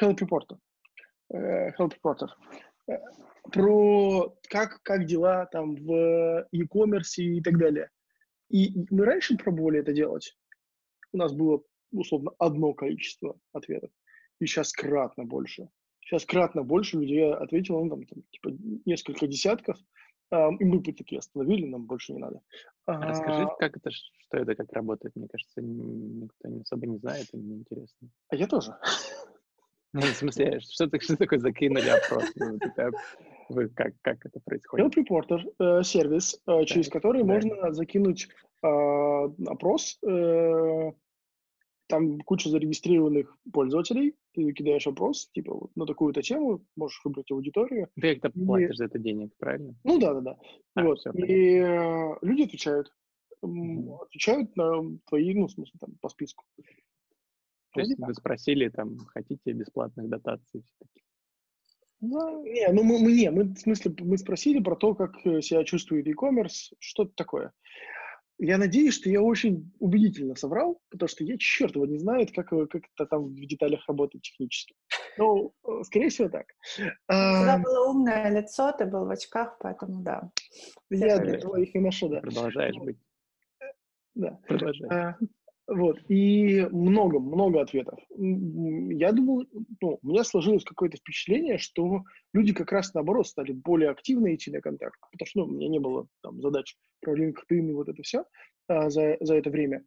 Help 0.00 0.18
Reporter. 0.18 0.58
Э, 1.32 1.70
Help 1.78 1.92
Reporter. 2.02 2.28
Э, 2.88 2.98
про 3.52 4.34
как, 4.48 4.82
как 4.82 5.06
дела 5.06 5.46
там 5.46 5.76
в 5.76 6.46
e-commerce 6.52 7.16
и 7.16 7.40
так 7.40 7.58
далее. 7.58 7.90
И 8.48 8.86
мы 8.90 9.04
раньше 9.04 9.36
пробовали 9.36 9.80
это 9.80 9.92
делать. 9.92 10.36
У 11.12 11.16
нас 11.16 11.32
было, 11.32 11.62
условно, 11.92 12.32
одно 12.38 12.74
количество 12.74 13.38
ответов. 13.52 13.90
И 14.40 14.46
сейчас 14.46 14.72
кратно 14.72 15.24
больше. 15.24 15.68
Сейчас 16.10 16.24
кратно 16.24 16.64
больше 16.64 16.98
людей 16.98 17.32
ответило, 17.32 17.84
ну, 17.84 17.90
там, 17.90 18.04
там 18.04 18.22
типа, 18.30 18.50
несколько 18.84 19.28
десятков. 19.28 19.78
А, 20.32 20.50
и 20.58 20.64
мы 20.64 20.80
бы 20.80 20.92
такие 20.92 21.20
остановили, 21.20 21.66
нам 21.66 21.84
больше 21.86 22.12
не 22.12 22.18
надо. 22.18 22.40
А 22.86 23.00
расскажи, 23.00 23.46
как 23.60 23.76
это, 23.76 23.92
что 23.92 24.38
это, 24.38 24.56
как 24.56 24.72
работает. 24.72 25.14
Мне 25.14 25.28
кажется, 25.28 25.62
никто 25.62 26.48
особо 26.62 26.86
не 26.88 26.98
знает, 26.98 27.28
и 27.32 27.36
мне 27.36 27.58
интересно. 27.58 28.08
А 28.28 28.36
я 28.36 28.46
тоже. 28.46 28.74
Ну, 29.92 30.02
в 30.02 30.14
смысле, 30.14 30.60
что, 30.60 30.88
что 31.00 31.16
такое 31.16 31.40
закинули 31.40 31.88
опрос? 31.88 32.22
Ну, 32.36 32.60
вы, 33.48 33.68
как, 33.70 33.92
как 34.02 34.24
это 34.24 34.38
происходит? 34.44 34.86
Help 34.86 35.04
Reporter 35.04 35.40
э, 35.58 35.82
сервис, 35.82 36.40
э, 36.46 36.64
через 36.64 36.88
который 36.88 37.22
да. 37.22 37.26
можно 37.26 37.72
закинуть 37.72 38.28
э, 38.62 38.68
опрос. 39.48 39.98
Э, 40.08 40.92
там 41.88 42.20
куча 42.20 42.48
зарегистрированных 42.50 43.36
пользователей. 43.52 44.14
Ты 44.32 44.52
кидаешь 44.52 44.86
опрос, 44.86 45.28
типа, 45.32 45.52
вот 45.52 45.74
на 45.74 45.86
такую-то 45.86 46.22
тему, 46.22 46.64
можешь 46.76 47.00
выбрать 47.04 47.30
аудиторию. 47.32 47.88
Ты 48.00 48.16
как-то 48.16 48.38
и... 48.38 48.44
платишь 48.44 48.76
за 48.76 48.84
это 48.84 48.98
денег, 48.98 49.32
правильно? 49.38 49.74
Ну 49.82 49.98
да, 49.98 50.14
да, 50.14 50.20
да. 50.20 50.38
А, 50.74 50.84
вот. 50.84 50.98
Все, 50.98 51.10
и 51.10 51.56
э, 51.56 52.16
люди 52.22 52.42
отвечают. 52.42 52.92
Mm-hmm. 53.44 54.02
Отвечают 54.02 54.56
на 54.56 54.98
твои, 55.06 55.34
ну, 55.34 55.46
в 55.46 55.50
смысле, 55.50 55.78
там, 55.80 55.96
по 56.00 56.08
списку. 56.08 56.44
То 57.72 57.80
есть 57.80 57.94
вы 57.98 58.14
спросили, 58.14 58.68
там, 58.68 58.98
хотите 59.06 59.52
бесплатных 59.52 60.08
дотаций? 60.08 60.64
Ну, 62.00 62.44
не, 62.44 62.66
ну 62.72 62.82
мы, 62.82 62.98
мы 62.98 63.12
не, 63.12 63.30
мы, 63.30 63.44
в 63.44 63.58
смысле, 63.58 63.94
мы 64.00 64.16
спросили 64.16 64.62
про 64.62 64.74
то, 64.74 64.94
как 64.94 65.14
э, 65.26 65.42
себя 65.42 65.64
чувствует 65.64 66.06
e-commerce, 66.06 66.72
что-то 66.78 67.12
такое. 67.14 67.52
Я 68.42 68.56
надеюсь, 68.56 68.94
что 68.94 69.10
я 69.10 69.20
очень 69.20 69.70
убедительно 69.80 70.34
соврал, 70.34 70.80
потому 70.88 71.08
что 71.08 71.24
я 71.24 71.36
черт 71.36 71.74
его 71.74 71.84
не 71.84 71.98
знаю, 71.98 72.26
как, 72.34 72.48
как 72.48 72.82
это 72.94 73.06
там 73.06 73.26
в 73.26 73.46
деталях 73.46 73.86
работает 73.86 74.22
технически. 74.22 74.74
Ну, 75.18 75.52
э, 75.62 75.82
скорее 75.84 76.08
всего, 76.08 76.30
так. 76.30 76.46
У 76.78 77.12
тебя 77.12 77.60
было 77.62 77.90
умное 77.90 78.30
лицо, 78.30 78.72
ты 78.72 78.86
был 78.86 79.04
в 79.04 79.10
очках, 79.10 79.58
поэтому 79.60 80.02
да. 80.02 80.30
Я 80.88 81.18
для 81.18 81.38
твоих 81.38 81.74
и 81.74 81.80
ношу, 81.80 82.08
да. 82.08 82.20
Продолжаешь 82.20 82.76
быть. 82.78 82.96
Да. 84.14 84.38
Продолжай. 84.48 84.88
А, 84.88 85.18
вот, 85.70 86.00
и 86.08 86.66
много-много 86.72 87.60
ответов. 87.60 88.00
Я 88.18 89.12
думал, 89.12 89.44
ну, 89.80 90.00
у 90.02 90.08
меня 90.08 90.24
сложилось 90.24 90.64
какое-то 90.64 90.96
впечатление, 90.96 91.58
что 91.58 92.02
люди 92.34 92.52
как 92.52 92.72
раз 92.72 92.92
наоборот 92.92 93.28
стали 93.28 93.52
более 93.52 93.90
активно 93.90 94.34
идти 94.34 94.50
на 94.50 94.60
контакт, 94.60 94.98
потому 95.12 95.26
что 95.26 95.40
ну, 95.40 95.46
у 95.46 95.50
меня 95.56 95.68
не 95.68 95.78
было 95.78 96.08
там 96.22 96.42
задач 96.42 96.76
про 97.00 97.16
LinkedIn 97.16 97.70
и 97.70 97.72
вот 97.72 97.88
это 97.88 98.02
все 98.02 98.24
а, 98.66 98.90
за, 98.90 99.16
за 99.20 99.36
это 99.36 99.50
время. 99.50 99.84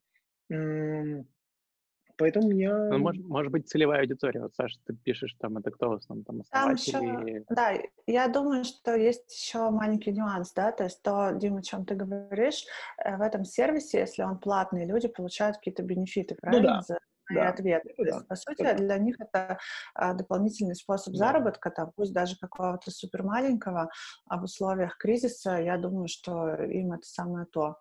Поэтому 2.17 2.47
меня... 2.47 2.89
Ну, 2.89 2.99
может, 2.99 3.25
может 3.25 3.51
быть, 3.51 3.67
целевая 3.67 4.01
аудитория. 4.01 4.41
Вот, 4.41 4.53
Саша, 4.55 4.77
ты 4.85 4.93
пишешь, 4.93 5.35
там, 5.39 5.57
это 5.57 5.71
кто 5.71 5.89
в 5.89 5.93
основном, 5.93 6.25
там, 6.25 6.41
основатели? 6.41 6.91
Там 6.91 7.25
еще, 7.25 7.45
да, 7.49 7.73
я 8.05 8.27
думаю, 8.27 8.63
что 8.63 8.95
есть 8.95 9.33
еще 9.33 9.69
маленький 9.69 10.11
нюанс, 10.11 10.53
да, 10.53 10.71
то 10.71 10.83
есть 10.83 11.01
то, 11.01 11.31
Дима, 11.33 11.59
о 11.59 11.63
чем 11.63 11.85
ты 11.85 11.95
говоришь, 11.95 12.65
э, 13.03 13.17
в 13.17 13.21
этом 13.21 13.45
сервисе, 13.45 13.99
если 13.99 14.23
он 14.23 14.37
платный, 14.37 14.85
люди 14.85 15.07
получают 15.07 15.57
какие-то 15.57 15.83
бенефиты, 15.83 16.35
правильно, 16.35 16.61
ну, 16.61 16.75
да. 16.75 16.81
за 16.81 16.99
да. 17.33 17.49
ответ. 17.49 17.83
Да. 17.85 17.93
То 17.95 18.03
есть, 18.03 18.27
по 18.27 18.35
сути, 18.35 18.63
да. 18.63 18.73
для 18.73 18.97
них 18.97 19.15
это 19.19 19.57
а, 19.95 20.13
дополнительный 20.13 20.75
способ 20.75 21.13
да. 21.13 21.19
заработка, 21.19 21.71
там, 21.71 21.91
пусть 21.95 22.13
даже 22.13 22.37
какого-то 22.37 22.91
супер 22.91 23.23
маленького, 23.23 23.89
а 24.27 24.37
в 24.37 24.43
условиях 24.43 24.97
кризиса, 24.97 25.57
я 25.57 25.77
думаю, 25.77 26.07
что 26.07 26.55
им 26.55 26.93
это 26.93 27.07
самое 27.07 27.45
то. 27.45 27.77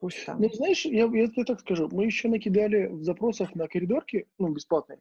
Пусть 0.00 0.24
там. 0.24 0.40
Ну, 0.40 0.48
знаешь, 0.52 0.84
я, 0.86 1.04
я 1.04 1.28
тебе 1.28 1.44
так 1.44 1.60
скажу, 1.60 1.88
мы 1.92 2.06
еще 2.06 2.28
накидали 2.28 2.86
в 2.86 3.04
запросах 3.04 3.54
на 3.54 3.68
коридорки, 3.68 4.26
ну, 4.38 4.48
бесплатные, 4.48 4.98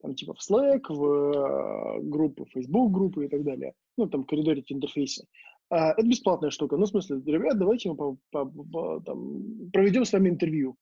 там, 0.00 0.14
типа 0.14 0.34
в 0.34 0.38
Slack, 0.38 0.82
в 0.88 1.04
э, 1.04 2.00
группы, 2.02 2.46
Facebook 2.46 2.92
группы 2.92 3.26
и 3.26 3.28
так 3.28 3.44
далее. 3.44 3.74
Ну, 3.96 4.08
там, 4.08 4.24
коридорить 4.24 4.72
интерфейсы. 4.72 5.26
А, 5.70 5.92
это 5.92 6.06
бесплатная 6.06 6.50
штука. 6.50 6.76
Ну, 6.76 6.84
в 6.84 6.88
смысле, 6.88 7.20
ребят, 7.24 7.58
давайте 7.58 7.90
мы 7.90 7.96
по, 7.96 8.18
по, 8.30 8.44
по, 8.46 9.00
там, 9.00 9.70
проведем 9.72 10.04
с 10.04 10.12
вами 10.12 10.30
интервью. 10.30 10.76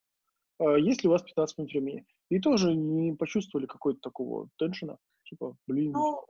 А, 0.58 0.76
есть 0.76 1.02
ли 1.02 1.08
у 1.08 1.12
вас 1.12 1.22
15 1.22 1.58
минут 1.58 1.72
времени? 1.72 2.04
И 2.28 2.38
тоже 2.38 2.74
не 2.74 3.12
почувствовали 3.14 3.66
какой-то 3.66 4.00
такого 4.00 4.48
теншена. 4.58 4.96
Типа, 5.24 5.56
блин. 5.66 5.92
Ну, 5.92 6.24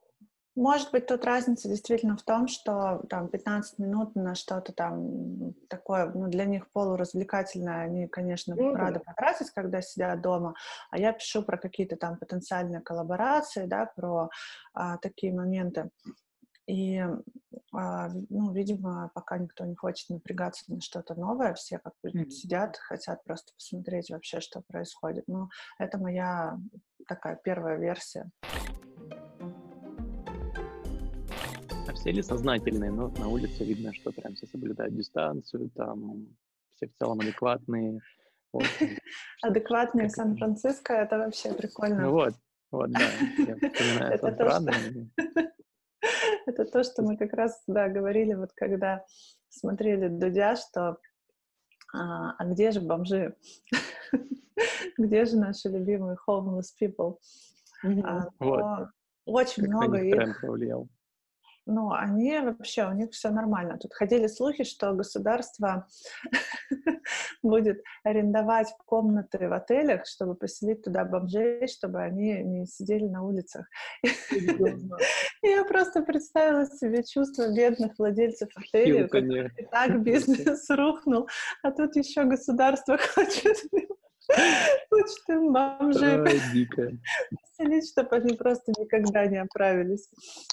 может 0.57 0.91
быть, 0.91 1.07
тут 1.07 1.25
разница 1.25 1.69
действительно 1.69 2.17
в 2.17 2.23
том, 2.23 2.49
что 2.49 3.03
там 3.09 3.29
15 3.29 3.79
минут 3.79 4.15
на 4.17 4.35
что-то 4.35 4.73
там 4.73 5.55
такое, 5.69 6.11
ну, 6.13 6.29
для 6.29 6.45
них 6.45 6.71
полуразвлекательное, 6.73 7.83
они, 7.83 8.09
конечно, 8.09 8.57
ну, 8.57 8.75
рады 8.75 9.01
потратить, 9.01 9.51
когда 9.51 9.81
сидят 9.81 10.21
дома, 10.21 10.55
а 10.91 10.99
я 10.99 11.13
пишу 11.13 11.43
про 11.43 11.57
какие-то 11.57 11.97
там 11.97 12.19
потенциальные 12.19 12.81
коллаборации, 12.81 13.67
да, 13.67 13.87
про 13.87 14.31
а, 14.75 14.99
такие 14.99 15.33
моменты. 15.33 15.91
И, 16.67 17.01
а, 17.73 18.09
ну, 18.29 18.53
видимо, 18.53 19.11
пока 19.15 19.39
никто 19.39 19.65
не 19.65 19.75
хочет 19.75 20.11
напрягаться 20.11 20.65
на 20.69 20.81
что-то 20.81 21.15
новое, 21.15 21.55
все 21.55 21.79
как 21.79 21.95
бы 22.03 22.11
mm-hmm. 22.11 22.31
сидят, 22.31 22.77
хотят 22.77 23.23
просто 23.25 23.53
посмотреть 23.55 24.11
вообще, 24.11 24.41
что 24.41 24.63
происходит. 24.63 25.25
Но 25.27 25.49
это 25.79 25.99
моя 25.99 26.59
такая 27.07 27.37
первая 27.37 27.77
версия. 27.77 28.31
Все 32.01 32.13
ли 32.13 32.23
сознательные? 32.23 32.91
Ну, 32.91 33.13
на 33.19 33.29
улице 33.29 33.63
видно, 33.65 33.93
что 33.93 34.11
прям 34.11 34.35
все 34.35 34.47
соблюдают 34.47 34.97
дистанцию, 34.97 35.71
там 35.71 36.29
все 36.75 36.89
в 36.89 36.95
целом 36.99 37.21
адекватные. 37.21 38.01
Вот. 38.53 38.65
Адекватные 39.43 40.09
Сан-Франциско, 40.09 40.95
это 40.95 41.19
вообще 41.19 41.53
прикольно. 41.53 42.01
Ну 42.01 42.13
вот, 42.13 42.35
вот, 42.71 42.91
да. 42.91 43.01
Я 43.37 43.55
вспоминаю 43.55 44.15
это 44.15 44.33
то, 44.33 44.51
что... 44.51 45.53
это 46.47 46.65
то, 46.65 46.83
что 46.83 47.03
мы 47.03 47.17
как 47.19 47.35
раз, 47.35 47.63
да, 47.67 47.89
говорили, 47.89 48.33
вот 48.33 48.51
когда 48.55 49.05
смотрели 49.51 50.09
Дудя, 50.09 50.57
что 50.57 50.97
а, 51.93 52.33
а 52.39 52.45
где 52.47 52.71
же 52.71 52.81
бомжи? 52.81 53.37
где 54.99 55.27
же 55.27 55.37
наши 55.37 55.69
любимые 55.69 56.17
homeless 56.27 56.69
people? 56.81 57.19
А, 58.05 58.27
вот. 58.39 58.89
Очень 59.27 59.65
как 59.65 59.73
много 59.73 59.99
их. 59.99 60.41
Повлиял 60.41 60.89
ну, 61.71 61.93
они 61.93 62.39
вообще, 62.39 62.87
у 62.87 62.93
них 62.93 63.11
все 63.13 63.31
нормально. 63.31 63.79
Тут 63.79 63.95
ходили 63.95 64.27
слухи, 64.27 64.65
что 64.65 64.93
государство 64.93 65.87
будет 67.43 67.83
арендовать 68.05 68.75
комнаты 68.87 69.49
в 69.49 69.53
отелях, 69.53 70.07
чтобы 70.07 70.35
поселить 70.35 70.83
туда 70.83 71.05
бомжей, 71.05 71.67
чтобы 71.69 72.03
они 72.03 72.43
не 72.43 72.67
сидели 72.67 73.07
на 73.07 73.23
улицах. 73.23 73.67
Я 75.43 75.65
просто 75.65 76.03
представила 76.03 76.67
себе 76.67 77.03
чувство 77.05 77.55
бедных 77.55 77.99
владельцев 77.99 78.51
отелей, 78.57 79.07
и 79.57 79.65
так 79.67 80.03
бизнес 80.03 80.69
рухнул, 80.71 81.29
а 81.63 81.71
тут 81.71 81.97
еще 81.97 82.25
государство 82.25 82.99
хочет 82.99 83.57
Бомжей 85.53 86.19
поселить, 87.61 87.89
чтобы 87.91 88.17
они 88.17 88.35
просто 88.35 88.73
никогда 88.79 89.27
не 89.27 89.39
оправились. 89.39 90.09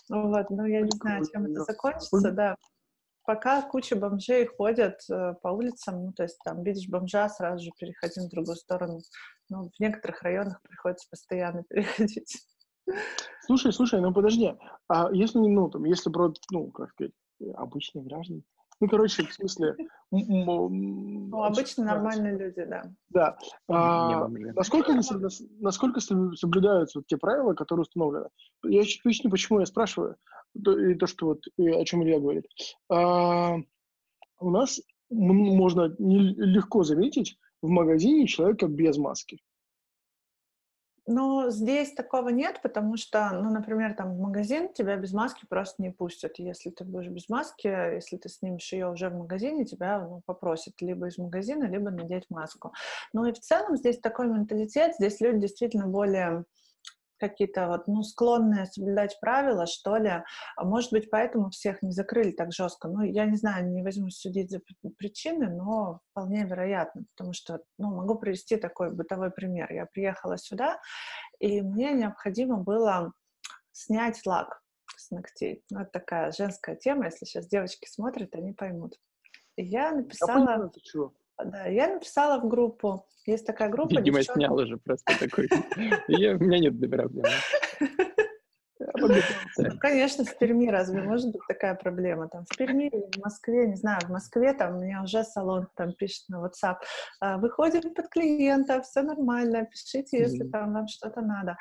Вот, 0.10 0.50
но 0.50 0.66
я 0.66 0.82
не 0.82 0.92
знаю, 0.92 1.24
чем 1.32 1.46
это 1.46 1.64
закончится, 1.64 2.32
да. 2.32 2.56
Пока 3.26 3.62
куча 3.62 3.98
бомжей 3.98 4.46
ходят 4.46 5.02
э, 5.12 5.34
по 5.42 5.50
улицам, 5.50 6.06
ну, 6.06 6.14
то 6.14 6.24
есть 6.24 6.40
там 6.46 6.64
видишь 6.64 6.88
бомжа, 6.88 7.28
сразу 7.28 7.66
же 7.66 7.72
переходи 7.78 8.22
на 8.22 8.30
другую 8.30 8.56
сторону. 8.56 9.02
Ну, 9.50 9.70
в 9.70 9.80
некоторых 9.82 10.22
районах 10.22 10.62
приходится 10.62 11.10
постоянно 11.10 11.64
переходить. 11.70 12.48
Слушай, 13.42 13.74
слушай, 13.74 14.00
ну 14.00 14.14
подожди, 14.14 14.54
а 14.88 15.10
если, 15.12 15.40
ну, 15.40 15.70
там, 15.70 15.84
если 15.84 16.10
про, 16.10 16.34
ну, 16.52 16.72
как 16.72 16.92
сказать, 16.92 17.12
обычные 17.56 18.06
граждане, 18.06 18.44
ну, 18.80 18.88
короче, 18.88 19.24
в 19.24 19.34
смысле... 19.34 19.76
Ну, 20.12 21.44
обычно 21.44 21.86
нормальные 21.86 22.38
люди, 22.38 22.64
да. 22.64 22.84
Да. 23.10 23.38
А, 23.68 24.28
насколько, 24.28 24.94
насколько 25.60 26.00
соблюдаются 26.00 27.00
вот 27.00 27.08
те 27.08 27.18
правила, 27.18 27.54
которые 27.54 27.82
установлены? 27.82 28.30
Я 28.64 28.84
чуть 28.86 29.04
поясню, 29.04 29.32
почему 29.32 29.60
я 29.60 29.66
спрашиваю, 29.66 30.18
и 30.54 30.94
то, 30.96 31.08
что 31.08 31.26
вот, 31.28 31.44
о 31.58 31.86
чем 31.86 32.04
Илья 32.04 32.20
говорит. 32.20 32.46
А, 32.90 33.56
у 34.40 34.50
нас 34.50 34.80
можно 35.10 35.96
легко 35.98 36.84
заметить 36.84 37.38
в 37.62 37.70
магазине 37.70 38.28
человека 38.28 38.68
без 38.68 38.98
маски. 38.98 39.40
Ну, 41.10 41.50
здесь 41.50 41.94
такого 41.94 42.28
нет, 42.30 42.60
потому 42.62 42.98
что, 42.98 43.32
ну, 43.32 43.50
например, 43.50 43.94
там 43.94 44.14
в 44.14 44.20
магазин 44.20 44.74
тебя 44.74 44.98
без 44.98 45.14
маски 45.14 45.46
просто 45.48 45.82
не 45.82 45.90
пустят. 45.90 46.34
Если 46.38 46.70
ты 46.70 46.84
будешь 46.84 47.08
без 47.08 47.30
маски, 47.30 47.68
если 47.68 48.18
ты 48.18 48.28
снимешь 48.28 48.74
ее 48.74 48.90
уже 48.92 49.10
в 49.10 49.16
магазине, 49.16 49.64
тебя 49.64 50.02
ну, 50.02 50.22
попросят 50.26 50.82
либо 50.82 51.08
из 51.08 51.18
магазина, 51.18 51.64
либо 51.64 51.92
надеть 51.92 52.26
маску. 52.30 52.74
Ну 53.14 53.26
и 53.26 53.32
в 53.32 53.40
целом 53.40 53.78
здесь 53.78 54.00
такой 54.00 54.28
менталитет, 54.28 54.96
здесь 54.96 55.22
люди 55.22 55.40
действительно 55.40 55.88
более 55.88 56.44
какие-то 57.18 57.68
вот, 57.68 57.88
ну, 57.88 58.04
склонные 58.04 58.66
соблюдать 58.66 59.20
правила, 59.20 59.66
что 59.66 59.98
ли. 59.98 60.24
А 60.56 60.64
может 60.64 60.92
быть, 60.92 61.10
поэтому 61.10 61.50
всех 61.50 61.82
не 61.82 61.92
закрыли 61.92 62.32
так 62.32 62.52
жестко. 62.52 62.88
Ну, 62.88 63.02
я 63.02 63.26
не 63.26 63.38
знаю, 63.38 63.70
не 63.70 63.84
возьму 63.84 64.10
судить 64.10 64.52
за 64.52 64.62
причины, 64.98 65.50
но 65.50 66.02
вполне 66.12 66.46
вероятно, 66.46 67.04
потому 67.16 67.34
что, 67.34 67.62
ну, 67.78 67.96
могу 67.96 68.16
привести 68.16 68.58
такой 68.58 68.92
бытовой 68.92 69.32
пример. 69.32 69.72
Я 69.72 69.86
приехала 69.86 70.38
сюда, 70.38 70.80
и 71.40 71.62
мне 71.62 71.94
необходимо 71.94 72.58
было 72.58 73.14
снять 73.72 74.26
лак 74.26 74.62
с 74.96 75.12
ногтей. 75.12 75.64
Ну, 75.70 75.82
это 75.82 75.92
такая 75.92 76.32
женская 76.32 76.76
тема, 76.76 77.06
если 77.06 77.26
сейчас 77.26 77.48
девочки 77.48 77.88
смотрят, 77.88 78.36
они 78.36 78.54
поймут. 78.54 79.00
И 79.56 79.64
я 79.64 79.92
написала... 79.92 80.32
Я 80.32 80.36
понимаю? 80.38 80.72
Да, 81.44 81.66
я 81.68 81.88
написала 81.94 82.40
в 82.40 82.48
группу. 82.48 83.06
Есть 83.26 83.46
такая 83.46 83.70
группа. 83.70 83.90
Видимо, 83.90 84.20
девчонок... 84.20 84.38
снял 84.38 84.56
уже 84.56 84.78
просто 84.78 85.20
такой. 85.20 85.50
У 86.08 86.12
меня 86.12 86.60
нет 86.60 86.80
проблемы. 86.80 87.24
Ну, 89.00 89.78
конечно, 89.80 90.24
в 90.24 90.38
Перми 90.38 90.70
разве 90.70 91.02
может 91.02 91.32
быть 91.32 91.42
такая 91.48 91.76
проблема? 91.76 92.30
Там 92.30 92.46
в 92.50 92.58
Перми 92.58 92.88
или 92.88 93.10
в 93.16 93.24
Москве, 93.24 93.68
не 93.68 93.76
знаю, 93.76 94.00
в 94.02 94.10
Москве 94.10 94.54
там 94.54 94.78
мне 94.78 95.00
уже 95.02 95.24
салон 95.24 95.68
там 95.76 95.94
пишет 95.94 96.30
на 96.30 96.46
WhatsApp, 96.46 96.78
«А, 97.20 97.38
выходим 97.38 97.94
под 97.94 98.08
клиента, 98.10 98.82
все 98.82 99.02
нормально, 99.02 99.66
пишите, 99.66 100.20
если 100.20 100.48
там 100.48 100.74
вам 100.74 100.88
что-то 100.88 101.22
надо. 101.22 101.58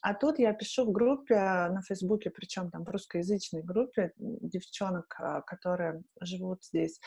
А 0.00 0.14
тут 0.14 0.38
я 0.38 0.52
пишу 0.52 0.84
в 0.84 0.92
группе 0.92 1.34
на 1.34 1.82
Фейсбуке, 1.82 2.30
причем 2.30 2.70
там 2.70 2.84
в 2.84 2.88
русскоязычной 2.88 3.62
группе 3.62 4.12
девчонок, 4.16 5.14
а, 5.18 5.42
которые 5.42 6.02
живут 6.20 6.64
здесь 6.64 7.00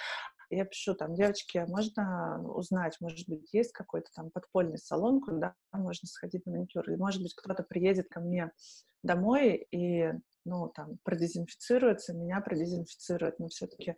я 0.51 0.65
пишу 0.65 0.95
там, 0.95 1.13
девочки, 1.13 1.57
а 1.57 1.67
можно 1.67 2.41
узнать, 2.53 2.97
может 2.99 3.27
быть, 3.27 3.49
есть 3.53 3.71
какой-то 3.71 4.09
там 4.15 4.29
подпольный 4.31 4.77
салон, 4.77 5.21
куда 5.21 5.55
можно 5.71 6.07
сходить 6.07 6.45
на 6.45 6.53
маникюр, 6.53 6.89
или, 6.89 6.97
может 6.97 7.21
быть, 7.21 7.33
кто-то 7.35 7.63
приедет 7.63 8.07
ко 8.09 8.19
мне 8.19 8.51
домой 9.03 9.67
и, 9.71 10.11
ну, 10.45 10.69
там, 10.69 10.97
продезинфицируется, 11.03 12.13
меня 12.13 12.41
продезинфицирует, 12.41 13.39
но 13.39 13.47
все-таки 13.47 13.95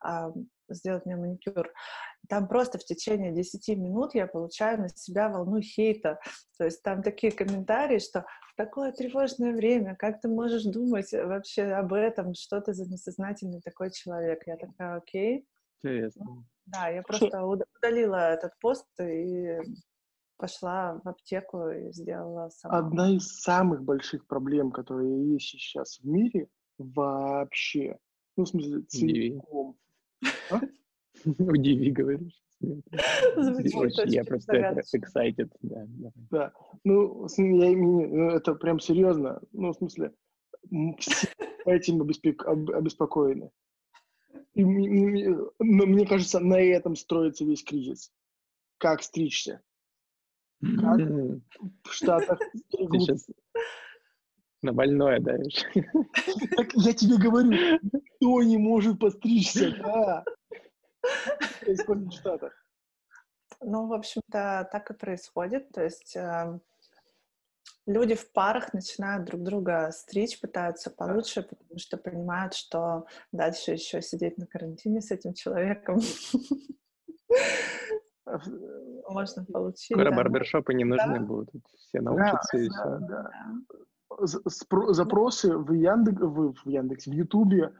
а, 0.00 0.32
сделать 0.68 1.06
мне 1.06 1.16
маникюр. 1.16 1.72
Там 2.28 2.48
просто 2.48 2.78
в 2.78 2.84
течение 2.84 3.32
10 3.32 3.68
минут 3.76 4.14
я 4.14 4.26
получаю 4.26 4.80
на 4.80 4.88
себя 4.88 5.28
волну 5.28 5.60
хейта. 5.60 6.18
То 6.58 6.64
есть 6.64 6.82
там 6.82 7.02
такие 7.02 7.32
комментарии, 7.32 7.98
что 7.98 8.26
такое 8.56 8.92
тревожное 8.92 9.52
время, 9.52 9.94
как 9.96 10.20
ты 10.20 10.28
можешь 10.28 10.64
думать 10.64 11.12
вообще 11.12 11.64
об 11.64 11.92
этом, 11.92 12.34
что 12.34 12.60
ты 12.60 12.72
за 12.72 12.84
несознательный 12.86 13.60
такой 13.60 13.90
человек? 13.90 14.42
Я 14.46 14.56
такая, 14.56 14.96
окей, 14.96 15.46
Интересно. 15.86 16.44
Да, 16.66 16.88
я 16.88 17.02
просто 17.02 17.44
удалила 17.44 18.32
этот 18.32 18.52
пост 18.60 18.86
и 19.00 19.58
пошла 20.36 21.00
в 21.02 21.08
аптеку 21.08 21.68
и 21.68 21.92
сделала 21.92 22.48
сама. 22.50 22.78
Одна 22.78 23.10
из 23.10 23.28
самых 23.40 23.82
больших 23.82 24.26
проблем, 24.26 24.70
которые 24.70 25.32
есть 25.32 25.48
сейчас 25.48 25.98
в 25.98 26.04
мире, 26.06 26.48
вообще, 26.78 27.98
ну, 28.36 28.44
в 28.44 28.48
смысле, 28.48 28.82
целиком. 28.82 29.76
А? 30.50 30.60
Удиви, 31.38 31.90
говоришь. 31.90 32.40
Я 32.60 34.24
просто 34.24 34.82
excited. 34.94 35.50
Да, 35.60 35.86
да. 36.30 36.52
Ну, 36.84 37.26
я, 37.36 37.76
ну, 37.76 38.30
это 38.30 38.54
прям 38.54 38.80
серьезно. 38.80 39.40
Ну, 39.52 39.72
в 39.72 39.76
смысле, 39.76 40.12
все 40.98 41.28
этим 41.66 42.00
обеспокоены. 42.00 43.50
И, 44.56 44.64
но 44.64 45.86
мне 45.86 46.06
кажется, 46.06 46.40
на 46.40 46.58
этом 46.58 46.96
строится 46.96 47.44
весь 47.44 47.62
кризис. 47.62 48.10
Как 48.78 49.02
стричься? 49.02 49.60
Как 50.60 50.98
в 50.98 51.92
Штатах 51.92 52.38
сейчас 52.70 53.26
на 54.62 54.72
больное 54.72 55.20
даешь. 55.20 55.62
Так 56.56 56.72
я 56.72 56.94
тебе 56.94 57.18
говорю, 57.18 57.78
кто 58.16 58.42
не 58.42 58.56
может 58.56 58.98
постричься, 58.98 59.70
да? 59.76 60.24
Происходит 61.60 62.08
в 62.08 62.16
Штатах. 62.16 62.52
Ну, 63.60 63.86
в 63.88 63.92
общем-то, 63.92 64.68
так 64.72 64.90
и 64.90 64.94
происходит. 64.94 65.70
То 65.72 65.84
есть 65.84 66.16
э, 66.16 66.58
люди 67.86 68.14
в 68.14 68.32
парах 68.32 68.72
начинают 68.72 69.24
друг 69.24 69.42
друга 69.42 69.90
стричь, 69.92 70.40
пытаются 70.40 70.90
получше, 70.90 71.42
потому 71.42 71.78
что 71.78 71.96
понимают, 71.96 72.54
что 72.54 73.06
дальше 73.32 73.72
еще 73.72 74.02
сидеть 74.02 74.38
на 74.38 74.46
карантине 74.46 75.00
с 75.00 75.10
этим 75.10 75.34
человеком 75.34 76.00
можно 79.08 79.44
получить. 79.44 79.96
Скоро 79.96 80.10
да. 80.10 80.16
барбершопы 80.16 80.74
не 80.74 80.84
нужны 80.84 81.20
да. 81.20 81.24
будут. 81.24 81.64
Все 81.76 82.00
научатся 82.00 82.56
да, 82.56 82.58
и 82.58 82.68
все. 82.68 82.98
Да. 83.00 83.30
Запросы 84.92 85.56
в 85.56 85.72
Яндекс, 85.72 86.20
в, 86.20 86.54
в 86.64 86.68
Яндексе, 86.68 87.10
в 87.10 87.14
Ютубе 87.14 87.72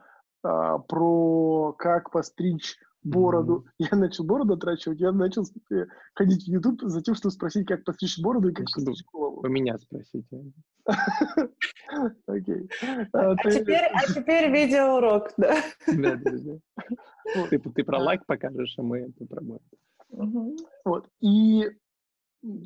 а, 0.43 0.79
про 0.79 1.73
как 1.73 2.11
постричь 2.11 2.79
бороду. 3.07 3.65
Mm-hmm. 3.67 3.87
Я 3.91 3.99
начал 3.99 4.25
бороду 4.25 4.55
отращивать, 4.55 5.01
я 5.01 5.13
начал 5.13 5.45
э, 5.73 5.87
ходить 6.15 6.45
в 6.45 6.49
YouTube 6.49 6.83
за 6.83 7.01
тем, 7.03 7.15
чтобы 7.15 7.33
спросить, 7.33 7.67
как 7.67 7.85
постричь 7.85 8.19
бороду 8.19 8.49
и 8.49 8.53
как 8.53 8.67
постричь 8.73 9.05
голову. 9.13 9.41
У 9.45 9.49
меня 9.49 9.79
спросите. 9.79 10.53
Окей. 12.27 12.69
А, 13.13 13.33
а 13.33 13.37
теперь 13.37 14.51
видеоурок, 14.51 15.33
да? 15.37 15.57
Да, 15.87 16.17
да, 16.17 16.31
да. 16.33 17.47
Ты 17.49 17.85
про 17.85 17.99
лайк 17.99 18.27
покажешь, 18.27 18.75
а 18.79 18.83
мы 18.83 18.99
это 18.99 19.27
про 19.27 19.41
бороду. 19.41 20.57
Вот. 20.85 21.09
И 21.21 21.71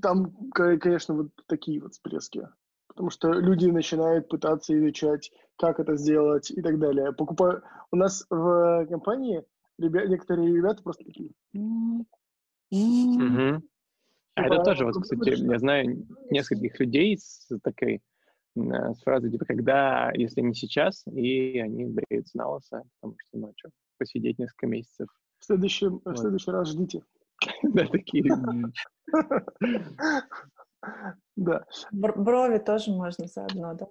там, 0.03 0.35
конечно, 0.53 1.15
вот 1.15 1.29
такие 1.47 1.81
вот 1.81 1.93
всплески. 1.93 2.49
Потому 2.89 3.11
что 3.11 3.33
люди 3.33 3.67
начинают 3.67 4.29
пытаться 4.29 4.77
изучать, 4.79 5.31
как 5.57 5.81
это 5.81 5.97
сделать 5.97 6.51
и 6.51 6.61
так 6.61 6.79
далее. 6.79 7.13
Покупаю... 7.13 7.63
У 7.93 7.97
нас 7.97 8.27
в 8.31 8.87
компании 8.87 9.45
ребя... 9.81 10.07
некоторые 10.07 10.55
ребята 10.55 10.83
просто 10.83 11.05
такие... 11.05 11.31
Угу. 11.53 12.07
А 14.37 14.47
это 14.47 14.63
тоже, 14.63 14.85
вот, 14.85 14.95
кстати, 15.03 15.31
я 15.31 15.59
знаю 15.59 16.07
нескольких 16.31 16.79
людей 16.79 17.19
с 17.19 17.49
такой 17.63 18.01
с 18.57 19.03
фразой, 19.03 19.31
типа, 19.31 19.45
когда, 19.45 20.11
если 20.15 20.41
не 20.41 20.55
сейчас, 20.55 21.05
и 21.07 21.59
они 21.61 21.87
бреются 21.87 22.37
на 22.37 22.49
лысо, 22.49 22.83
потому 23.01 23.17
что, 23.19 23.39
ну, 23.39 23.53
что, 23.57 23.71
посидеть 23.99 24.39
несколько 24.39 24.67
месяцев. 24.67 25.09
В 25.39 25.45
следующем, 25.45 26.01
вот. 26.05 26.17
в 26.17 26.21
следующий 26.21 26.51
раз 26.51 26.69
ждите. 26.69 27.03
Да, 27.63 27.87
такие. 27.87 28.25
Да. 31.37 31.65
Брови 31.93 32.59
тоже 32.59 32.91
можно 32.91 33.27
заодно, 33.27 33.75
да? 33.75 33.87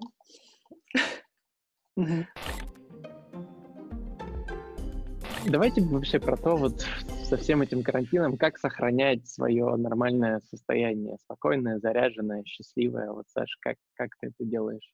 Давайте 5.47 5.82
вообще 5.82 6.19
про 6.19 6.36
то, 6.36 6.56
вот 6.56 6.86
со 7.23 7.38
всем 7.38 7.62
этим 7.62 7.84
карантином, 7.84 8.38
как 8.38 8.58
сохранять 8.58 9.28
свое 9.28 9.75
нормальное 9.75 10.41
состояние, 10.49 11.17
спокойное, 11.23 11.80
заряженное, 11.80 12.43
счастливое. 12.45 13.12
Вот, 13.12 13.25
Саша, 13.30 13.56
как, 13.62 13.78
как 13.95 14.10
ты 14.19 14.28
это 14.28 14.49
делаешь 14.49 14.91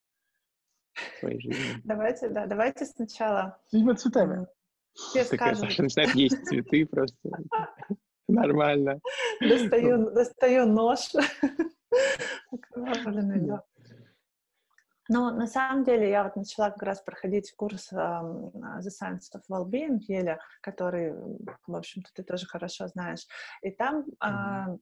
в 0.93 1.19
своей 1.19 1.39
жизни? 1.39 1.81
Давайте, 1.83 2.29
да, 2.29 2.45
давайте 2.45 2.85
сначала... 2.85 3.57
Видимо, 3.71 3.95
цветами. 3.95 4.47
Все 4.93 5.25
Такая, 5.25 5.55
Саша 5.55 5.83
начинает 5.83 6.15
есть 6.15 6.45
цветы 6.45 6.85
просто. 6.85 7.17
Нормально. 8.27 8.99
Достаю, 9.41 10.11
достаю 10.11 10.67
нож. 10.67 10.99
Но 15.07 15.31
на 15.31 15.47
самом 15.47 15.83
деле 15.83 16.09
я 16.09 16.23
вот 16.23 16.35
начала 16.35 16.71
как 16.71 16.81
раз 16.83 17.01
проходить 17.01 17.53
курс 17.55 17.91
uh, 17.93 18.51
The 18.53 18.89
Science 18.89 19.29
of 19.35 19.41
Wellbeing 19.51 19.99
в 19.99 20.09
Еле, 20.09 20.39
который, 20.61 21.13
в 21.67 21.75
общем-то, 21.75 22.09
ты 22.13 22.23
тоже 22.23 22.47
хорошо 22.47 22.87
знаешь. 22.87 23.27
И 23.61 23.69
там 23.69 24.05
uh, 24.23 24.79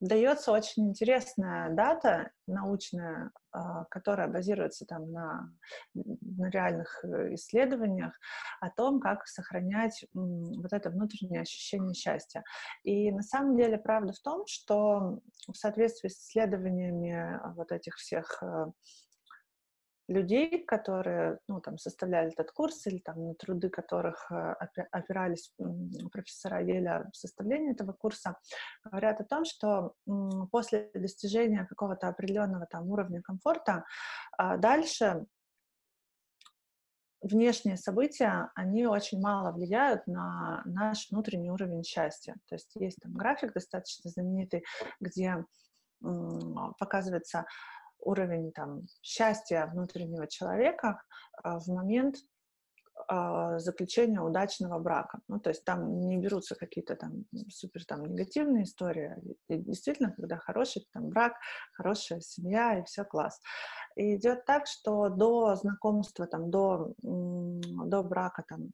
дается 0.00 0.50
очень 0.50 0.88
интересная 0.88 1.70
дата 1.70 2.30
научная, 2.48 3.30
uh, 3.54 3.84
которая 3.90 4.26
базируется 4.26 4.86
там 4.86 5.12
на, 5.12 5.52
на 5.94 6.50
реальных 6.50 7.04
э, 7.04 7.34
исследованиях 7.34 8.14
о 8.60 8.70
том, 8.70 8.98
как 8.98 9.26
сохранять 9.28 10.04
um, 10.16 10.54
вот 10.56 10.72
это 10.72 10.90
внутреннее 10.90 11.42
ощущение 11.42 11.94
счастья. 11.94 12.42
И 12.82 13.12
на 13.12 13.22
самом 13.22 13.56
деле 13.56 13.78
правда 13.78 14.12
в 14.14 14.20
том, 14.20 14.44
что 14.48 15.20
в 15.46 15.54
соответствии 15.54 16.08
с 16.08 16.18
исследованиями 16.18 17.38
вот 17.54 17.70
этих 17.70 17.94
всех 17.96 18.42
uh, 18.42 18.72
людей, 20.10 20.64
которые 20.64 21.38
ну, 21.48 21.60
там, 21.60 21.78
составляли 21.78 22.32
этот 22.32 22.50
курс 22.50 22.86
или 22.86 22.98
там, 22.98 23.28
на 23.28 23.34
труды 23.34 23.70
которых 23.70 24.30
э, 24.30 24.54
опирались 24.90 25.52
профессора 26.12 26.60
Еля 26.62 27.08
в 27.12 27.16
составлении 27.16 27.72
этого 27.72 27.92
курса, 27.92 28.36
говорят 28.84 29.20
о 29.20 29.24
том, 29.24 29.44
что 29.44 29.94
после 30.50 30.90
достижения 30.94 31.64
какого-то 31.64 32.08
определенного 32.08 32.66
там, 32.66 32.88
уровня 32.90 33.22
комфорта 33.22 33.84
а 34.36 34.56
дальше 34.56 35.26
внешние 37.22 37.76
события, 37.76 38.50
они 38.54 38.86
очень 38.86 39.20
мало 39.20 39.52
влияют 39.52 40.06
на 40.06 40.62
наш 40.64 41.10
внутренний 41.10 41.50
уровень 41.50 41.84
счастья. 41.84 42.34
То 42.48 42.54
есть 42.56 42.74
есть 42.74 42.98
там 43.02 43.12
график 43.12 43.52
достаточно 43.52 44.10
знаменитый, 44.10 44.64
где 45.00 45.44
показывается 46.78 47.44
уровень 48.02 48.52
там, 48.52 48.82
счастья 49.02 49.66
внутреннего 49.72 50.26
человека 50.26 51.02
а, 51.42 51.58
в 51.58 51.68
момент 51.68 52.16
а, 53.08 53.58
заключения 53.58 54.20
удачного 54.20 54.78
брака. 54.78 55.20
Ну, 55.28 55.40
то 55.40 55.50
есть 55.50 55.64
там 55.64 56.00
не 56.00 56.18
берутся 56.18 56.54
какие-то 56.54 56.96
там 56.96 57.24
супер 57.48 57.84
там 57.84 58.04
негативные 58.04 58.64
истории. 58.64 59.16
И 59.48 59.58
действительно, 59.58 60.12
когда 60.12 60.36
хороший 60.36 60.86
там 60.92 61.08
брак, 61.08 61.34
хорошая 61.72 62.20
семья 62.20 62.78
и 62.78 62.84
все 62.84 63.04
класс. 63.04 63.40
И 63.96 64.16
идет 64.16 64.44
так, 64.44 64.66
что 64.66 65.08
до 65.08 65.56
знакомства, 65.56 66.26
там, 66.26 66.50
до, 66.50 66.94
до 67.02 68.02
брака 68.02 68.44
там, 68.48 68.70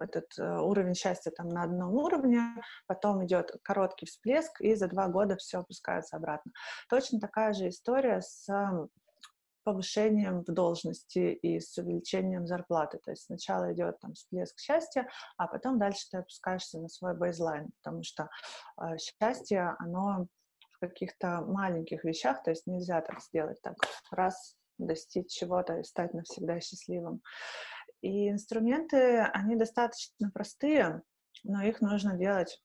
этот 0.00 0.26
э, 0.38 0.58
уровень 0.58 0.94
счастья 0.94 1.30
там 1.30 1.48
на 1.48 1.64
одном 1.64 1.94
уровне, 1.94 2.40
потом 2.86 3.24
идет 3.24 3.52
короткий 3.62 4.06
всплеск, 4.06 4.60
и 4.60 4.74
за 4.74 4.88
два 4.88 5.08
года 5.08 5.36
все 5.36 5.58
опускается 5.58 6.16
обратно. 6.16 6.52
Точно 6.88 7.20
такая 7.20 7.52
же 7.52 7.68
история 7.68 8.20
с 8.20 8.48
повышением 9.64 10.42
в 10.42 10.52
должности 10.52 11.32
и 11.32 11.60
с 11.60 11.76
увеличением 11.78 12.46
зарплаты. 12.46 12.98
То 13.04 13.10
есть 13.10 13.24
сначала 13.24 13.72
идет 13.72 13.98
там 14.00 14.14
всплеск 14.14 14.58
счастья, 14.58 15.08
а 15.36 15.46
потом 15.46 15.78
дальше 15.78 16.06
ты 16.10 16.18
опускаешься 16.18 16.78
на 16.78 16.88
свой 16.88 17.16
бейзлайн, 17.16 17.70
потому 17.82 18.02
что 18.02 18.28
э, 18.80 18.96
счастье, 18.98 19.76
оно 19.78 20.26
в 20.72 20.78
каких-то 20.80 21.42
маленьких 21.42 22.04
вещах, 22.04 22.42
то 22.42 22.50
есть 22.50 22.66
нельзя 22.66 23.00
так 23.02 23.20
сделать, 23.20 23.60
так 23.62 23.76
раз 24.10 24.56
достичь 24.78 25.30
чего-то 25.30 25.78
и 25.78 25.84
стать 25.84 26.14
навсегда 26.14 26.58
счастливым. 26.60 27.20
И 28.02 28.30
инструменты, 28.30 29.20
они 29.32 29.56
достаточно 29.56 30.30
простые, 30.32 31.02
но 31.44 31.62
их 31.62 31.80
нужно 31.80 32.16
делать, 32.16 32.60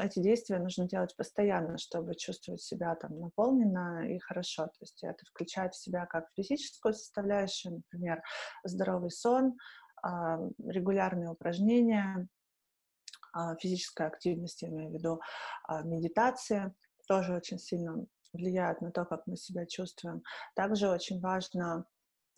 эти 0.00 0.18
действия 0.18 0.58
нужно 0.58 0.88
делать 0.88 1.14
постоянно, 1.16 1.78
чтобы 1.78 2.16
чувствовать 2.16 2.60
себя 2.60 2.94
там 2.96 3.20
наполненно 3.20 4.08
и 4.08 4.18
хорошо. 4.18 4.66
То 4.66 4.78
есть 4.80 5.04
это 5.04 5.24
включает 5.26 5.74
в 5.74 5.80
себя 5.80 6.06
как 6.06 6.26
физическую 6.34 6.92
составляющую, 6.92 7.76
например, 7.76 8.22
здоровый 8.64 9.10
сон, 9.10 9.56
а, 10.02 10.38
регулярные 10.58 11.30
упражнения, 11.30 12.28
а, 13.32 13.54
физическая 13.56 14.08
активность, 14.08 14.62
я 14.62 14.68
имею 14.68 14.90
в 14.90 14.94
виду 14.94 15.20
а, 15.68 15.82
медитация, 15.82 16.74
тоже 17.06 17.34
очень 17.34 17.58
сильно 17.58 18.04
влияет 18.32 18.80
на 18.80 18.90
то, 18.90 19.04
как 19.04 19.26
мы 19.26 19.36
себя 19.36 19.66
чувствуем. 19.66 20.22
Также 20.56 20.88
очень 20.88 21.20
важно 21.20 21.86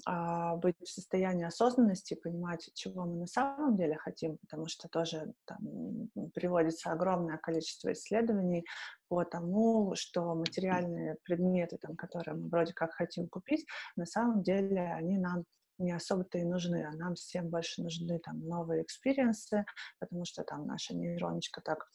быть 0.05 0.77
в 0.81 0.89
состоянии 0.89 1.47
осознанности, 1.47 2.15
понимать, 2.15 2.71
чего 2.75 3.05
мы 3.05 3.17
на 3.17 3.27
самом 3.27 3.77
деле 3.77 3.97
хотим, 3.97 4.39
потому 4.39 4.67
что 4.69 4.89
тоже 4.89 5.33
там, 5.47 6.09
приводится 6.35 6.93
огромное 6.93 7.39
количество 7.39 7.93
исследований 7.93 8.65
по 9.09 9.25
тому, 9.25 9.95
что 9.95 10.35
материальные 10.35 11.17
предметы, 11.25 11.79
там, 11.79 11.97
которые 11.97 12.37
мы 12.37 12.49
вроде 12.49 12.73
как 12.73 12.93
хотим 12.93 13.29
купить, 13.29 13.67
на 13.97 14.07
самом 14.07 14.43
деле 14.43 14.93
они 14.93 15.19
нам 15.19 15.45
не 15.79 15.93
особо-то 15.93 16.39
и 16.39 16.45
нужны, 16.45 16.87
а 16.87 16.97
нам 16.97 17.15
всем 17.15 17.49
больше 17.49 17.83
нужны 17.83 18.19
там 18.21 18.41
новые 18.41 18.83
experience 18.83 19.51
ы, 19.51 19.65
потому 19.99 20.25
что 20.25 20.43
там 20.43 20.67
наша 20.67 20.95
нейроночка 20.95 21.61
так 21.61 21.87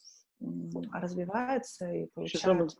развивается 0.92 1.90
и 1.90 2.06
получает... 2.06 2.70
Сейчас 2.70 2.78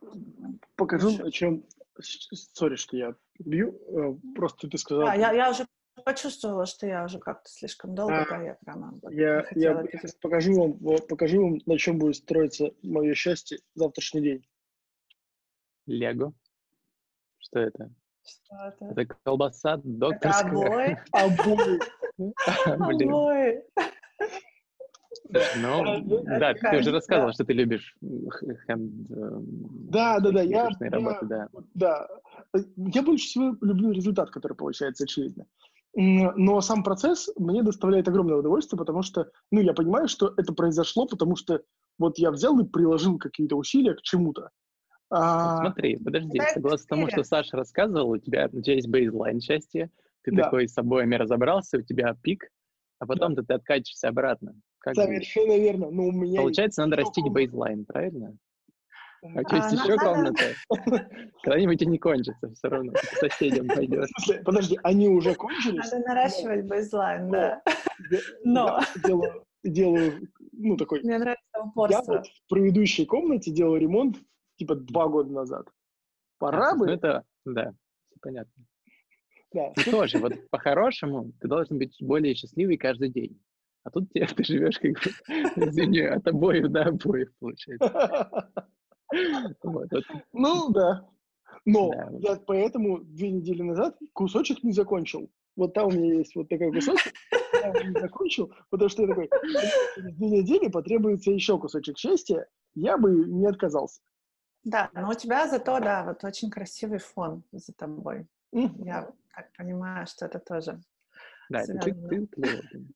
покажу, 0.75 1.23
о 1.23 1.31
чем... 1.31 1.63
Sorry, 1.99 2.75
что 2.75 2.97
я 2.97 3.15
бью. 3.39 3.79
Э, 3.87 4.33
просто 4.35 4.67
ты 4.67 4.77
сказал... 4.77 5.05
Да, 5.05 5.13
я, 5.13 5.31
я 5.31 5.51
уже 5.51 5.67
почувствовала, 6.03 6.65
что 6.65 6.87
я 6.87 7.05
уже 7.05 7.19
как-то 7.19 7.49
слишком 7.49 7.93
долго, 7.93 8.21
а, 8.21 8.29
да, 8.29 8.41
я 8.41 8.55
прямо... 8.55 8.99
Я, 9.11 9.45
я 9.51 9.85
покажу, 10.21 10.53
вам, 10.53 10.97
покажу 11.07 11.41
вам, 11.41 11.59
на 11.65 11.77
чем 11.77 11.99
будет 11.99 12.15
строиться 12.15 12.71
мое 12.81 13.13
счастье 13.13 13.59
завтрашний 13.75 14.21
день. 14.21 14.47
Лего? 15.85 16.33
Что 17.37 17.59
это? 17.59 17.91
Что 18.25 18.55
это? 18.65 18.85
Это 18.85 19.15
колбаса 19.23 19.79
докторская. 19.83 21.03
Это 21.11 21.25
обои. 21.25 21.79
Обои. 21.79 21.79
Обои. 22.65 23.63
Ну, 25.57 26.23
да, 26.25 26.53
ты 26.53 26.79
уже 26.79 26.91
рассказывал, 26.91 27.33
что 27.33 27.45
ты 27.45 27.53
любишь 27.53 27.95
хенд... 28.67 28.91
Да, 29.09 30.19
да, 30.19 30.31
да, 30.31 30.41
я, 30.41 30.69
работы, 30.79 31.25
да. 31.25 31.47
да. 31.73 32.07
Я 32.77 33.01
больше 33.01 33.25
всего 33.25 33.55
люблю 33.61 33.91
результат, 33.91 34.29
который 34.29 34.53
получается 34.53 35.05
очевидно. 35.05 35.45
Но 35.95 36.59
сам 36.61 36.83
процесс 36.83 37.29
мне 37.37 37.61
доставляет 37.61 38.07
огромное 38.07 38.37
удовольствие, 38.37 38.79
потому 38.79 39.03
что, 39.03 39.29
ну, 39.51 39.61
я 39.61 39.73
понимаю, 39.73 40.07
что 40.07 40.33
это 40.37 40.53
произошло, 40.53 41.05
потому 41.05 41.35
что 41.35 41.61
вот 41.99 42.17
я 42.17 42.31
взял 42.31 42.59
и 42.59 42.67
приложил 42.67 43.19
какие-то 43.19 43.55
усилия 43.55 43.93
к 43.93 44.01
чему-то. 44.01 44.49
А... 45.11 45.61
смотри, 45.61 45.97
подожди, 45.97 46.41
согласно 46.53 46.87
тому, 46.87 47.07
что 47.07 47.23
Саша 47.23 47.55
рассказывал, 47.55 48.09
у 48.09 48.17
тебя, 48.17 48.49
у 48.51 48.61
тебя 48.61 48.75
есть 48.75 48.87
бейзлайн 48.87 49.39
счастья, 49.39 49.91
ты 50.23 50.31
да. 50.31 50.43
такой 50.43 50.67
с 50.67 50.75
обоями 50.75 51.15
разобрался, 51.15 51.77
у 51.77 51.81
тебя 51.81 52.15
пик, 52.19 52.49
а 52.97 53.05
потом 53.05 53.35
да. 53.35 53.43
ты 53.43 53.53
откатишься 53.53 54.07
обратно. 54.07 54.55
Как 54.83 54.95
Совершенно 54.95 55.57
верно. 55.57 55.89
Но 55.89 56.07
у 56.07 56.11
меня 56.11 56.41
Получается, 56.41 56.81
надо 56.81 56.97
растить 56.97 57.25
бейзлайн, 57.31 57.85
правильно? 57.85 58.37
А 59.23 59.39
у 59.39 59.43
тебя 59.43 59.57
есть 59.57 59.79
а, 59.79 59.83
еще 59.85 59.97
комната? 59.97 60.43
Когда-нибудь 61.43 61.81
и 61.81 61.85
не 61.85 61.97
кончится 61.97 62.53
все 62.53 62.67
равно. 62.67 62.91
К 62.91 63.15
соседям 63.15 63.69
пойдешь. 63.69 64.09
Подожди, 64.43 64.77
они 64.83 65.07
уже 65.07 65.35
кончились? 65.35 65.89
Надо 65.89 66.05
наращивать 66.05 66.65
бейзлайн, 66.65 67.31
да. 67.31 67.63
Но. 68.43 68.81
Делаю, 69.05 69.45
делаю, 69.63 70.27
ну, 70.51 70.75
такой... 70.75 71.01
Мне 71.01 71.17
нравится 71.17 71.63
упорство. 71.63 72.01
Я 72.11 72.17
вот 72.17 72.27
в 72.27 72.49
предыдущей 72.49 73.05
комнате 73.05 73.51
делал 73.51 73.77
ремонт, 73.77 74.17
типа, 74.57 74.75
два 74.75 75.07
года 75.07 75.31
назад. 75.31 75.69
Пора 76.39 76.71
а, 76.71 76.75
бы... 76.75 76.87
Ну, 76.87 76.91
это, 76.91 77.23
да, 77.45 77.73
все 78.07 78.19
понятно. 78.21 78.65
Да. 79.53 79.71
Ты 79.75 79.89
тоже, 79.89 80.17
вот 80.17 80.33
по-хорошему, 80.49 81.31
ты 81.39 81.47
должен 81.47 81.77
быть 81.77 81.95
более 82.01 82.35
счастливый 82.35 82.75
каждый 82.75 83.07
день. 83.07 83.39
А 83.83 83.91
тут 83.91 84.09
ты, 84.13 84.25
ты 84.25 84.43
живешь 84.43 84.79
как 84.79 84.91
бы, 84.91 85.67
извини, 85.67 86.01
от 86.01 86.27
обоих 86.27 86.71
до 86.71 86.83
обоих, 86.83 87.33
получается. 87.39 88.51
Вот, 89.61 89.91
вот. 89.91 90.03
Ну, 90.31 90.71
да. 90.71 91.07
Но 91.65 91.91
да. 91.91 92.09
я 92.19 92.35
поэтому 92.35 92.99
две 93.03 93.29
недели 93.31 93.61
назад 93.61 93.97
кусочек 94.13 94.63
не 94.63 94.71
закончил. 94.71 95.29
Вот 95.55 95.73
там 95.73 95.87
у 95.87 95.91
меня 95.91 96.15
есть 96.15 96.35
вот 96.35 96.49
такой 96.49 96.71
кусочек, 96.73 97.13
я 97.53 97.71
не 97.83 97.99
закончил, 97.99 98.51
потому 98.69 98.89
что 98.89 99.03
я 99.03 99.07
такой, 99.07 99.29
две 99.97 100.29
недели 100.29 100.67
потребуется 100.67 101.31
еще 101.31 101.59
кусочек 101.59 101.97
счастья, 101.97 102.47
я 102.73 102.97
бы 102.97 103.11
не 103.11 103.45
отказался. 103.45 104.01
Да, 104.63 104.89
но 104.93 105.09
у 105.09 105.13
тебя 105.13 105.47
зато, 105.47 105.79
да, 105.79 106.03
вот 106.05 106.23
очень 106.23 106.49
красивый 106.49 106.99
фон 106.99 107.43
за 107.51 107.73
тобой. 107.73 108.27
Mm. 108.55 108.83
Я 108.83 109.11
так 109.35 109.51
понимаю, 109.57 110.07
что 110.07 110.25
это 110.25 110.39
тоже. 110.39 110.81
Да, 111.49 111.61
это 111.61 111.77
ты, 111.79 111.93
ты, 111.93 112.27
ты, 112.27 112.87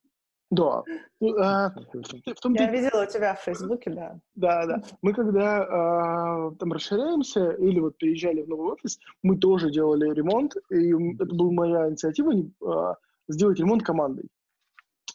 да. 0.50 0.82
Ну, 1.20 1.36
а, 1.38 1.70
в 1.70 2.40
том 2.40 2.54
Я 2.54 2.70
видела 2.70 3.02
у 3.02 3.06
тебя 3.06 3.34
в 3.34 3.40
Фейсбуке, 3.40 3.90
да. 3.90 4.18
Да, 4.34 4.66
да. 4.66 4.82
Мы 5.02 5.12
когда 5.12 5.62
а, 5.62 6.50
там 6.52 6.72
расширяемся 6.72 7.50
или 7.52 7.80
вот 7.80 7.98
переезжали 7.98 8.42
в 8.42 8.48
новый 8.48 8.72
офис, 8.72 8.98
мы 9.22 9.36
тоже 9.36 9.70
делали 9.70 10.10
ремонт, 10.14 10.56
и 10.70 10.92
это 11.16 11.34
была 11.34 11.52
моя 11.52 11.88
инициатива 11.90 12.32
а, 12.66 12.96
сделать 13.28 13.58
ремонт 13.58 13.82
командой. 13.82 14.28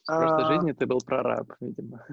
В 0.03 0.05
прошлой 0.05 0.43
а, 0.43 0.53
жизни 0.53 0.71
ты 0.73 0.85
был 0.85 0.99
прораб, 0.99 1.51
видимо. 1.61 2.05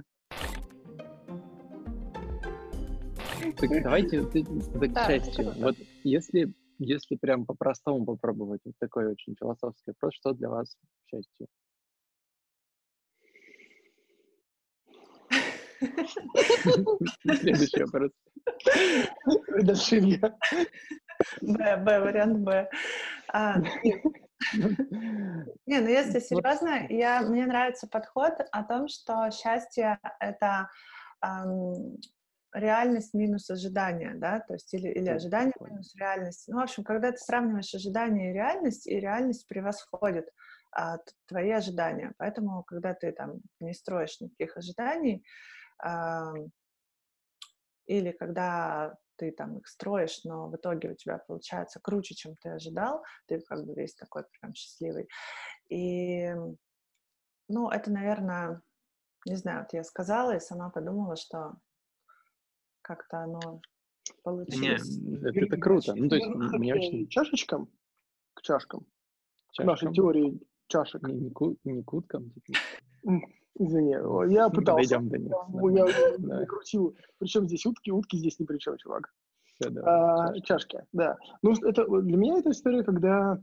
Так, 3.59 3.83
давайте 3.83 4.23
к 4.23 5.07
части. 5.07 5.61
Вот 5.61 5.77
если, 6.05 6.55
если 6.79 7.17
прям 7.17 7.45
по-простому 7.45 8.07
попробовать, 8.07 8.61
вот 8.65 8.75
такой 8.79 9.09
очень 9.09 9.35
философский 9.39 9.91
вопрос, 9.91 10.15
что 10.15 10.33
для 10.33 10.49
вас 10.49 10.79
счастье? 11.07 11.47
Следующий 17.41 17.85
вопрос. 17.85 18.11
Предошибья. 19.47 20.39
Б, 21.41 21.77
Б, 21.77 22.01
вариант 22.01 22.39
Б. 22.39 22.69
А, 23.33 23.57
не, 25.67 25.81
ну 25.81 25.89
если 25.89 26.19
серьезно, 26.19 26.87
я, 26.89 27.23
мне 27.23 27.47
нравится 27.47 27.87
подход 27.87 28.35
о 28.53 28.65
том, 28.65 28.89
что 28.89 29.31
счастье— 29.31 29.99
это 30.21 30.69
эм, 31.25 31.99
реальность 32.55 33.15
минус 33.15 33.51
ожидания, 33.51 34.15
да, 34.17 34.41
то 34.41 34.55
есть 34.55 34.73
или, 34.75 34.89
или 34.89 35.09
ожидание 35.09 35.53
минус 35.61 35.95
реальность. 35.95 36.49
Ну, 36.49 36.59
в 36.59 36.63
общем, 36.63 36.85
когда 36.85 37.13
ты 37.13 37.19
сравниваешь 37.19 37.75
ожидание 37.75 38.31
и 38.31 38.35
реальность, 38.35 38.87
и 38.87 38.99
реальность 38.99 39.47
превосходит 39.47 40.29
а, 40.73 40.99
твои 41.27 41.51
ожидания. 41.51 42.13
Поэтому, 42.17 42.63
когда 42.65 42.95
ты 42.95 43.13
там 43.13 43.41
не 43.61 43.75
строишь 43.75 44.21
никаких 44.21 44.57
ожиданий, 44.57 45.25
или 47.87 48.13
когда 48.13 48.97
ты 49.17 49.33
там 49.33 49.59
их 49.59 49.67
строишь, 49.67 50.25
но 50.25 50.49
в 50.49 50.57
итоге 50.57 50.93
у 50.93 50.95
тебя 50.95 51.19
получается 51.19 51.79
круче, 51.81 52.15
чем 52.15 52.37
ты 52.37 52.51
ожидал, 52.51 53.03
ты 53.27 53.41
как 53.41 53.67
бы 53.67 53.75
весь 53.75 53.95
такой 53.95 54.25
прям 54.41 54.55
счастливый. 54.55 55.09
И, 55.69 56.33
ну, 57.49 57.69
это, 57.69 57.91
наверное, 57.91 58.63
не 59.27 59.37
знаю, 59.37 59.61
вот 59.61 59.73
я 59.75 59.85
сказала 59.85 60.37
и 60.37 60.41
сама 60.41 60.71
подумала, 60.71 61.17
что 61.17 61.55
как-то 62.81 63.19
оно 63.19 63.61
получилось. 64.23 64.97
Не, 64.97 65.17
это, 65.19 65.39
это 65.39 65.57
круто. 65.59 65.95
Ну, 65.95 66.09
то 66.09 66.17
есть, 66.17 66.29
мне 66.29 66.75
очень... 66.75 67.07
Чашечкам? 67.09 67.67
К 68.35 68.43
чашкам. 68.43 68.87
чашкам. 69.53 69.65
К 69.65 69.67
нашей 69.67 69.93
теории 69.93 70.41
чашек. 70.69 71.03
Не, 71.03 71.15
не, 71.15 71.31
ку, 71.31 71.57
не 71.65 71.83
куткам. 71.83 72.33
Извини, 73.61 73.91
я 74.33 74.49
пытался. 74.51 74.99
Дойдем 74.99 75.09
до 75.09 75.19
них. 75.19 75.33
Я, 75.77 76.39
я 76.39 76.47
крутил. 76.47 76.97
Причем 77.19 77.47
здесь 77.47 77.67
утки? 77.67 77.91
Утки 77.91 78.17
здесь 78.17 78.39
ни 78.39 78.47
при 78.47 78.59
чем, 78.59 78.79
чувак. 78.79 79.13
Все, 79.45 79.69
да, 79.69 79.83
а, 79.85 80.27
чашки. 80.29 80.47
чашки, 80.47 80.85
да. 80.93 81.19
Ну, 81.43 81.53
это, 81.53 81.87
для 81.87 82.17
меня 82.17 82.39
это 82.39 82.51
история, 82.51 82.83
когда 82.83 83.39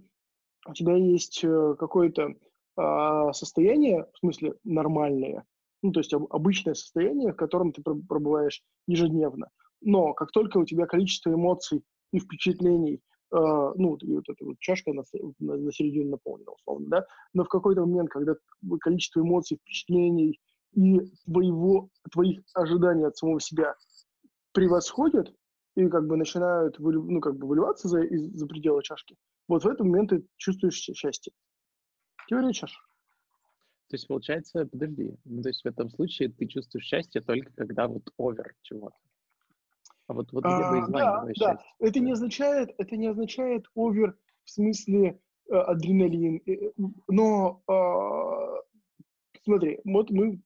у 0.67 0.73
тебя 0.73 0.95
есть 0.95 1.43
э, 1.43 1.75
какое-то 1.77 2.33
а, 2.75 3.31
состояние, 3.33 4.07
в 4.13 4.17
смысле 4.17 4.55
нормальное, 4.63 5.45
ну, 5.83 5.91
то 5.91 5.99
есть 5.99 6.13
обычное 6.13 6.73
состояние, 6.73 7.33
в 7.33 7.35
котором 7.35 7.71
ты 7.71 7.83
пробываешь 7.83 8.63
ежедневно. 8.87 9.49
Но 9.81 10.13
как 10.13 10.31
только 10.31 10.57
у 10.57 10.65
тебя 10.65 10.87
количество 10.87 11.31
эмоций 11.31 11.83
и 12.11 12.19
впечатлений 12.19 13.01
ну, 13.31 13.97
и 13.97 14.13
вот 14.13 14.29
эта 14.29 14.45
вот 14.45 14.57
чашка 14.59 14.93
на, 14.93 15.03
на, 15.39 15.57
на 15.57 15.71
середине 15.71 16.09
наполнена, 16.11 16.51
условно, 16.51 16.87
да, 16.87 17.05
но 17.33 17.43
в 17.43 17.49
какой-то 17.49 17.85
момент, 17.85 18.09
когда 18.09 18.35
количество 18.79 19.21
эмоций, 19.21 19.57
впечатлений 19.57 20.39
и 20.73 20.99
твоего, 21.25 21.89
твоих 22.11 22.39
ожиданий 22.53 23.05
от 23.05 23.17
самого 23.17 23.41
себя 23.41 23.75
превосходят 24.53 25.33
и 25.75 25.87
как 25.87 26.07
бы 26.07 26.17
начинают, 26.17 26.79
ну, 26.79 27.19
как 27.19 27.37
бы 27.37 27.47
выливаться 27.47 27.87
за, 27.87 28.01
за 28.09 28.47
пределы 28.47 28.81
чашки, 28.83 29.15
вот 29.47 29.63
в 29.63 29.67
этот 29.67 29.81
момент 29.81 30.09
ты 30.09 30.25
чувствуешь 30.37 30.75
счастье. 30.75 31.33
Теория 32.27 32.53
чаш. 32.53 32.71
То 33.89 33.95
есть, 33.95 34.07
получается, 34.07 34.65
подожди, 34.65 35.15
ну, 35.23 35.41
то 35.41 35.49
есть 35.49 35.63
в 35.63 35.65
этом 35.65 35.89
случае 35.89 36.29
ты 36.29 36.45
чувствуешь 36.45 36.85
счастье 36.85 37.21
только 37.21 37.51
когда 37.53 37.87
вот 37.87 38.03
овер 38.17 38.53
чего-то. 38.61 38.97
А 40.07 40.13
вот, 40.13 40.31
вот 40.31 40.45
а, 40.45 40.87
да, 40.87 41.25
да. 41.37 41.59
Это 41.79 41.99
не 41.99 42.11
означает, 42.13 42.73
это 42.77 42.95
не 42.95 43.07
означает 43.07 43.65
овер 43.75 44.17
в 44.45 44.49
смысле 44.49 45.19
э, 45.49 45.53
адреналин, 45.53 46.41
э, 46.45 46.71
но 47.09 47.61
э, 47.67 48.61
смотри, 49.43 49.81
вот 49.83 50.09
мы 50.09 50.41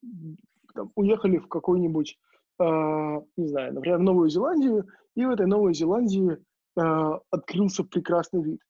там, 0.74 0.91
уехали 0.95 1.38
в 1.38 1.47
какой-нибудь, 1.47 2.18
э, 2.59 2.64
не 3.38 3.47
знаю, 3.47 3.74
например, 3.76 3.99
в 3.99 4.03
Новую 4.03 4.30
Зеландию, 4.30 4.88
и 5.16 5.26
в 5.26 5.30
этой 5.30 5.45
Новой 5.45 5.76
Зеландии 5.76 6.38
э, 6.38 7.20
открылся 7.30 7.84
прекрасный 7.84 8.41
вид. 8.41 8.62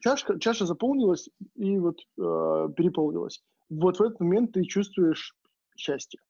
Чашка, 0.00 0.38
чаша 0.38 0.66
заполнилась 0.66 1.28
и 1.54 1.78
вот 1.78 2.00
э, 2.18 2.68
переполнилась. 2.76 3.42
Вот 3.70 3.98
в 3.98 4.02
этот 4.02 4.20
момент 4.20 4.52
ты 4.52 4.62
чувствуешь 4.64 5.34
счастье. 5.76 6.20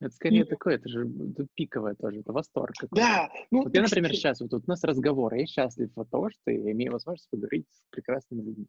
Это 0.00 0.14
скорее 0.14 0.42
и... 0.42 0.44
такое, 0.44 0.76
это 0.76 0.88
же 0.88 1.08
это 1.30 1.46
пиковое 1.54 1.94
тоже, 1.94 2.20
это 2.20 2.32
восторг. 2.32 2.74
Какой-то. 2.78 3.04
Да. 3.04 3.30
Ну, 3.50 3.64
вот 3.64 3.74
я, 3.74 3.82
например, 3.82 4.10
что... 4.10 4.18
сейчас, 4.18 4.40
вот 4.40 4.50
тут 4.50 4.64
у 4.66 4.70
нас 4.70 4.84
разговор, 4.84 5.34
я 5.34 5.46
счастлив 5.46 5.90
от 5.96 6.08
того, 6.10 6.30
что 6.30 6.50
я 6.50 6.70
имею 6.72 6.92
возможность 6.92 7.28
поговорить 7.30 7.66
с 7.70 7.90
прекрасными 7.90 8.42
людьми. 8.42 8.66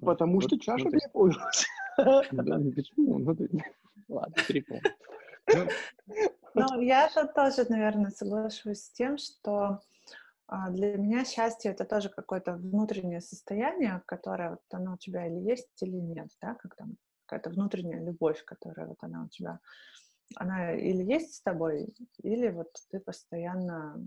Потому 0.00 0.34
вот, 0.34 0.44
что 0.44 0.58
чаша 0.58 0.84
ну, 0.84 0.90
переполнилась. 0.90 1.66
Да, 1.96 2.58
ну 2.58 2.72
почему? 2.72 3.18
Ну, 3.18 3.36
ты... 3.36 3.48
Ладно, 4.08 4.42
переполнил. 4.46 4.90
Ну, 5.54 5.66
ну 6.54 6.80
я 6.80 7.08
тоже, 7.34 7.64
наверное, 7.68 8.10
соглашусь 8.10 8.80
с 8.80 8.90
тем, 8.90 9.18
что 9.18 9.80
а, 10.48 10.70
для 10.70 10.96
меня 10.96 11.24
счастье 11.24 11.70
это 11.70 11.84
тоже 11.84 12.08
какое-то 12.08 12.54
внутреннее 12.54 13.20
состояние, 13.20 14.02
которое 14.06 14.50
вот 14.50 14.60
оно 14.70 14.94
у 14.94 14.96
тебя 14.96 15.26
или 15.26 15.38
есть, 15.38 15.70
или 15.80 15.96
нет, 15.96 16.28
да, 16.40 16.54
как 16.54 16.76
там 16.76 16.96
какая-то 17.26 17.50
внутренняя 17.50 18.02
любовь, 18.04 18.44
которая 18.44 18.86
вот 18.86 18.98
она 19.00 19.24
у 19.24 19.28
тебя 19.28 19.58
она 20.34 20.74
или 20.74 21.02
есть 21.02 21.34
с 21.34 21.42
тобой, 21.42 21.94
или 22.22 22.48
вот 22.50 22.68
ты 22.90 23.00
постоянно 23.00 24.04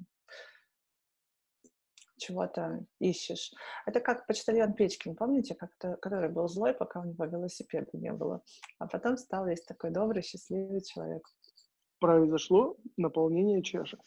чего-то 2.20 2.86
ищешь. 3.00 3.52
Это 3.86 4.02
как 4.02 4.28
почтальон 4.28 4.74
Печкин, 4.74 5.16
помните, 5.16 5.56
как 5.56 5.72
-то, 5.80 5.96
который 5.98 6.30
был 6.30 6.48
злой, 6.48 6.74
пока 6.74 7.00
у 7.00 7.06
него 7.06 7.26
велосипеда 7.26 7.90
не 7.94 8.12
было, 8.12 8.42
а 8.78 8.88
потом 8.88 9.18
стал 9.18 9.48
весь 9.48 9.64
такой 9.64 9.92
добрый, 9.92 10.22
счастливый 10.22 10.82
человек. 10.82 11.28
Произошло 12.00 12.78
наполнение 12.98 13.64
чаши. 13.64 13.98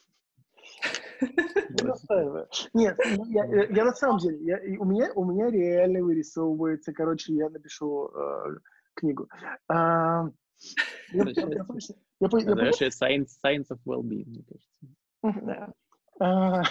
Нет, 2.74 2.98
ну, 3.16 3.24
я, 3.26 3.44
я 3.44 3.84
на 3.84 3.94
самом 3.94 4.18
деле, 4.18 4.38
я, 4.44 4.80
у, 4.80 4.84
меня, 4.84 5.12
у 5.14 5.24
меня 5.24 5.50
реально 5.50 6.02
вырисовывается, 6.02 6.92
короче, 6.92 7.34
я 7.34 7.48
напишу 7.48 8.08
э, 8.08 8.58
книгу. 8.94 9.28
А, 11.14 11.24
Называешь 12.20 12.80
science, 12.80 13.30
science 13.44 13.68
of 13.70 13.78
well-being, 13.86 14.26
мне 14.26 14.44
кажется. 14.44 15.44
Да. 15.46 15.72
А. 16.20 16.62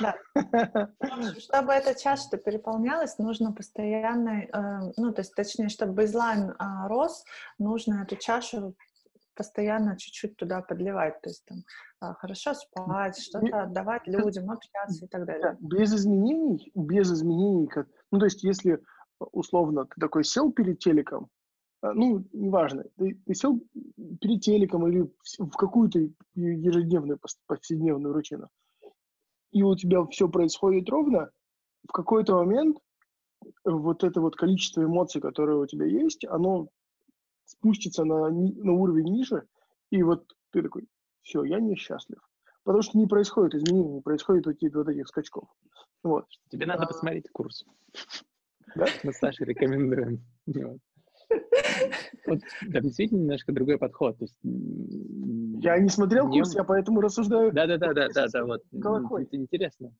Чтобы 1.40 1.74
эта 1.74 2.00
чаша 2.00 2.38
переполнялась, 2.38 3.18
нужно 3.18 3.52
постоянно, 3.52 4.44
э, 4.44 4.94
ну, 4.96 5.12
то 5.12 5.22
есть, 5.22 5.36
точнее, 5.36 5.68
чтобы 5.68 5.94
бейзлайн 5.94 6.54
рос, 6.88 7.26
нужно 7.60 8.04
эту 8.04 8.16
чашу 8.16 8.76
постоянно 9.36 9.98
чуть-чуть 9.98 10.38
туда 10.38 10.62
подливать, 10.62 11.20
то 11.22 11.30
есть 11.30 11.44
там 11.46 11.64
а, 12.00 12.14
хорошо 12.14 12.54
спать, 12.54 13.18
что-то 13.18 13.64
отдавать 13.64 14.06
людям, 14.06 14.52
общаться 14.52 15.06
и 15.06 15.08
так 15.08 15.26
далее. 15.26 15.58
Без 15.60 15.94
изменений, 15.94 16.72
без 16.76 17.12
изменений, 17.12 17.68
как, 17.68 17.88
ну, 18.12 18.20
то 18.20 18.26
есть, 18.26 18.44
если 18.44 18.80
условно 19.20 19.86
ты 19.86 20.00
такой 20.00 20.24
сел 20.24 20.52
перед 20.52 20.80
телеком, 20.80 21.30
ну, 21.82 22.24
неважно, 22.32 22.86
ты, 22.98 23.20
ты 23.26 23.34
сел 23.34 23.60
перед 24.20 24.42
телеком 24.42 24.88
или 24.88 25.12
в, 25.40 25.50
какую-то 25.52 26.00
ежедневную, 26.36 27.20
повседневную 27.48 28.14
рутину, 28.14 28.50
и 29.52 29.64
у 29.64 29.76
тебя 29.76 30.06
все 30.06 30.30
происходит 30.30 30.90
ровно, 30.90 31.32
в 31.88 31.92
какой-то 31.92 32.36
момент 32.36 32.78
вот 33.66 34.04
это 34.04 34.22
вот 34.22 34.36
количество 34.36 34.84
эмоций, 34.84 35.22
которые 35.22 35.58
у 35.58 35.66
тебя 35.66 35.86
есть, 35.86 36.26
оно 36.26 36.70
спустится 37.46 38.06
на, 38.06 38.30
на 38.30 38.74
уровень 38.74 39.12
ниже, 39.12 39.48
и 39.90 40.04
вот 40.04 40.26
ты 40.52 40.62
такой, 40.62 40.88
все, 41.24 41.44
я 41.44 41.60
несчастлив. 41.60 42.20
Потому 42.64 42.84
что 42.84 42.98
не 42.98 43.08
происходит 43.08 43.56
изменений, 43.56 43.96
не 43.96 44.02
происходит 44.02 44.46
вот, 44.46 44.56
вот 44.62 44.88
этих 44.88 45.08
скачков. 45.08 45.50
Вот. 46.04 46.28
Тебе 46.50 46.68
надо 46.68 46.84
а... 46.84 46.88
посмотреть 46.88 47.30
курс. 47.32 47.66
Да? 48.76 48.86
Мы 49.04 49.14
с 49.14 49.18
Сашей 49.18 49.48
рекомендуем. 49.48 50.24
Вот, 52.26 52.40
да, 52.68 52.82
действительно 52.82 53.20
немножко 53.20 53.52
другой 53.52 53.78
подход. 53.78 54.18
То 54.18 54.26
есть, 54.26 54.38
я 55.64 55.78
не 55.80 55.90
смотрел 55.90 56.28
мне... 56.28 56.40
курс, 56.40 56.56
я 56.56 56.64
поэтому 56.64 57.02
рассуждаю. 57.02 57.52
Да, 57.52 57.68
да, 57.68 57.78
да, 57.78 57.94
да, 57.94 58.08
да, 58.14 58.28
да, 58.28 58.46
вот. 58.46 58.64
Головой. 58.72 59.24
Это 59.24 59.38
интересно. 59.38 59.94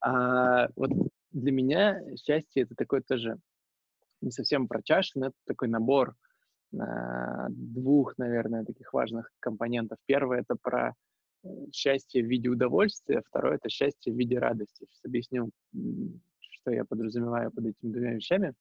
А, 0.00 0.68
вот 0.76 0.90
для 1.32 1.52
меня 1.52 2.00
счастье 2.16 2.62
это 2.62 2.74
такой 2.74 3.02
тоже 3.02 3.38
не 4.20 4.30
совсем 4.30 4.68
про 4.68 4.82
чашу, 4.82 5.18
но 5.20 5.26
это 5.26 5.36
такой 5.46 5.68
набор 5.68 6.14
а, 6.78 7.48
двух, 7.50 8.16
наверное, 8.18 8.64
таких 8.64 8.92
важных 8.92 9.30
компонентов. 9.40 9.98
Первое 10.06 10.40
это 10.40 10.56
про 10.60 10.94
э, 11.44 11.48
счастье 11.72 12.22
в 12.22 12.26
виде 12.26 12.48
удовольствия, 12.48 13.22
второе 13.26 13.56
это 13.56 13.68
счастье 13.68 14.12
в 14.12 14.16
виде 14.16 14.38
радости. 14.38 14.84
Сейчас 14.84 15.04
объясню, 15.04 15.50
что 16.40 16.70
я 16.70 16.84
подразумеваю 16.84 17.50
под 17.50 17.66
этими 17.66 17.92
двумя 17.92 18.14
вещами 18.14 18.54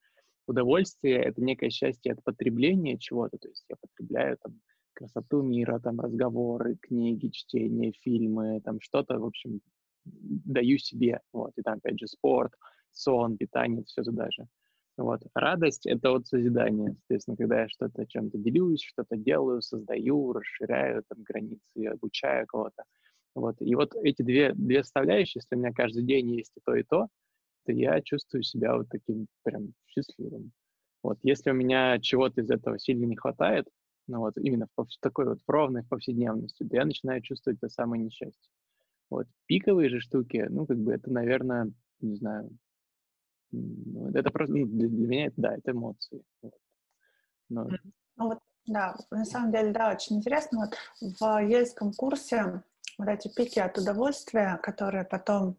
удовольствие— 0.48 1.18
это 1.24 1.42
некое 1.42 1.70
счастье 1.70 2.14
от 2.14 2.24
потребления 2.24 2.98
чего-то, 2.98 3.38
то 3.38 3.48
есть 3.48 3.66
я 3.70 3.76
потребляю 3.80 4.38
там 4.42 4.60
красоту 4.94 5.42
мира, 5.42 5.80
там 5.80 6.00
разговоры, 6.00 6.78
книги, 6.82 7.28
чтение, 7.28 7.92
фильмы, 8.02 8.62
там 8.62 8.80
что-то, 8.82 9.20
в 9.20 9.26
общем, 9.26 9.62
даю 10.06 10.78
себе, 10.78 11.22
вот, 11.34 11.52
и 11.58 11.62
там, 11.62 11.78
опять 11.78 12.00
же, 12.00 12.08
спорт, 12.08 12.54
сон, 12.92 13.38
питание, 13.38 13.84
все 13.86 14.04
туда 14.04 14.30
же. 14.32 14.48
Вот. 14.98 15.22
Радость— 15.34 15.86
это 15.88 16.12
вот 16.12 16.28
созидание, 16.28 16.96
соответственно, 17.00 17.36
когда 17.36 17.62
я 17.64 17.68
что-то 17.68 18.06
чем-то 18.08 18.38
делюсь, 18.38 18.82
что-то 18.82 19.18
делаю, 19.18 19.62
создаю, 19.62 20.32
расширяю 20.32 21.04
там 21.10 21.22
границы, 21.24 21.88
обучаю 21.88 22.48
кого-то. 22.48 22.84
Вот. 23.36 23.58
И 23.60 23.76
вот 23.76 23.94
эти 24.02 24.22
две, 24.22 24.54
две 24.54 24.84
составляющие, 24.84 25.42
если 25.42 25.56
у 25.56 25.60
меня 25.60 25.74
каждый 25.74 26.04
день 26.04 26.32
есть 26.36 26.54
и 26.56 26.62
то, 26.64 26.76
и 26.76 26.84
то 26.84 27.08
я 27.72 28.02
чувствую 28.02 28.44
себя 28.44 28.76
вот 28.76 28.90
таким 28.90 29.28
прям 29.44 29.74
счастливым. 29.88 30.52
Вот, 31.04 31.20
если 31.24 31.52
у 31.52 31.54
меня 31.54 32.00
чего-то 32.00 32.42
из 32.42 32.50
этого 32.50 32.80
сильно 32.80 33.06
не 33.06 33.16
хватает, 33.16 33.68
ну 34.08 34.20
вот, 34.20 34.38
именно 34.38 34.68
в 34.76 34.86
такой 35.02 35.26
вот 35.26 35.40
ровной 35.48 35.84
повседневности, 35.84 36.64
то 36.64 36.76
я 36.76 36.86
начинаю 36.86 37.22
чувствовать 37.22 37.60
это 37.62 37.70
самое 37.70 38.04
несчастье. 38.04 38.50
Вот, 39.10 39.28
пиковые 39.46 39.90
же 39.90 40.00
штуки, 40.00 40.46
ну, 40.50 40.66
как 40.66 40.78
бы 40.78 40.94
это, 40.94 41.12
наверное, 41.12 41.72
не 42.02 42.16
знаю, 42.16 42.50
ну, 43.52 44.10
это 44.14 44.32
просто, 44.32 44.56
ну, 44.56 44.66
для, 44.66 44.88
для 44.88 45.08
меня 45.08 45.26
это, 45.28 45.42
да, 45.42 45.56
это 45.56 45.72
эмоции. 45.72 46.24
Вот. 46.42 46.54
Но... 47.50 47.70
Ну, 48.18 48.30
вот, 48.30 48.40
да, 48.66 48.96
на 49.12 49.26
самом 49.26 49.52
деле, 49.52 49.72
да, 49.72 49.92
очень 49.92 50.18
интересно. 50.18 50.70
Вот 51.00 51.20
в 51.20 51.40
ельском 51.48 51.94
курсе 51.94 52.64
вот 52.98 53.08
эти 53.08 53.34
пики 53.34 53.60
от 53.60 53.78
удовольствия, 53.78 54.60
которые 54.64 55.04
потом 55.04 55.58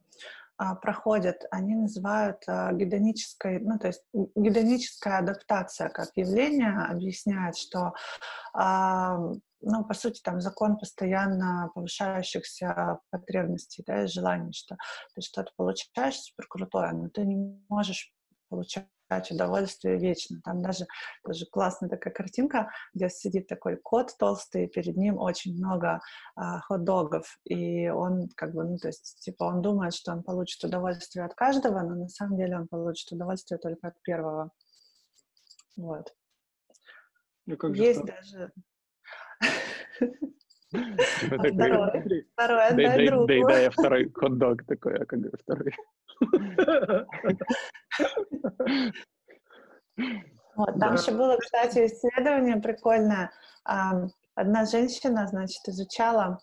проходят, 0.76 1.44
они 1.50 1.74
называют 1.74 2.42
а, 2.46 2.72
гедонической, 2.72 3.60
ну, 3.60 3.78
то 3.78 3.88
есть 3.88 4.02
гедоническая 4.12 5.18
адаптация 5.18 5.90
как 5.90 6.08
явление 6.16 6.86
объясняет, 6.90 7.56
что, 7.56 7.92
а, 8.54 9.18
ну, 9.60 9.84
по 9.84 9.94
сути, 9.94 10.20
там 10.22 10.40
закон 10.40 10.78
постоянно 10.78 11.70
повышающихся 11.74 13.00
потребностей, 13.10 13.84
да, 13.86 14.04
и 14.04 14.06
желаний, 14.06 14.52
что 14.52 14.76
ты 15.14 15.20
что-то 15.20 15.52
получаешь 15.56 16.20
супер 16.20 16.46
но 16.92 17.08
ты 17.10 17.26
не 17.26 17.62
можешь 17.68 18.15
получать 18.48 18.86
удовольствие 19.30 19.98
вечно. 19.98 20.40
Там 20.44 20.62
даже 20.62 20.86
тоже 21.24 21.46
классная 21.46 21.88
такая 21.88 22.12
картинка, 22.12 22.70
где 22.94 23.08
сидит 23.08 23.46
такой 23.46 23.76
кот 23.76 24.14
толстый, 24.18 24.66
перед 24.66 24.96
ним 24.96 25.18
очень 25.18 25.56
много 25.56 26.00
а, 26.34 26.60
хот-догов, 26.60 27.38
и 27.44 27.88
он 27.88 28.28
как 28.34 28.52
бы, 28.52 28.64
ну, 28.64 28.78
то 28.78 28.88
есть, 28.88 29.20
типа, 29.20 29.44
он 29.44 29.62
думает, 29.62 29.94
что 29.94 30.12
он 30.12 30.22
получит 30.22 30.62
удовольствие 30.64 31.24
от 31.24 31.34
каждого, 31.34 31.80
но 31.82 31.94
на 31.94 32.08
самом 32.08 32.36
деле 32.36 32.56
он 32.58 32.68
получит 32.68 33.12
удовольствие 33.12 33.58
только 33.58 33.88
от 33.88 34.02
первого. 34.02 34.50
Вот. 35.76 36.14
Ну, 37.46 37.56
как 37.56 37.76
Есть 37.76 38.00
же 38.00 38.06
даже... 38.06 38.52
Второй, 41.26 42.26
второй 42.32 42.66
отдай 42.68 43.06
другу. 43.08 43.48
Да, 43.48 43.58
я 43.58 43.70
второй 43.70 44.10
хот-дог 44.12 44.64
такой, 44.66 44.96
а 44.98 45.04
как 45.04 45.20
второй. 45.40 45.74
Вот, 50.56 50.78
там 50.80 50.94
еще 50.94 51.12
было, 51.12 51.36
кстати, 51.36 51.86
исследование 51.86 52.56
прикольное. 52.56 53.30
Одна 53.64 54.64
женщина, 54.66 55.26
значит, 55.26 55.68
изучала, 55.68 56.38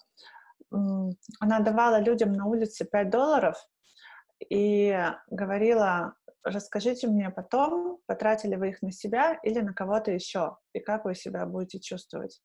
она 0.71 1.59
давала 1.59 1.99
людям 1.99 2.34
на 2.34 2.45
улице 2.45 2.86
5 2.86 3.09
долларов 3.09 3.55
и 4.49 4.97
говорила, 5.29 6.15
расскажите 6.43 7.07
мне 7.07 7.29
потом, 7.29 7.99
потратили 8.05 8.55
вы 8.55 8.69
их 8.69 8.81
на 8.81 8.91
себя 8.91 9.39
или 9.43 9.61
на 9.61 9.73
кого-то 9.73 10.11
еще, 10.11 10.57
и 10.73 10.79
как 10.79 11.05
вы 11.05 11.15
себя 11.15 11.45
будете 11.45 11.79
чувствовать. 11.79 12.41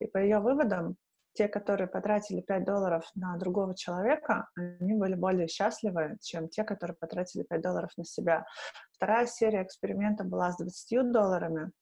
И 0.00 0.06
по 0.06 0.18
ее 0.18 0.38
выводам, 0.38 0.96
те, 1.34 1.48
которые 1.48 1.88
потратили 1.88 2.40
5 2.40 2.64
долларов 2.64 3.04
на 3.14 3.36
другого 3.36 3.74
человека, 3.74 4.48
они 4.56 4.94
были 4.94 5.14
более 5.14 5.48
счастливы, 5.48 6.18
чем 6.20 6.48
те, 6.48 6.64
которые 6.64 6.96
потратили 6.96 7.42
5 7.42 7.60
долларов 7.60 7.90
на 7.96 8.04
себя. 8.04 8.44
Вторая 8.92 9.26
серия 9.26 9.62
эксперимента 9.62 10.24
была 10.24 10.52
с 10.52 10.56
20 10.58 11.10
долларами, 11.12 11.72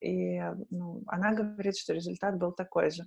и 0.00 0.40
ну, 0.70 1.02
она 1.06 1.32
говорит, 1.32 1.76
что 1.76 1.94
результат 1.94 2.36
был 2.36 2.52
такой 2.52 2.90
же. 2.90 3.04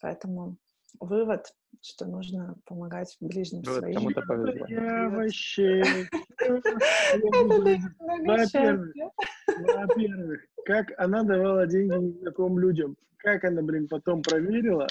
Поэтому 0.00 0.56
вывод, 1.00 1.54
что 1.82 2.06
нужно 2.06 2.56
помогать 2.64 3.16
ближним 3.20 3.62
вот, 3.62 3.78
своим. 3.78 3.96
Кому-то 3.96 4.22
повезло. 4.22 4.66
Я 4.68 5.08
вообще... 5.08 5.82
Во-первых, 9.74 10.40
как 10.64 10.92
она 10.98 11.22
давала 11.22 11.66
деньги 11.66 11.94
незнакомым 11.94 12.58
людям. 12.58 12.96
Как 13.18 13.44
она, 13.44 13.62
блин, 13.62 13.88
потом 13.88 14.22
проверила, 14.22 14.86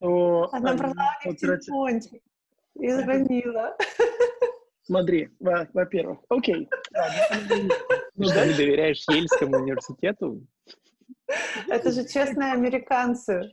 то... 0.00 0.48
Она 0.52 0.76
продала 0.76 1.16
телефончик 1.24 2.22
и 2.74 2.90
звонила. 2.90 3.76
Смотри, 4.82 5.28
во-первых, 5.38 6.18
окей. 6.28 6.68
Ну, 8.16 8.24
не 8.24 8.54
доверяешь 8.56 9.04
Ельскому 9.08 9.58
университету? 9.58 10.44
Это 11.68 11.92
же 11.92 12.06
честные 12.06 12.52
американцы. 12.52 13.52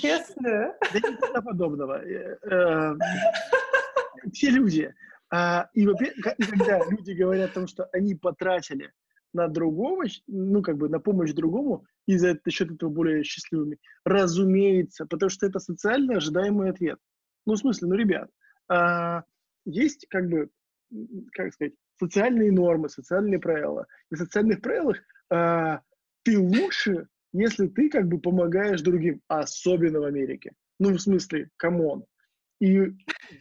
Честные. 0.00 0.74
Да 0.92 0.98
никогда 1.10 1.42
подобного. 1.42 2.02
Э, 2.04 2.38
э, 2.42 2.94
все 4.32 4.50
люди. 4.50 4.94
А, 5.30 5.68
и 5.72 5.86
когда 5.86 6.84
люди 6.90 7.12
говорят 7.12 7.50
о 7.50 7.54
том, 7.54 7.66
что 7.66 7.88
они 7.92 8.14
потратили 8.14 8.92
на 9.32 9.48
другого, 9.48 10.04
ну, 10.26 10.62
как 10.62 10.76
бы 10.76 10.88
на 10.88 11.00
помощь 11.00 11.32
другому, 11.32 11.86
и 12.06 12.18
за 12.18 12.38
счет 12.50 12.70
этого 12.70 12.90
более 12.90 13.24
счастливыми, 13.24 13.78
разумеется, 14.04 15.06
потому 15.06 15.30
что 15.30 15.46
это 15.46 15.58
социально 15.58 16.16
ожидаемый 16.16 16.70
ответ. 16.70 16.98
Ну, 17.46 17.54
в 17.54 17.58
смысле, 17.58 17.88
ну, 17.88 17.94
ребят, 17.94 18.30
а, 18.68 19.24
есть 19.64 20.06
как 20.10 20.28
бы, 20.28 20.50
как 21.32 21.52
сказать, 21.54 21.74
социальные 21.98 22.52
нормы, 22.52 22.88
социальные 22.88 23.38
правила. 23.38 23.86
И 24.10 24.14
в 24.14 24.18
социальных 24.18 24.60
правилах 24.60 24.98
а, 25.30 25.80
ты 26.22 26.38
лучше, 26.38 27.08
если 27.32 27.66
ты 27.66 27.88
как 27.88 28.08
бы 28.08 28.20
помогаешь 28.20 28.82
другим, 28.82 29.20
особенно 29.28 30.00
в 30.00 30.04
Америке. 30.04 30.52
Ну, 30.78 30.92
в 30.92 31.00
смысле, 31.00 31.48
come 31.56 31.83
on. 31.83 32.04
И 32.60 32.92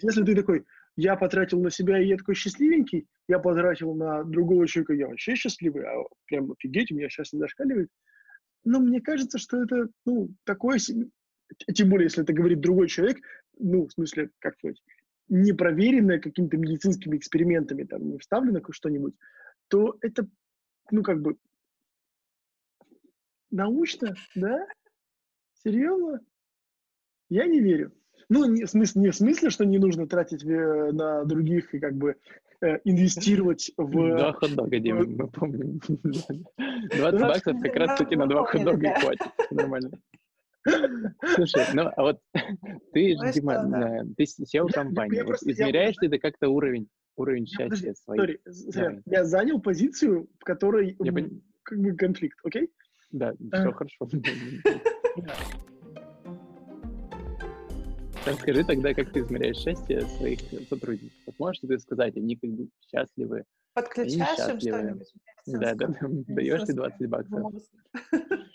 если 0.02 0.24
ты 0.24 0.36
такой, 0.36 0.66
я 0.96 1.16
потратил 1.16 1.62
на 1.62 1.72
себя, 1.72 2.00
и 2.00 2.08
я 2.08 2.18
такой 2.18 2.36
счастливенький, 2.36 3.08
я 3.28 3.40
потратил 3.40 3.94
на 3.94 4.24
другого 4.24 4.68
человека, 4.68 4.94
я 4.94 5.08
вообще 5.08 5.36
счастливый, 5.36 5.86
а 5.86 6.04
прям 6.26 6.52
офигеть, 6.52 6.92
у 6.92 6.96
меня 6.96 7.10
счастье 7.10 7.40
зашкаливает. 7.40 7.90
Но 8.64 8.80
мне 8.80 9.02
кажется, 9.02 9.38
что 9.38 9.64
это, 9.64 9.90
ну, 10.06 10.30
такое, 10.44 10.80
тем 11.74 11.90
более, 11.90 12.06
если 12.06 12.24
это 12.24 12.34
говорит 12.34 12.60
другой 12.60 12.88
человек, 12.88 13.18
ну, 13.58 13.88
в 13.88 13.92
смысле, 13.92 14.30
как 14.40 14.56
сказать, 14.56 14.82
не 15.30 15.54
проверенное 15.54 16.20
какими-то 16.20 16.58
медицинскими 16.58 17.18
экспериментами, 17.18 17.84
там, 17.84 18.10
не 18.10 18.18
вставлено 18.18 18.62
что-нибудь, 18.70 19.16
то 19.70 19.98
это, 20.02 20.28
ну, 20.92 21.04
как 21.04 21.22
бы, 21.22 21.38
научно, 23.52 24.16
да? 24.36 24.66
Серьезно? 25.64 26.22
Я 27.30 27.46
не 27.46 27.60
верю. 27.60 27.94
Ну, 28.30 28.46
не 28.46 28.64
в, 28.64 28.70
смысле, 28.70 29.02
не 29.02 29.10
в 29.10 29.16
смысле, 29.16 29.50
что 29.50 29.66
не 29.66 29.78
нужно 29.78 30.08
тратить 30.08 30.44
э, 30.44 30.92
на 30.92 31.26
других 31.26 31.74
и 31.74 31.80
как 31.80 31.96
бы 31.96 32.16
э, 32.62 32.80
инвестировать 32.86 33.72
в... 33.78 33.92
Два 33.92 34.34
хот-дога, 34.34 34.80
Дима, 34.80 35.04
мы 35.06 35.28
помним. 35.28 35.80
20 36.98 37.22
баксов 37.22 37.62
как 37.62 37.76
раз-таки 37.76 38.16
на 38.16 38.28
два 38.28 38.46
хот-дога 38.52 38.94
хватит. 39.00 39.28
Нормально. 39.52 39.92
Слушай, 41.36 41.66
ну 41.74 41.90
а 41.96 42.02
вот 42.02 42.20
ты, 42.94 43.16
Знаешь, 43.16 43.36
Дима, 43.36 43.54
что, 43.54 43.68
да. 43.68 44.04
ты 44.16 44.24
SEO 44.24 44.72
компании, 44.72 45.16
я, 45.16 45.22
я 45.22 45.28
вот 45.28 45.42
измеряешь 45.42 45.96
я... 46.00 46.08
ли 46.08 46.10
ты 46.10 46.20
как-то 46.20 46.50
уровень, 46.50 46.88
уровень 47.18 47.48
счастья? 47.48 47.94
Sorry, 48.08 48.40
я 49.08 49.26
занял 49.26 49.60
позицию, 49.60 50.30
в 50.40 50.44
которой 50.44 50.96
я 51.00 51.30
как 51.64 51.80
бы 51.80 51.96
конфликт, 51.96 52.40
окей? 52.44 52.70
Да, 53.12 53.34
все 53.54 53.72
хорошо. 53.72 54.10
Расскажи 58.26 58.64
тогда, 58.64 58.94
как 58.94 59.12
ты 59.12 59.22
измеряешь 59.22 59.58
счастье 59.58 60.02
своих 60.02 60.40
сотрудников. 60.70 61.18
Вот 61.26 61.40
можешь 61.40 61.64
ли 61.64 61.70
ты 61.70 61.80
сказать, 61.80 62.16
они 62.16 62.36
как 62.36 62.52
бы 62.52 62.68
счастливы, 62.82 63.46
Подключаешь 63.74 64.50
им 64.50 64.60
что-нибудь? 64.60 65.14
Да, 65.48 65.74
да, 65.76 65.88
даешь 66.28 66.68
ли 66.68 66.74
20 66.74 67.10
баксов? 67.10 67.52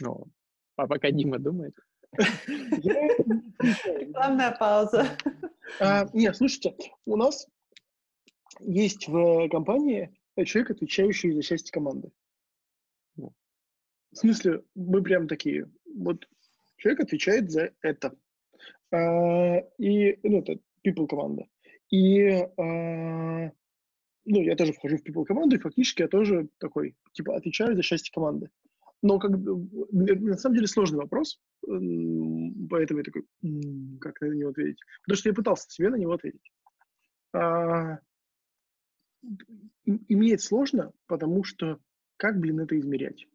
Ну, 0.00 0.26
а 0.76 0.86
пока 0.86 1.10
Дима 1.10 1.40
думает. 1.40 1.74
Рекламная 2.78 4.52
пауза. 4.52 5.08
А, 5.80 6.06
нет, 6.12 6.36
слушайте, 6.36 6.76
у 7.04 7.16
нас 7.16 7.48
есть 8.60 9.08
в 9.08 9.48
компании 9.48 10.16
человек, 10.44 10.70
отвечающий 10.70 11.32
за 11.32 11.42
счастье 11.42 11.72
команды. 11.72 12.10
В 13.16 14.16
смысле, 14.16 14.64
мы 14.74 15.02
прям 15.02 15.28
такие, 15.28 15.70
вот 15.94 16.26
человек 16.76 17.00
отвечает 17.00 17.50
за 17.50 17.72
это. 17.82 18.16
А, 18.90 19.58
и, 19.78 20.18
ну, 20.22 20.38
это 20.38 20.58
people 20.86 21.06
команда. 21.06 21.46
И, 21.90 22.26
а, 22.30 23.52
ну, 24.24 24.42
я 24.42 24.56
тоже 24.56 24.72
вхожу 24.72 24.96
в 24.96 25.06
people 25.06 25.24
команду, 25.24 25.56
и 25.56 25.60
фактически 25.60 26.02
я 26.02 26.08
тоже 26.08 26.48
такой, 26.58 26.96
типа, 27.12 27.36
отвечаю 27.36 27.76
за 27.76 27.82
счастье 27.82 28.12
команды. 28.12 28.50
Но 29.02 29.18
как, 29.18 29.30
на 29.30 30.36
самом 30.36 30.56
деле 30.56 30.66
сложный 30.66 30.98
вопрос, 30.98 31.40
поэтому 31.60 32.98
я 32.98 33.04
такой, 33.04 33.24
как 34.00 34.20
на 34.20 34.34
него 34.34 34.50
ответить? 34.50 34.80
Потому 35.02 35.16
что 35.16 35.28
я 35.28 35.34
пытался 35.34 35.70
себе 35.70 35.90
на 35.90 35.96
него 35.96 36.12
ответить. 36.14 36.52
А, 37.32 37.98
иметь 39.84 40.42
сложно, 40.42 40.92
потому 41.06 41.44
что 41.44 41.78
как, 42.16 42.38
блин, 42.38 42.60
это 42.60 42.78
измерять? 42.78 43.26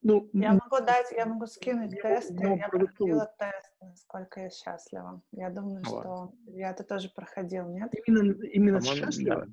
Ну, 0.00 0.30
я 0.32 0.52
могу 0.52 0.78
дать, 0.84 1.10
я 1.10 1.26
могу 1.26 1.46
скинуть 1.46 2.00
тест. 2.00 2.30
Я 2.30 2.68
проходила 2.68 3.34
тест, 3.38 3.72
насколько 3.80 4.40
я 4.40 4.50
счастлива. 4.50 5.20
Я 5.32 5.50
думаю, 5.50 5.82
вот. 5.84 6.00
что 6.00 6.32
я 6.46 6.70
это 6.70 6.84
тоже 6.84 7.10
проходил, 7.14 7.68
нет? 7.68 7.92
Именно, 8.06 8.42
именно 8.44 8.80
счастлива? 8.80 9.46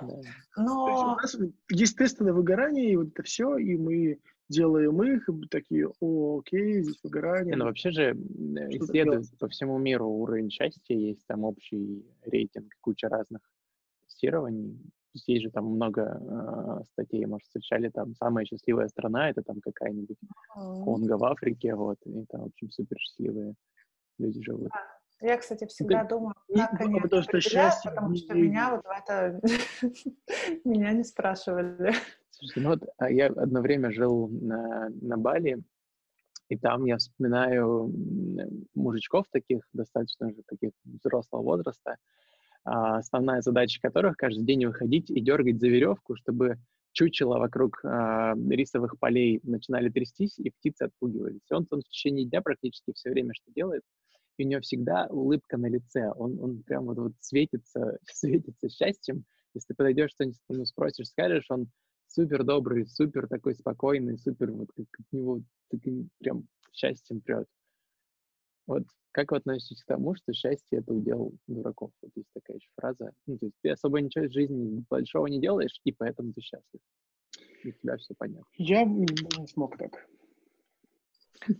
Да. 0.00 0.20
Но... 0.56 0.88
есть 0.88 1.40
у 1.40 1.40
нас 1.46 1.54
есть 1.70 1.96
тесты 1.96 2.24
на 2.24 2.32
выгорание, 2.34 2.90
и 2.90 2.96
вот 2.96 3.08
это 3.08 3.22
все, 3.22 3.56
и 3.56 3.76
мы 3.76 4.20
делаем 4.48 5.02
их, 5.02 5.28
и 5.28 5.48
такие, 5.48 5.88
о, 6.00 6.40
окей, 6.40 6.82
здесь 6.82 6.98
выгорание. 7.02 7.52
Не, 7.52 7.56
ну 7.56 7.64
вообще 7.64 7.90
же 7.90 8.12
исследуют 8.12 9.26
по 9.38 9.48
всему 9.48 9.78
миру 9.78 10.08
уровень 10.08 10.50
счастья, 10.50 10.94
есть 10.94 11.26
там 11.26 11.44
общий 11.44 12.04
рейтинг, 12.22 12.74
куча 12.80 13.08
разных 13.08 13.40
тестирований. 14.16 14.78
Здесь 15.14 15.42
же 15.42 15.50
там 15.50 15.64
много 15.64 16.20
э, 16.20 16.84
статей, 16.92 17.24
может, 17.24 17.44
встречали, 17.46 17.88
там 17.88 18.14
самая 18.14 18.44
счастливая 18.44 18.88
страна, 18.88 19.30
это 19.30 19.42
там 19.42 19.60
какая-нибудь 19.62 20.18
Конго 20.54 21.16
в 21.16 21.24
Африке, 21.24 21.74
вот, 21.74 21.96
и 22.04 22.24
там, 22.26 22.42
в 22.42 22.46
общем, 22.46 22.70
супер 22.70 22.98
счастливые 22.98 23.54
люди 24.18 24.42
живут. 24.42 24.70
Я, 25.22 25.38
кстати, 25.38 25.66
всегда 25.66 26.00
это 26.00 26.10
думаю, 26.10 26.34
как 26.54 26.80
они 26.82 27.00
потому 27.00 27.22
что 27.22 27.40
счастье, 27.40 27.90
потому 27.90 28.14
что 28.14 28.34
меня 28.34 28.70
вот 28.72 28.84
в 28.84 28.90
это 28.90 29.40
меня 30.64 30.92
не 30.92 31.04
спрашивали. 31.04 31.94
Слушай, 32.28 32.62
ну 32.62 32.68
вот 32.70 32.82
а 32.98 33.10
я 33.10 33.28
одно 33.28 33.62
время 33.62 33.90
жил 33.90 34.28
на, 34.28 34.90
на 35.00 35.16
Бали, 35.16 35.62
и 36.50 36.58
там 36.58 36.84
я 36.84 36.98
вспоминаю 36.98 37.90
мужичков 38.74 39.24
таких, 39.30 39.66
достаточно 39.72 40.26
уже 40.26 40.42
таких 40.46 40.72
взрослого 40.84 41.42
возраста, 41.42 41.96
основная 42.66 43.40
задача 43.42 43.80
которых 43.80 44.16
каждый 44.16 44.44
день 44.44 44.66
выходить 44.66 45.10
и 45.10 45.20
дергать 45.20 45.60
за 45.60 45.68
веревку, 45.68 46.16
чтобы 46.16 46.58
чучело 46.92 47.38
вокруг 47.38 47.80
э, 47.84 48.34
рисовых 48.50 48.98
полей 48.98 49.40
начинали 49.42 49.88
трястись, 49.88 50.38
и 50.38 50.50
птицы 50.50 50.84
отпугивались. 50.84 51.50
Он, 51.50 51.66
он 51.70 51.80
в 51.80 51.88
течение 51.88 52.26
дня 52.26 52.40
практически 52.40 52.92
все 52.92 53.10
время 53.10 53.32
что 53.34 53.52
делает– 53.52 53.82
и 54.38 54.44
у 54.44 54.48
него 54.48 54.60
всегда 54.60 55.06
улыбка 55.06 55.56
на 55.56 55.66
лице, 55.66 56.10
он, 56.16 56.38
он 56.42 56.62
прям 56.62 56.84
вот, 56.86 56.98
вот 56.98 57.12
светится, 57.20 57.98
светится 58.12 58.68
счастьем. 58.68 59.24
Если 59.54 59.68
ты 59.68 59.74
подойдешь, 59.74 60.10
что-нибудь 60.10 60.38
ему 60.48 60.66
спросишь, 60.66 61.08
скажешь, 61.08 61.46
он 61.48 61.70
супер 62.08 62.44
добрый, 62.44 62.86
супер 62.86 63.26
такой 63.28 63.54
спокойный, 63.54 64.18
супер 64.18 64.52
вот 64.52 64.68
как 64.76 64.86
от 64.98 65.12
него 65.12 65.40
таким 65.70 66.10
прям 66.18 66.46
счастьем 66.72 67.20
прет. 67.20 67.46
Вот 68.66 68.84
как 69.12 69.30
вы 69.30 69.38
относитесь 69.38 69.82
к 69.82 69.86
тому, 69.86 70.14
что 70.14 70.32
счастье— 70.34 70.78
это 70.80 70.92
удел 70.92 71.32
дураков? 71.46 71.90
Вот 72.02 72.10
есть 72.14 72.28
такая 72.34 72.58
еще 72.58 72.68
фраза. 72.78 73.12
Ну, 73.26 73.38
то 73.38 73.46
есть 73.46 73.56
ты 73.62 73.70
особо 73.70 74.00
ничего 74.00 74.26
в 74.26 74.32
жизни 74.32 74.84
большого 74.90 75.26
не 75.26 75.40
делаешь, 75.40 75.80
и 75.84 75.92
поэтому 75.92 76.32
ты 76.34 76.42
счастлив. 76.42 76.80
И 77.62 77.70
у 77.70 77.72
тебя 77.72 77.96
все 77.96 78.14
понятно. 78.18 78.46
Я 78.58 78.84
не 78.84 79.06
смог 79.46 79.78
так. 79.78 80.06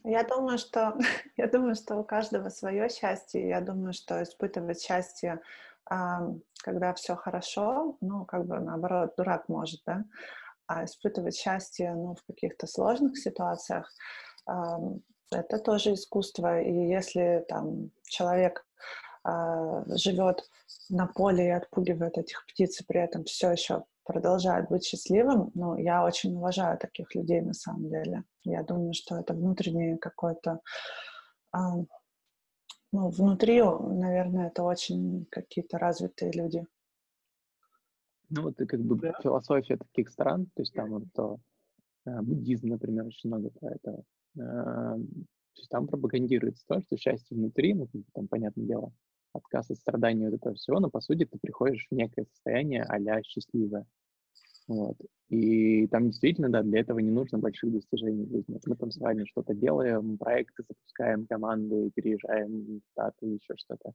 Я 0.05 0.25
думаю, 0.25 0.59
что 0.59 0.99
я 1.37 1.47
думаю, 1.47 1.75
что 1.75 1.97
у 1.97 2.05
каждого 2.05 2.49
свое 2.51 2.89
счастье. 2.89 3.49
Я 3.49 3.61
думаю, 3.61 3.93
что 3.93 4.23
испытывать 4.23 4.83
счастье, 4.83 5.41
когда 5.85 6.95
все 6.95 7.15
хорошо, 7.17 7.97
ну, 8.01 8.25
как 8.25 8.47
бы 8.47 8.59
наоборот, 8.59 9.15
дурак 9.17 9.49
может, 9.49 9.81
да, 9.87 10.05
а 10.67 10.85
испытывать 10.85 11.37
счастье, 11.37 11.95
ну, 11.95 12.17
в 12.17 12.25
каких-то 12.27 12.67
сложных 12.67 13.17
ситуациях, 13.17 13.91
это 15.31 15.59
тоже 15.59 15.95
искусство. 15.95 16.61
И 16.61 16.73
если 16.73 17.45
там 17.49 17.91
человек 18.05 18.67
а, 19.25 19.85
живет 19.97 20.49
на 20.89 21.07
поле 21.07 21.47
и 21.47 21.51
отпугивает 21.51 22.19
этих 22.19 22.47
птиц, 22.47 22.81
и 22.81 22.85
при 22.85 23.01
этом 23.01 23.25
все 23.25 23.51
еще 23.51 23.85
продолжает 24.05 24.69
быть 24.69 24.85
счастливым, 24.85 25.51
ну, 25.55 25.77
я 25.77 26.05
очень 26.05 26.37
уважаю 26.37 26.79
таких 26.79 27.13
людей 27.15 27.41
на 27.41 27.55
самом 27.55 27.89
деле. 27.89 28.23
Я 28.45 28.63
думаю, 28.63 28.95
что 28.95 29.17
это 29.17 29.35
внутреннее 29.35 29.99
какое-то... 29.99 30.61
А, 31.51 31.75
ну, 32.93 33.11
внутри, 33.11 33.63
наверное, 33.63 34.49
это 34.49 34.63
очень 34.63 35.27
какие-то 35.31 35.79
развитые 35.79 36.31
люди. 36.33 36.65
Ну, 38.31 38.43
вот 38.43 38.61
и 38.61 38.67
как 38.67 38.81
бы 38.81 38.97
да. 38.97 39.13
философия 39.23 39.77
таких 39.77 40.09
стран, 40.09 40.47
то 40.55 40.63
есть 40.63 40.73
там 40.73 40.91
вот 40.91 41.05
то, 41.15 41.39
э, 42.07 42.21
буддизм, 42.23 42.69
например, 42.69 43.07
очень 43.07 43.29
много 43.29 43.51
про 43.51 43.73
это. 43.73 44.03
Э, 44.37 44.97
то 45.57 45.61
есть 45.61 45.71
там 45.71 45.87
пропагандируется 45.87 46.65
то, 46.69 46.81
что 46.81 46.97
счастье 46.97 47.37
внутри, 47.37 47.75
ну, 47.75 47.89
там, 48.13 48.29
понятное 48.29 48.67
дело, 48.67 48.93
отказ 49.33 49.71
от 49.71 49.79
страданий 49.79 50.27
вот 50.27 50.35
этого 50.35 50.55
всего, 50.55 50.81
но 50.81 50.91
по 50.91 51.01
сути 51.01 51.25
ты 51.25 51.39
приходишь 51.39 51.87
в 51.91 51.95
некое 51.95 52.25
состояние 52.27 52.85
а-ля 52.85 53.23
счастливое. 53.23 53.87
Вот. 54.69 54.97
И 55.29 55.87
там 55.89 56.09
действительно, 56.11 56.49
да, 56.51 56.63
для 56.63 56.81
этого 56.81 56.99
не 56.99 57.11
нужно 57.11 57.39
больших 57.39 57.73
достижений 57.73 58.25
в 58.25 58.31
жизни. 58.31 58.61
Мы 58.67 58.77
там 58.77 58.91
с 58.91 58.99
вами 58.99 59.25
что-то 59.25 59.55
делаем, 59.55 60.19
проекты 60.19 60.65
запускаем, 60.69 61.27
команды, 61.27 61.91
переезжаем 61.95 62.81
в 62.81 62.91
Штаты, 62.93 63.27
еще 63.27 63.55
что-то. 63.57 63.93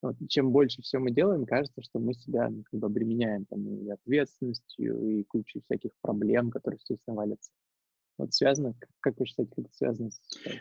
Вот. 0.00 0.16
Чем 0.28 0.50
больше 0.50 0.82
всего 0.82 1.02
мы 1.02 1.12
делаем, 1.12 1.44
кажется, 1.44 1.82
что 1.82 1.98
мы 1.98 2.14
себя 2.14 2.48
ну, 2.50 2.64
как 2.70 2.80
бы 2.80 2.86
обременяем 2.86 3.44
там, 3.46 3.66
и 3.66 3.88
ответственностью, 3.88 5.00
и 5.00 5.24
кучей 5.24 5.60
всяких 5.60 5.90
проблем, 6.00 6.50
которые, 6.50 6.78
естественно, 6.78 7.16
валятся. 7.16 7.50
Вот 8.22 8.32
связано, 8.34 8.74
как 9.00 9.18
вы 9.18 9.26
считаете, 9.26 9.52
как 9.56 9.64
это 9.64 9.74
связано 9.74 10.10
с... 10.12 10.20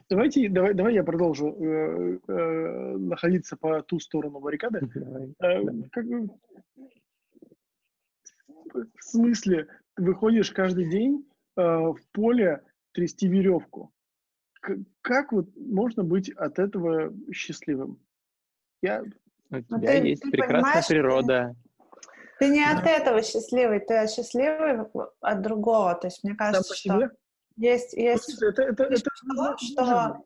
Давайте, 0.10 0.50
давай, 0.50 0.74
давай 0.74 0.96
я 0.96 1.04
продолжу 1.04 1.56
э, 1.64 2.18
э, 2.28 2.98
находиться 2.98 3.56
по 3.56 3.84
ту 3.84 4.00
сторону 4.00 4.40
баррикады. 4.40 4.80
Давай. 4.96 5.32
Э, 5.40 5.90
как, 5.92 6.06
в 8.74 9.04
смысле, 9.04 9.68
ты 9.94 10.04
выходишь 10.04 10.50
каждый 10.50 10.90
день 10.90 11.24
э, 11.56 11.62
в 11.62 12.00
поле 12.14 12.64
трясти 12.94 13.28
веревку. 13.28 13.94
К- 14.60 14.80
как 15.04 15.32
вот 15.32 15.56
можно 15.56 16.04
быть 16.04 16.32
от 16.32 16.58
этого 16.58 17.14
счастливым? 17.32 18.00
Я... 18.82 19.04
У 19.52 19.62
тебя 19.62 20.02
ты, 20.02 20.08
есть 20.08 20.24
ты 20.24 20.32
прекрасная 20.32 20.84
природа. 20.88 21.56
Ты, 22.40 22.48
ты 22.48 22.54
не 22.54 22.66
да. 22.66 22.80
от 22.80 22.88
этого 22.88 23.22
счастливый, 23.22 23.82
ты 23.82 24.08
счастливый 24.08 24.88
от 25.22 25.42
другого. 25.44 25.94
То 25.94 26.08
есть 26.08 26.24
мне 26.24 26.34
кажется, 26.34 26.74
что... 26.76 27.12
Есть, 27.58 27.94
есть. 27.94 28.42
Это, 28.42 28.64
это, 28.64 28.84
это, 28.84 28.84
это, 28.84 28.96
что 28.98 30.22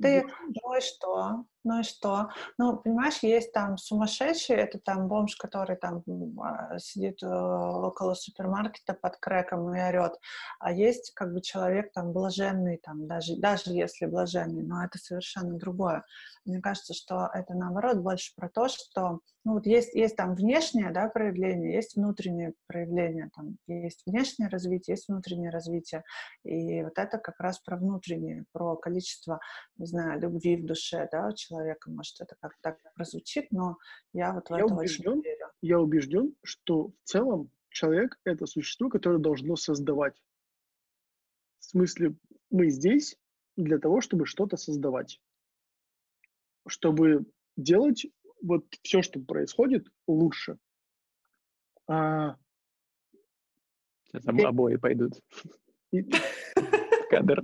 ты, 0.00 0.26
ну 0.62 0.76
и 0.76 0.80
что? 0.80 1.44
Ну 1.66 1.80
и 1.80 1.82
что? 1.82 2.28
Ну, 2.58 2.76
понимаешь, 2.76 3.18
есть 3.24 3.52
там 3.52 3.76
сумасшедший, 3.76 4.54
это 4.54 4.78
там 4.78 5.08
бомж, 5.08 5.34
который 5.34 5.74
там 5.74 6.04
а, 6.40 6.78
сидит 6.78 7.20
э, 7.24 7.26
около 7.26 8.14
супермаркета 8.14 8.94
под 8.94 9.16
крэком 9.16 9.74
и 9.74 9.80
орет, 9.80 10.12
а 10.60 10.70
есть 10.70 11.10
как 11.14 11.32
бы 11.32 11.40
человек 11.40 11.92
там 11.92 12.12
блаженный, 12.12 12.76
там 12.76 13.08
даже, 13.08 13.34
даже 13.36 13.72
если 13.72 14.06
блаженный, 14.06 14.62
но 14.62 14.84
это 14.84 14.98
совершенно 14.98 15.58
другое. 15.58 16.04
Мне 16.44 16.60
кажется, 16.60 16.94
что 16.94 17.28
это 17.34 17.54
наоборот 17.54 17.98
больше 17.98 18.32
про 18.36 18.48
то, 18.48 18.68
что 18.68 19.18
ну, 19.46 19.54
вот 19.54 19.66
есть, 19.66 19.94
есть 19.94 20.16
там 20.16 20.34
внешнее 20.34 20.90
да, 20.90 21.08
проявление, 21.08 21.74
есть 21.74 21.94
внутреннее 21.94 22.54
проявление, 22.66 23.30
там 23.34 23.58
есть 23.68 24.02
внешнее 24.04 24.48
развитие, 24.48 24.94
есть 24.94 25.06
внутреннее 25.08 25.50
развитие. 25.50 26.02
И 26.42 26.82
вот 26.82 26.98
это 26.98 27.18
как 27.18 27.38
раз 27.38 27.60
про 27.60 27.76
внутреннее, 27.76 28.44
про 28.50 28.74
количество, 28.74 29.38
не 29.78 29.86
знаю, 29.86 30.20
любви 30.20 30.56
в 30.56 30.66
душе 30.66 31.08
да, 31.12 31.32
человека. 31.32 31.55
Может, 31.86 32.20
это 32.20 32.36
как-то 32.40 32.58
так 32.62 32.78
прозвучит, 32.94 33.50
но 33.50 33.78
я 34.12 34.32
вот 34.32 34.48
в 34.48 34.50
я 34.50 34.64
это 34.64 34.74
убежден, 34.74 35.12
очень 35.12 35.22
верю. 35.22 35.46
Я 35.60 35.80
убежден, 35.80 36.34
что 36.42 36.88
в 36.88 36.94
целом 37.04 37.50
человек— 37.70 38.18
это 38.24 38.46
существо, 38.46 38.88
которое 38.88 39.18
должно 39.18 39.56
создавать. 39.56 40.20
В 41.58 41.64
смысле, 41.64 42.14
мы 42.50 42.70
здесь 42.70 43.18
для 43.56 43.78
того, 43.78 44.00
чтобы 44.00 44.26
что-то 44.26 44.56
создавать. 44.56 45.20
Чтобы 46.66 47.26
делать 47.56 48.06
вот 48.42 48.66
все, 48.82 49.02
что 49.02 49.20
происходит, 49.20 49.88
лучше. 50.06 50.58
А... 51.88 52.36
Сейчас 54.04 54.26
обои 54.26 54.76
пойдут. 54.76 55.14
И... 55.92 56.08
Кадр. 57.10 57.42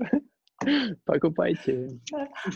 Покупайте. 1.05 1.89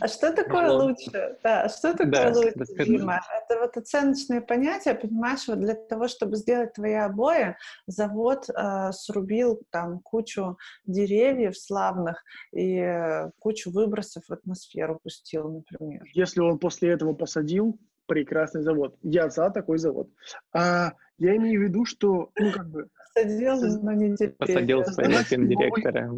А 0.01 0.09
что 0.09 0.33
такое 0.33 0.71
лучше? 0.71 1.39
Да, 1.43 1.69
что 1.69 1.93
такое 1.93 2.33
да, 2.33 2.39
лучше, 2.39 2.53
расскажи. 2.57 2.91
Дима? 2.91 3.21
Это 3.45 3.61
вот 3.61 3.77
оценочные 3.77 4.41
понятия, 4.41 4.95
понимаешь, 4.95 5.47
вот 5.49 5.61
для 5.61 5.75
того, 5.75 6.09
чтобы 6.09 6.37
сделать 6.37 6.75
твои 6.75 6.95
обои, 6.95 7.57
завод 7.87 8.49
э, 8.49 8.93
срубил 8.93 9.63
там 9.71 10.01
кучу 10.01 10.57
деревьев 10.85 11.59
славных 11.59 12.23
и 12.53 12.79
э, 12.79 13.31
кучу 13.39 13.71
выбросов 13.71 14.25
в 14.29 14.33
атмосферу 14.33 15.01
пустил, 15.03 15.49
например. 15.51 16.03
Если 16.15 16.41
он 16.41 16.59
после 16.59 16.91
этого 16.91 17.15
посадил 17.15 17.79
прекрасный 18.07 18.63
завод. 18.63 18.97
Я 19.03 19.29
за 19.29 19.51
такой 19.51 19.79
завод. 19.79 20.09
А 20.53 20.93
я 21.19 21.37
имею 21.37 21.61
в 21.61 21.65
виду, 21.65 21.85
что, 21.85 22.31
ну, 22.39 22.53
как 22.53 22.71
бы... 22.71 22.89
Посадил, 23.17 23.83
но 23.83 23.93
не 23.93 24.15
теперь. 24.15 24.33
Посадил 24.33 24.85
своего 24.85 25.47
директора. 25.47 26.13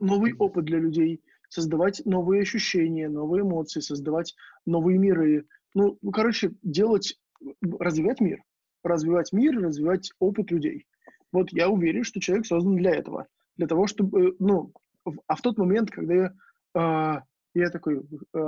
Новый, 0.00 0.34
опыт 0.34 0.64
для 0.64 0.78
людей, 0.78 1.22
создавать 1.48 2.02
новые 2.04 2.42
ощущения, 2.42 3.08
новые 3.08 3.42
эмоции, 3.42 3.80
создавать 3.80 4.34
новые 4.66 4.98
миры. 4.98 5.46
Ну, 5.74 5.96
ну, 6.02 6.10
короче, 6.10 6.52
делать, 6.62 7.18
развивать 7.78 8.20
мир. 8.20 8.42
Развивать 8.82 9.32
мир, 9.32 9.58
развивать 9.60 10.10
опыт 10.18 10.50
людей. 10.50 10.86
Вот 11.32 11.52
я 11.52 11.68
уверен, 11.68 12.04
что 12.04 12.20
человек 12.20 12.46
создан 12.46 12.76
для 12.76 12.94
этого. 12.94 13.28
Для 13.56 13.68
того, 13.68 13.86
чтобы, 13.86 14.34
ну, 14.40 14.72
а 15.26 15.36
в 15.36 15.40
тот 15.40 15.56
момент, 15.56 15.90
когда 15.90 16.14
я, 16.14 16.32
э, 16.74 17.20
я 17.54 17.70
такой 17.70 18.00
э, 18.00 18.38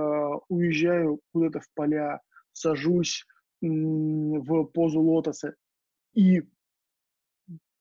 уезжаю 0.48 1.20
куда-то 1.32 1.60
в 1.60 1.68
поля, 1.74 2.20
сажусь 2.52 3.24
в 3.60 4.64
позу 4.64 5.00
лотоса, 5.00 5.54
и 6.14 6.42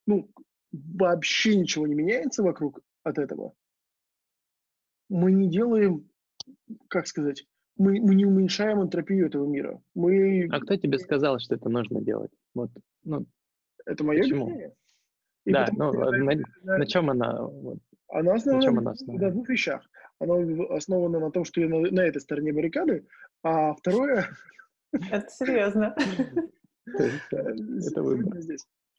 ну, 0.06 0.30
вообще 0.72 1.56
ничего 1.56 1.88
не 1.88 1.95
меняется 1.95 2.43
вокруг 2.43 2.82
от 3.03 3.18
этого, 3.18 3.53
мы 5.10 5.32
не 5.32 5.49
делаем, 5.49 6.10
как 6.88 7.08
сказать, 7.08 7.45
мы, 7.78 7.99
мы 7.99 8.16
не 8.16 8.26
уменьшаем 8.26 8.82
энтропию 8.82 9.28
этого 9.28 9.45
мира. 9.45 9.82
Мы... 9.93 10.47
А 10.51 10.60
кто 10.60 10.76
тебе 10.76 10.97
сказал, 10.97 11.39
что 11.39 11.56
это 11.56 11.70
нужно 11.70 12.01
делать? 12.01 12.32
Вот, 12.53 12.72
ну, 13.03 13.26
это 13.86 14.03
мое 14.03 14.22
почему? 14.22 14.45
мнение. 14.47 14.74
И 15.45 15.51
да, 15.51 15.68
ну, 15.74 15.91
на, 15.93 16.12
на, 16.12 16.78
на 16.78 16.86
чем 16.88 17.10
она? 17.10 17.41
Вот, 17.43 17.80
она 18.08 18.34
основана 18.34 18.62
на, 18.62 18.64
чем 18.64 18.80
она 18.80 18.91
основана? 18.91 19.26
на 19.26 19.32
двух 19.32 19.49
вещах. 19.49 19.89
Она 20.20 20.36
основана 20.76 21.20
на 21.20 21.32
том, 21.32 21.43
что 21.43 21.62
я 21.62 21.68
на, 21.68 21.80
на 21.80 21.99
этой 21.99 22.22
стороне 22.22 22.53
баррикады, 22.53 23.06
а 23.43 23.76
второе, 23.76 24.30
это 24.91 25.30
серьезно. 25.30 25.95
Это 27.32 28.03
выбор. 28.03 28.38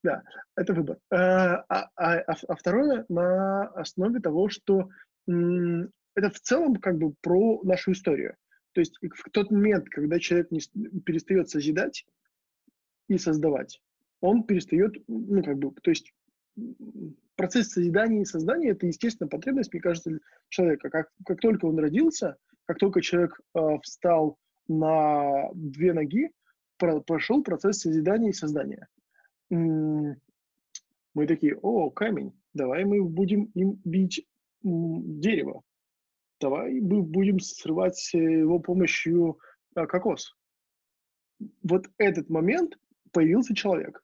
Да, 0.03 0.23
это 0.57 0.75
выбор. 0.75 0.99
А, 1.11 1.65
а, 1.69 1.89
а, 1.97 2.35
а 2.49 2.55
второе 2.57 3.05
на 3.09 3.69
основе 3.69 4.21
того, 4.21 4.49
что 4.49 4.89
это 5.27 6.31
в 6.31 6.41
целом 6.41 6.77
как 6.77 6.99
бы 6.99 7.15
про 7.21 7.61
нашу 7.63 7.93
историю. 7.93 8.37
То 8.73 8.81
есть 8.81 8.99
в 9.01 9.31
тот 9.31 9.51
момент, 9.51 9.89
когда 9.89 10.19
человек 10.19 10.51
не, 10.51 10.61
перестает 11.01 11.49
созидать 11.49 12.05
и 13.09 13.19
создавать, 13.19 13.81
он 14.21 14.45
перестает, 14.45 14.97
ну 15.09 15.43
как 15.43 15.59
бы, 15.59 15.73
то 15.83 15.91
есть 15.91 16.13
процесс 17.37 17.69
созидания 17.69 18.23
и 18.23 18.27
создания 18.27 18.71
это 18.71 18.87
естественная 18.87 19.31
потребность, 19.31 19.73
мне 19.73 19.81
кажется, 19.81 20.19
человека. 20.49 20.91
Как, 20.91 21.11
как 21.25 21.41
только 21.41 21.67
он 21.67 21.79
родился, 21.79 22.37
как 22.67 22.79
только 22.79 23.01
человек 23.01 23.41
э, 23.55 23.61
встал 23.83 24.39
на 24.69 25.51
две 25.55 25.93
ноги 25.93 26.31
прошел 26.79 27.43
процесс 27.43 27.81
созидания 27.81 28.31
и 28.31 28.35
создания. 28.35 28.89
Мы 29.51 31.27
такие, 31.27 31.57
о, 31.63 31.91
камень, 31.91 32.33
давай 32.53 32.85
мы 32.85 33.03
будем 33.05 33.45
им 33.55 33.81
бить 33.85 34.27
дерево, 34.63 35.63
давай 36.41 36.81
мы 36.81 37.03
будем 37.03 37.39
срывать 37.41 38.13
его 38.13 38.59
помощью 38.59 39.39
а, 39.75 39.87
кокос. 39.87 40.37
Вот 41.63 41.87
этот 41.99 42.29
момент 42.29 42.79
появился 43.13 43.55
человек. 43.55 44.03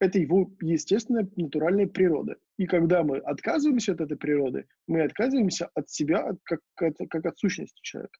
Это 0.00 0.18
его 0.18 0.50
естественная, 0.60 1.28
натуральная 1.36 1.86
природа. 1.86 2.36
И 2.58 2.66
когда 2.66 3.02
мы 3.02 3.18
отказываемся 3.18 3.92
от 3.92 4.00
этой 4.00 4.16
природы, 4.16 4.66
мы 4.86 5.02
отказываемся 5.02 5.70
от 5.74 5.88
себя 5.88 6.32
как, 6.42 6.60
как, 6.74 6.96
как 6.96 7.26
от 7.26 7.38
сущности 7.38 7.80
человека. 7.80 8.18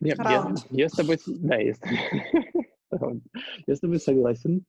Нет, 0.00 0.18
я, 0.18 0.54
я 0.70 0.88
с 0.88 0.92
тобой, 0.92 1.18
да, 1.26 1.56
я 1.56 1.74
с, 1.74 1.80
я 3.66 3.76
с 3.76 3.80
тобой 3.80 3.98
согласен. 3.98 4.64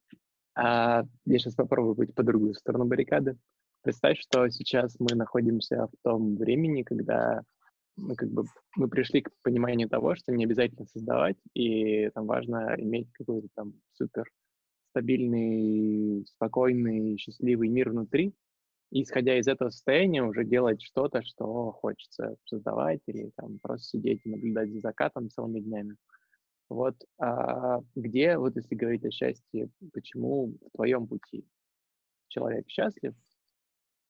А, 0.56 1.04
я 1.26 1.40
сейчас 1.40 1.56
попробую 1.56 1.96
быть 1.96 2.14
по 2.14 2.24
другую 2.24 2.54
сторону 2.54 2.86
баррикады. 2.86 3.38
Представь, 3.84 4.20
что 4.20 4.50
сейчас 4.50 4.96
мы 5.00 5.16
находимся 5.16 5.88
в 5.88 6.04
том 6.04 6.38
времени, 6.38 6.84
когда 6.84 7.44
мы 7.98 8.16
как 8.16 8.30
бы 8.30 8.46
мы 8.76 8.88
пришли 8.90 9.22
к 9.22 9.30
пониманию 9.42 9.90
того, 9.90 10.16
что 10.16 10.34
не 10.34 10.46
обязательно 10.46 10.86
создавать, 10.86 11.38
и 11.54 12.10
там 12.10 12.26
важно 12.26 12.76
иметь 12.78 13.12
какой-то 13.14 13.48
там 13.56 13.74
супер 13.94 14.26
стабильный, 14.92 16.26
спокойный, 16.26 17.18
счастливый 17.18 17.68
мир 17.68 17.90
внутри, 17.90 18.34
и, 18.96 19.04
исходя 19.04 19.38
из 19.38 19.46
этого 19.50 19.72
состояния, 19.72 20.24
уже 20.24 20.46
делать 20.46 20.82
что-то, 20.82 21.22
что 21.22 21.74
хочется 21.74 22.38
создавать, 22.46 23.02
или 23.08 23.30
там 23.36 23.60
просто 23.60 23.88
сидеть 23.88 24.22
и 24.24 24.30
наблюдать 24.30 24.72
за 24.72 24.80
закатом 24.80 25.30
целыми 25.30 25.60
днями. 25.60 25.98
Вот 26.70 26.96
а 27.20 27.82
где, 27.94 28.38
вот 28.38 28.56
если 28.56 28.74
говорить 28.74 29.04
о 29.04 29.12
счастье, 29.12 29.68
почему 29.92 30.58
в 30.62 30.78
твоем 30.78 31.08
пути 31.08 31.46
человек 32.30 32.70
счастлив, 32.70 33.14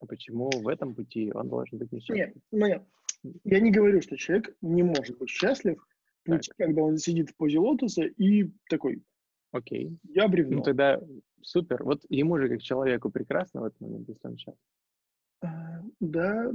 а 0.02 0.06
почему 0.06 0.52
в 0.52 0.68
этом 0.68 0.94
пути 0.94 1.32
он 1.34 1.50
должен 1.50 1.80
быть 1.80 1.92
несчастлив? 1.92 2.36
Нет, 2.52 2.84
нет. 3.24 3.34
Я 3.44 3.60
не 3.62 3.72
говорю, 3.72 4.04
что 4.04 4.18
человек 4.18 4.56
не 4.62 4.84
может 4.84 5.18
быть 5.18 5.30
счастлив 5.30 5.84
в 6.22 6.30
пути, 6.30 6.52
когда 6.60 6.84
он 6.84 7.00
сидит 7.00 7.32
в 7.32 7.36
позе 7.36 7.58
лотоса 7.58 8.04
и 8.04 8.52
такой, 8.70 9.02
Окей. 9.56 9.98
Я 10.04 10.28
бревно. 10.28 10.58
Ну 10.58 10.64
тогда 10.64 11.02
супер. 11.42 11.84
Вот 11.84 12.02
ему 12.10 12.38
же 12.38 12.50
как 12.50 12.62
человеку 12.62 13.10
прекрасно 13.10 13.62
в 13.62 13.64
этот 13.64 13.80
момент, 13.80 14.10
если 14.10 14.28
он 14.28 14.38
счастлив. 14.38 14.62
А, 15.46 15.82
да, 16.00 16.52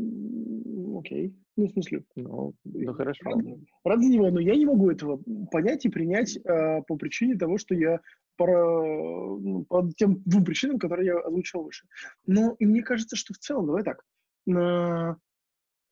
окей. 0.99 1.35
Ну, 1.57 1.67
в 1.67 1.73
смысле? 1.73 2.05
Ну, 2.17 2.55
ну 2.65 2.95
хорошо. 2.95 3.21
Рад, 3.25 3.45
рад 3.85 4.03
за 4.03 4.09
него, 4.09 4.31
но 4.31 4.41
я 4.41 4.57
не 4.57 4.67
могу 4.67 4.91
этого 4.91 5.21
понять 5.51 5.85
и 5.85 5.91
принять 5.91 6.37
э, 6.37 6.83
по 6.87 6.97
причине 6.97 7.37
того, 7.37 7.59
что 7.59 7.75
я 7.75 8.01
по, 8.37 8.47
ну, 8.47 9.65
по 9.65 9.89
тем 9.97 10.23
двум 10.25 10.45
причинам, 10.45 10.79
которые 10.79 11.07
я 11.07 11.19
озвучил 11.19 11.63
выше. 11.63 11.87
Но 12.27 12.57
и 12.59 12.67
мне 12.67 12.83
кажется, 12.83 13.17
что 13.17 13.35
в 13.35 13.39
целом, 13.39 13.67
давай 13.67 13.85
так, 13.85 14.03
э, 14.49 15.15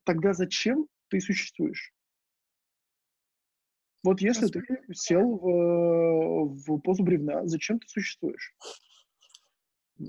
тогда 0.03 0.33
зачем 0.33 0.87
ты 1.09 1.19
существуешь? 1.21 1.93
Вот 4.03 4.21
если 4.21 4.47
ты 4.47 4.61
сел 4.93 5.37
в, 5.37 6.55
в 6.55 6.79
позу 6.79 7.03
бревна, 7.03 7.45
зачем 7.45 7.79
ты 7.79 7.87
существуешь? 7.87 8.55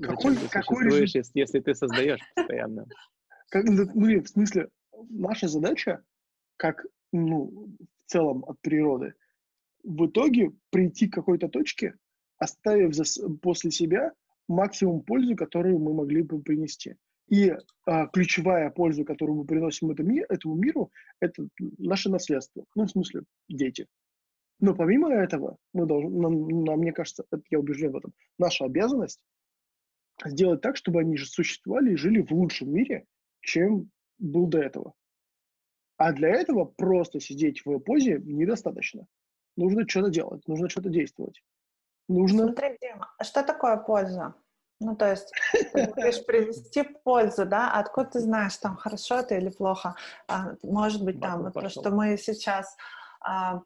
Какой, 0.03 0.37
ты 0.37 0.49
какой 0.49 0.85
существуешь, 0.85 1.15
если, 1.15 1.39
если 1.39 1.61
ты 1.61 1.75
создаешь 1.75 2.21
постоянно? 2.35 2.87
Как, 3.49 3.65
ну, 3.65 4.23
в 4.23 4.29
смысле, 4.29 4.69
наша 5.09 5.49
задача, 5.49 6.03
как 6.57 6.87
ну, 7.13 7.69
в 8.07 8.11
целом 8.11 8.45
от 8.47 8.61
природы, 8.61 9.15
в 9.83 10.07
итоге 10.07 10.53
прийти 10.71 11.09
к 11.09 11.15
какой-то 11.15 11.49
точке, 11.49 11.95
оставив 12.39 12.95
за, 12.95 13.05
после 13.43 13.71
себя 13.71 14.13
максимум 14.47 15.03
пользы, 15.03 15.35
которую 15.35 15.79
мы 15.79 15.93
могли 15.93 16.23
бы 16.23 16.41
принести. 16.41 16.97
И 17.29 17.55
а, 17.87 18.07
ключевая 18.09 18.71
польза, 18.71 19.05
которую 19.05 19.39
мы 19.39 19.45
приносим 19.45 19.91
этому, 19.91 20.17
этому 20.29 20.57
миру, 20.57 20.91
это 21.21 21.47
наше 21.79 22.11
наследство. 22.11 22.65
Ну, 22.75 22.87
в 22.87 22.91
смысле, 22.91 23.23
дети. 23.49 23.87
Но 24.59 24.75
помимо 24.75 25.13
этого, 25.13 25.57
мы 25.73 25.87
должны, 25.87 26.11
нам, 26.11 26.65
нам, 26.65 26.81
мне 26.81 26.93
кажется, 26.93 27.25
это, 27.31 27.43
я 27.51 27.61
убежден 27.61 27.93
в 27.93 27.97
этом, 27.97 28.13
наша 28.39 28.65
обязанность 28.65 29.21
сделать 30.25 30.61
так, 30.61 30.77
чтобы 30.77 31.01
они 31.01 31.17
же 31.17 31.27
существовали 31.27 31.93
и 31.93 31.97
жили 31.97 32.21
в 32.23 32.31
лучшем 32.33 32.73
мире, 32.73 33.07
чем 33.41 33.91
был 34.19 34.47
до 34.47 34.59
этого. 34.59 34.95
А 35.97 36.13
для 36.13 36.31
этого 36.31 36.65
просто 36.65 37.21
сидеть 37.21 37.65
в 37.65 37.79
позе 37.81 38.21
недостаточно. 38.23 39.07
Нужно 39.57 39.87
что-то 39.89 40.11
делать, 40.11 40.47
нужно 40.49 40.69
что-то 40.69 40.89
действовать. 40.89 41.43
Нужно... 42.09 42.45
Смотри, 42.45 42.77
Дима, 42.81 43.13
а 43.19 43.25
что 43.25 43.43
такое 43.43 43.77
польза? 43.77 44.35
Ну, 44.81 44.97
то 44.97 45.11
есть 45.11 45.31
ты 45.73 45.87
говоришь 45.87 46.25
привести 46.25 46.83
пользу, 47.05 47.45
да? 47.45 47.71
Откуда 47.73 48.11
ты 48.11 48.21
знаешь, 48.21 48.57
там 48.57 48.77
хорошо 48.77 49.17
это 49.17 49.35
или 49.35 49.51
плохо? 49.51 49.95
А, 50.27 50.55
может 50.63 51.05
быть, 51.05 51.21
там 51.21 51.43
вот 51.43 51.53
то, 51.53 51.69
что 51.69 51.91
мы 51.91 52.17
сейчас 52.17 52.77
а, 53.21 53.61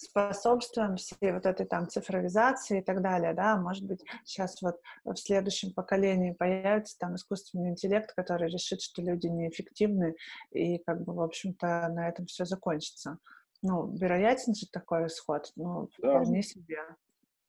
способствуем 0.00 0.96
всей 0.96 1.32
вот 1.32 1.44
этой 1.44 1.66
там 1.66 1.88
цифровизации 1.88 2.78
и 2.80 2.82
так 2.82 3.02
далее, 3.02 3.34
да, 3.34 3.56
может 3.56 3.84
быть, 3.84 4.02
сейчас 4.24 4.60
вот 4.62 4.76
в 5.04 5.16
следующем 5.16 5.74
поколении 5.74 6.32
появится 6.32 6.96
там 6.98 7.16
искусственный 7.16 7.70
интеллект, 7.70 8.12
который 8.14 8.50
решит, 8.50 8.80
что 8.80 9.02
люди 9.02 9.26
неэффективны, 9.26 10.14
и 10.52 10.78
как 10.78 11.04
бы, 11.04 11.12
в 11.12 11.20
общем-то, 11.20 11.88
на 11.94 12.08
этом 12.08 12.24
все 12.26 12.46
закончится. 12.46 13.18
Ну, 13.62 13.94
вероятен 13.94 14.54
же 14.54 14.66
такой 14.72 15.06
исход, 15.06 15.52
ну, 15.56 15.90
да. 15.98 16.20
вполне 16.20 16.42
себе. 16.42 16.78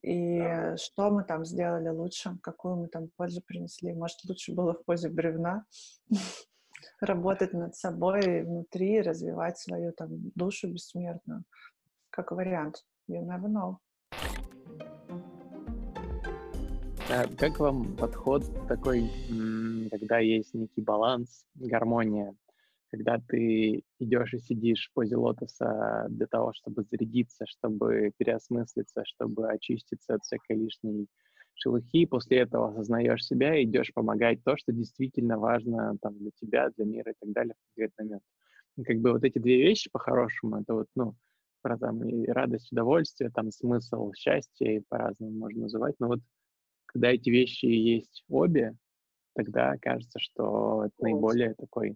И 0.02 0.40
да. 0.40 0.76
что 0.76 1.10
мы 1.10 1.24
там 1.24 1.46
сделали 1.46 1.88
лучше, 1.88 2.38
какую 2.44 2.76
мы 2.76 2.88
там 2.88 3.10
пользу 3.16 3.42
принесли. 3.42 3.94
Может, 3.94 4.18
лучше 4.28 4.54
было 4.54 4.74
в 4.74 4.84
позе 4.84 5.08
бревна 5.08 5.64
работать 7.00 7.54
над 7.54 7.76
собой 7.76 8.44
внутри, 8.44 9.02
развивать 9.02 9.58
свою 9.58 9.94
там 9.94 10.10
душу 10.36 10.68
бессмертную 10.68 11.46
как 12.12 12.32
вариант. 12.32 12.84
You 13.10 13.26
never 13.26 13.48
know. 13.48 13.78
А 17.10 17.28
как 17.38 17.60
вам 17.60 17.96
подход 17.98 18.44
такой, 18.68 19.10
когда 19.90 20.20
есть 20.20 20.54
некий 20.54 20.82
баланс, 20.82 21.46
гармония, 21.56 22.36
когда 22.92 23.20
ты 23.28 23.84
идешь 24.00 24.34
и 24.34 24.40
сидишь 24.40 24.90
в 24.90 24.94
позе 24.94 25.16
лотоса 25.16 26.08
для 26.10 26.28
того, 26.28 26.54
чтобы 26.54 26.84
зарядиться, 26.84 27.46
чтобы 27.48 28.12
переосмыслиться, 28.18 29.04
чтобы 29.06 29.50
очиститься 29.50 30.16
от 30.16 30.24
всякой 30.24 30.58
лишней 30.58 31.08
шелухи, 31.56 32.06
после 32.06 32.40
этого 32.40 32.70
осознаешь 32.70 33.26
себя 33.26 33.58
и 33.58 33.66
идешь 33.66 33.94
помогать 33.94 34.44
то, 34.44 34.56
что 34.58 34.72
действительно 34.72 35.38
важно 35.38 35.98
там, 36.02 36.18
для 36.18 36.32
тебя, 36.32 36.70
для 36.78 36.86
мира 36.86 37.12
и 37.12 37.16
так 37.20 37.32
далее 37.32 37.56
в 37.56 37.76
конкретный 37.76 38.06
момент. 38.06 38.24
И 38.78 38.84
как 38.84 38.98
бы 39.00 39.12
вот 39.12 39.24
эти 39.24 39.38
две 39.38 39.62
вещи 39.62 39.90
по-хорошему, 39.92 40.62
это 40.62 40.74
вот, 40.74 40.88
ну, 40.96 41.16
про 41.62 41.78
там 41.78 42.04
и 42.04 42.28
радость, 42.28 42.72
удовольствие, 42.72 43.32
там 43.32 43.52
смысл, 43.52 44.12
счастье, 44.14 44.84
по-разному 44.90 45.32
можно 45.32 45.62
называть. 45.64 45.96
Но 46.00 46.08
вот 46.08 46.20
когда 46.86 47.10
эти 47.12 47.30
вещи 47.30 47.66
есть 47.66 48.24
обе, 48.30 48.76
тогда 49.36 49.78
кажется, 49.82 50.20
что 50.20 50.86
это 50.86 50.96
наиболее 51.00 51.54
такой, 51.56 51.96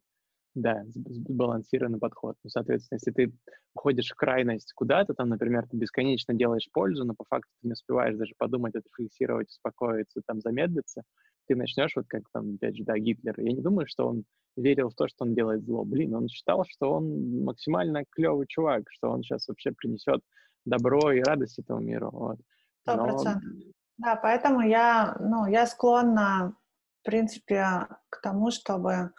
да, 0.53 0.83
сбалансированный 0.87 1.99
подход. 1.99 2.35
Ну, 2.43 2.49
соответственно, 2.49 2.97
если 2.97 3.11
ты 3.11 3.33
уходишь 3.73 4.09
в 4.09 4.15
крайность 4.15 4.71
куда-то, 4.73 5.13
там, 5.13 5.29
например, 5.29 5.67
ты 5.69 5.77
бесконечно 5.77 6.33
делаешь 6.33 6.69
пользу, 6.71 7.03
но 7.03 7.13
по 7.13 7.25
факту 7.25 7.51
ты 7.61 7.67
не 7.67 7.73
успеваешь 7.73 8.15
даже 8.15 8.33
подумать, 8.37 8.75
отрефлексировать, 8.75 9.49
успокоиться, 9.49 10.21
там, 10.25 10.39
замедлиться, 10.39 11.03
ты 11.47 11.55
начнешь, 11.55 11.95
вот 11.95 12.05
как 12.07 12.23
там, 12.31 12.55
опять 12.55 12.75
же, 12.75 12.83
да, 12.83 12.97
Гитлер. 12.97 13.39
Я 13.39 13.51
не 13.51 13.61
думаю, 13.61 13.87
что 13.87 14.07
он 14.07 14.25
верил 14.55 14.89
в 14.89 14.95
то, 14.95 15.07
что 15.07 15.25
он 15.25 15.35
делает 15.35 15.63
зло. 15.63 15.83
Блин, 15.83 16.15
он 16.15 16.27
считал, 16.27 16.65
что 16.67 16.93
он 16.93 17.43
максимально 17.43 18.03
клевый 18.09 18.47
чувак, 18.47 18.83
что 18.89 19.09
он 19.09 19.21
сейчас 19.21 19.47
вообще 19.47 19.71
принесет 19.71 20.21
добро 20.65 21.11
и 21.11 21.21
радость 21.21 21.59
этому 21.59 21.81
миру. 21.81 22.09
Вот. 22.11 22.39
Сто 22.81 22.95
процентов. 22.95 23.43
Но... 23.43 23.71
Да, 23.97 24.15
поэтому 24.15 24.61
я, 24.61 25.15
ну, 25.19 25.45
я 25.47 25.65
склонна, 25.65 26.55
в 27.01 27.05
принципе, 27.05 27.87
к 28.09 28.21
тому, 28.21 28.51
чтобы 28.51 29.11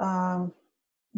э, 0.00 0.04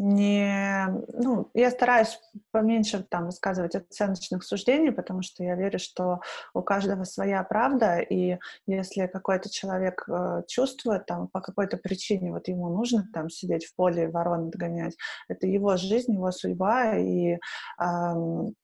не, 0.00 0.86
ну, 1.12 1.50
я 1.54 1.72
стараюсь 1.72 2.20
поменьше 2.52 3.02
там 3.02 3.26
высказывать 3.26 3.74
оценочных 3.74 4.44
суждений, 4.44 4.92
потому 4.92 5.22
что 5.22 5.42
я 5.42 5.56
верю, 5.56 5.80
что 5.80 6.20
у 6.54 6.62
каждого 6.62 7.02
своя 7.02 7.42
правда, 7.42 7.98
и 7.98 8.38
если 8.66 9.08
какой-то 9.08 9.50
человек 9.50 10.04
э, 10.08 10.42
чувствует 10.46 11.06
там 11.06 11.26
по 11.26 11.40
какой-то 11.40 11.78
причине, 11.78 12.30
вот 12.30 12.46
ему 12.46 12.68
нужно 12.68 13.08
там 13.12 13.28
сидеть 13.28 13.64
в 13.64 13.74
поле 13.74 14.08
ворон 14.08 14.48
отгонять, 14.48 14.96
это 15.28 15.48
его 15.48 15.76
жизнь, 15.76 16.14
его 16.14 16.30
судьба, 16.30 16.96
и 16.96 17.32
э, 17.32 17.38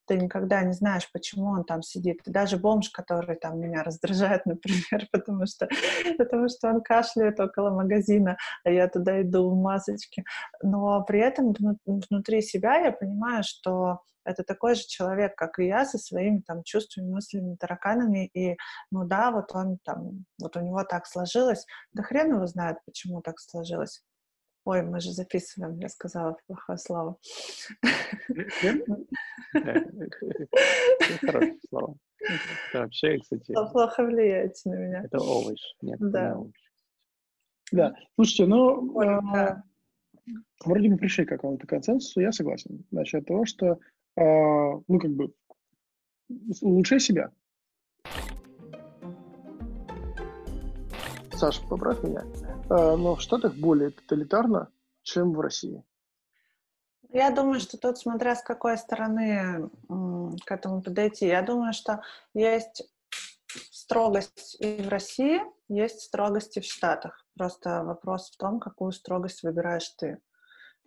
ты 0.06 0.16
никогда 0.16 0.62
не 0.62 0.72
знаешь, 0.72 1.10
почему 1.12 1.50
он 1.50 1.64
там 1.64 1.82
сидит. 1.82 2.20
И 2.26 2.30
даже 2.30 2.56
бомж, 2.56 2.90
который 2.90 3.36
там 3.36 3.60
меня 3.60 3.82
раздражает, 3.82 4.46
например, 4.46 5.08
потому 5.12 5.46
что, 5.46 5.68
потому 6.18 6.48
что 6.48 6.68
он 6.68 6.82
кашляет 6.82 7.40
около 7.40 7.70
магазина, 7.70 8.36
а 8.64 8.70
я 8.70 8.88
туда 8.88 9.22
иду 9.22 9.50
в 9.50 9.56
масочке. 9.56 10.24
Но 10.62 11.02
при 11.04 11.20
этом 11.20 11.54
внутри 11.86 12.42
себя 12.42 12.76
я 12.76 12.92
понимаю, 12.92 13.42
что 13.44 14.00
это 14.24 14.42
такой 14.42 14.74
же 14.74 14.82
человек, 14.86 15.34
как 15.36 15.58
и 15.58 15.66
я, 15.66 15.84
со 15.84 15.98
своими 15.98 16.40
там 16.40 16.62
чувствами, 16.62 17.10
мыслями, 17.10 17.56
тараканами, 17.56 18.26
и, 18.34 18.56
ну 18.90 19.04
да, 19.04 19.30
вот 19.30 19.54
он 19.54 19.78
там, 19.84 20.24
вот 20.40 20.56
у 20.56 20.60
него 20.60 20.82
так 20.84 21.06
сложилось, 21.06 21.66
да 21.92 22.02
хрен 22.02 22.34
его 22.34 22.46
знает, 22.46 22.78
почему 22.86 23.20
так 23.20 23.38
сложилось. 23.38 24.02
Ой, 24.64 24.82
мы 24.82 25.00
же 25.00 25.12
записываем, 25.12 25.78
я 25.78 25.88
сказала 25.90 26.36
плохое 26.46 26.78
слово. 26.78 27.18
Хорошее 31.20 31.58
слово. 31.68 31.96
Это 32.18 32.78
вообще, 32.80 33.18
кстати... 33.18 33.52
Плохо 33.52 34.04
влияет 34.04 34.56
на 34.64 34.74
меня. 34.74 35.02
Это 35.04 35.18
овощ. 35.18 35.60
Нет, 35.82 35.98
да. 36.00 36.38
Да, 37.72 37.94
слушайте, 38.14 38.46
ну, 38.46 38.98
а, 39.00 39.62
вроде 40.64 40.88
мы 40.88 40.96
пришли 40.96 41.24
к 41.26 41.28
какому-то 41.30 41.66
консенсусу, 41.66 42.20
я 42.20 42.32
согласен. 42.32 42.84
Насчет 42.90 43.26
того, 43.26 43.44
что, 43.44 43.78
а, 44.16 44.22
ну, 44.86 44.98
как 44.98 45.10
бы, 45.10 45.34
улучшай 46.62 47.00
себя. 47.00 47.32
Саша, 51.32 51.60
поправь 51.68 52.02
меня. 52.02 52.24
А, 52.68 52.96
но 52.96 53.16
в 53.16 53.20
Штатах 53.20 53.54
более 53.54 53.90
тоталитарно, 53.90 54.70
чем 55.02 55.32
в 55.32 55.40
России. 55.40 55.84
Я 57.10 57.30
думаю, 57.30 57.60
что 57.60 57.78
тут, 57.78 57.98
смотря 57.98 58.34
с 58.34 58.42
какой 58.42 58.76
стороны 58.76 59.70
к 60.44 60.50
этому 60.50 60.82
подойти, 60.82 61.26
я 61.26 61.42
думаю, 61.42 61.72
что 61.72 62.02
есть 62.32 62.90
строгость 63.70 64.56
и 64.58 64.82
в 64.82 64.88
России, 64.88 65.40
есть 65.68 66.00
строгость 66.00 66.56
и 66.56 66.60
в 66.60 66.64
Штатах. 66.64 67.24
Просто 67.36 67.84
вопрос 67.84 68.30
в 68.30 68.36
том, 68.36 68.58
какую 68.58 68.90
строгость 68.92 69.44
выбираешь 69.44 69.88
ты. 69.90 70.18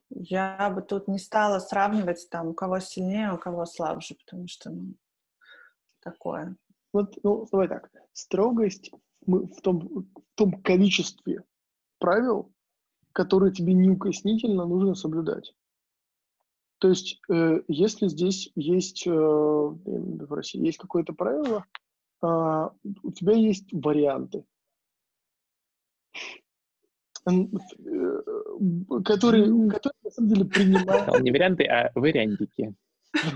Я 0.09 0.69
бы 0.69 0.81
тут 0.81 1.07
не 1.07 1.19
стала 1.19 1.59
сравнивать, 1.59 2.27
там, 2.29 2.47
у 2.47 2.53
кого 2.53 2.79
сильнее, 2.79 3.33
у 3.33 3.37
кого 3.37 3.65
слабже, 3.65 4.15
потому 4.25 4.47
что, 4.47 4.69
ну, 4.69 4.95
такое. 6.01 6.57
Вот, 6.91 7.17
ну, 7.23 7.47
давай 7.51 7.67
так. 7.67 7.89
Строгость 8.13 8.91
в 9.25 9.61
том, 9.61 9.79
в 9.79 10.35
том 10.35 10.61
количестве 10.61 11.43
правил, 11.99 12.51
которые 13.13 13.51
тебе 13.51 13.73
неукоснительно 13.73 14.65
нужно 14.65 14.95
соблюдать. 14.95 15.53
То 16.79 16.89
есть, 16.89 17.19
э, 17.29 17.61
если 17.67 18.07
здесь 18.07 18.51
есть, 18.55 19.07
э, 19.07 19.11
в 19.11 20.33
России 20.33 20.63
есть 20.63 20.77
какое-то 20.77 21.13
правило, 21.13 21.65
э, 22.21 22.69
у 23.03 23.11
тебя 23.11 23.33
есть 23.33 23.67
варианты, 23.71 24.45
э, 27.25 27.31
которые, 29.03 29.69
которые 29.69 29.99
на 30.03 30.11
самом 30.11 30.29
деле 30.29 30.45
принимают... 30.45 31.21
Не 31.21 31.31
варианты, 31.31 31.63
а 31.63 31.91
вариантики. 31.95 32.75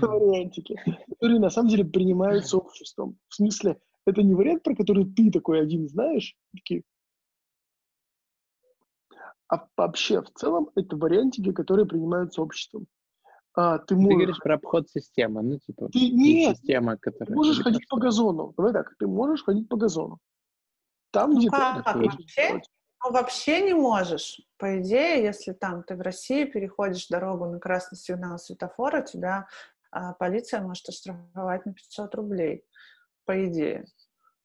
Вариантики, 0.00 0.80
которые 1.08 1.40
на 1.40 1.50
самом 1.50 1.70
деле 1.70 1.84
принимаются 1.84 2.58
обществом. 2.58 3.18
В 3.28 3.34
смысле, 3.34 3.80
это 4.06 4.22
не 4.22 4.34
вариант, 4.34 4.62
про 4.62 4.76
который 4.76 5.04
ты 5.04 5.32
такой 5.32 5.60
один 5.60 5.88
знаешь, 5.88 6.36
такие, 6.54 6.84
а 9.52 9.68
вообще 9.76 10.22
в 10.22 10.30
целом 10.30 10.70
это 10.76 10.96
вариантики, 10.96 11.52
которые 11.52 11.84
принимаются 11.84 12.40
обществом. 12.40 12.86
А, 13.54 13.78
ты, 13.78 13.94
можешь... 13.94 14.08
ты 14.08 14.14
говоришь 14.14 14.38
про 14.38 14.54
обход 14.54 14.88
системы, 14.88 15.42
ну 15.42 15.58
типа 15.58 15.90
ты, 15.92 16.10
нет, 16.10 16.56
система, 16.56 16.96
которая... 16.96 17.26
Ты 17.26 17.34
можешь 17.34 17.62
ходить 17.62 17.86
по 17.86 17.98
газону. 17.98 18.54
Давай 18.56 18.72
так, 18.72 18.94
ты 18.98 19.06
можешь 19.06 19.44
ходить 19.44 19.68
по 19.68 19.76
газону. 19.76 20.18
Там, 21.10 21.32
ну, 21.32 21.38
где 21.38 21.50
как? 21.50 21.84
ты 21.84 21.98
вообще, 21.98 22.62
ну, 23.04 23.12
вообще 23.12 23.60
не 23.60 23.74
можешь. 23.74 24.40
По 24.56 24.80
идее, 24.80 25.22
если 25.22 25.52
там 25.52 25.82
ты 25.82 25.96
в 25.96 26.00
России 26.00 26.46
переходишь 26.46 27.08
дорогу 27.08 27.44
на 27.44 27.58
красный 27.58 27.98
сигнал 27.98 28.38
светофора, 28.38 29.02
тебя 29.02 29.48
а, 29.90 30.14
полиция 30.14 30.62
может 30.62 30.88
оштрафовать 30.88 31.66
на 31.66 31.74
500 31.74 32.14
рублей. 32.14 32.64
По 33.26 33.46
идее. 33.46 33.84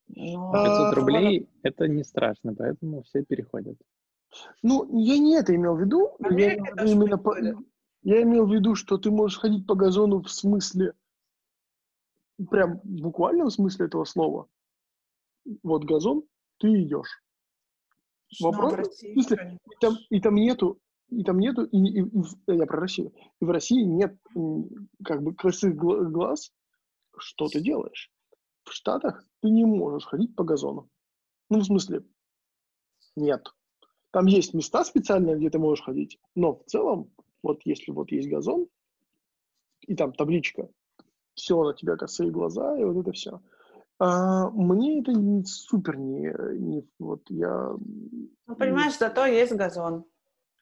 Но... 0.09 0.51
500 0.51 0.93
рублей— 0.95 1.49
это 1.63 1.87
не 1.87 2.03
страшно, 2.03 2.53
поэтому 2.53 3.03
все 3.03 3.23
переходят. 3.23 3.77
Ну, 4.61 4.99
я 4.99 5.17
не 5.17 5.36
это 5.36 5.55
имел 5.55 5.75
в 5.75 5.82
виду. 5.82 6.15
Я, 6.19 6.55
именно 6.55 7.17
по, 7.17 7.36
я 8.03 8.21
имел 8.23 8.45
в 8.45 8.53
виду, 8.53 8.75
что 8.75 8.97
ты 8.97 9.11
можешь 9.11 9.39
ходить 9.39 9.65
по 9.65 9.75
газону 9.75 10.21
в 10.21 10.30
смысле, 10.30 10.93
прям 12.49 12.80
в 12.84 13.01
буквальном 13.01 13.49
смысле 13.49 13.86
этого 13.86 14.05
слова. 14.05 14.47
Вот 15.63 15.86
газон, 15.86 16.23
ты 16.57 16.84
идешь. 16.84 17.23
Вопрос, 18.41 18.89
в 18.89 19.13
смысле, 19.13 19.57
и, 19.65 19.75
там, 19.80 19.95
и 20.09 20.19
там 20.19 20.36
нету, 20.36 20.80
и 21.09 21.23
там 21.23 21.39
нету, 21.39 21.63
и, 21.63 21.78
и, 21.78 22.01
и, 22.01 22.55
я 22.55 22.65
про 22.65 22.82
Россию, 22.82 23.13
и 23.39 23.45
в 23.45 23.49
России 23.49 23.84
нет 23.84 24.17
как 25.03 25.23
бы 25.23 25.34
красивых 25.34 26.11
глаз, 26.11 26.51
что 27.17 27.47
ты 27.47 27.61
делаешь. 27.61 28.11
В 28.65 28.73
Штатах 28.73 29.23
ты 29.41 29.49
не 29.49 29.63
можешь 29.63 30.05
ходить 30.05 30.36
по 30.36 30.43
газону. 30.43 30.89
Ну, 31.49 31.59
в 31.59 31.65
смысле, 31.65 32.03
нет. 33.15 33.47
Там 34.11 34.25
есть 34.25 34.53
места 34.53 34.83
специальные, 34.83 35.37
где 35.37 35.49
ты 35.49 35.59
можешь 35.59 35.83
ходить, 35.83 36.19
но 36.35 36.55
в 36.55 36.63
целом, 36.65 37.11
вот 37.43 37.61
если 37.65 37.91
вот 37.91 38.11
есть 38.11 38.29
газон, 38.29 38.67
и 39.81 39.95
там 39.95 40.13
табличка, 40.13 40.69
все 41.33 41.63
на 41.63 41.73
тебя 41.73 41.97
косые 41.97 42.31
глаза, 42.31 42.77
и 42.77 42.83
вот 42.83 42.97
это 42.97 43.11
все. 43.11 43.41
А, 43.99 44.49
мне 44.51 45.01
это 45.01 45.11
не 45.11 45.43
супер 45.43 45.97
не, 45.97 46.33
не 46.59 46.87
вот 46.99 47.23
я. 47.29 47.75
Ну 48.47 48.55
понимаешь, 48.55 48.93
не... 48.93 48.99
зато 48.99 49.25
есть 49.25 49.53
газон, 49.53 50.05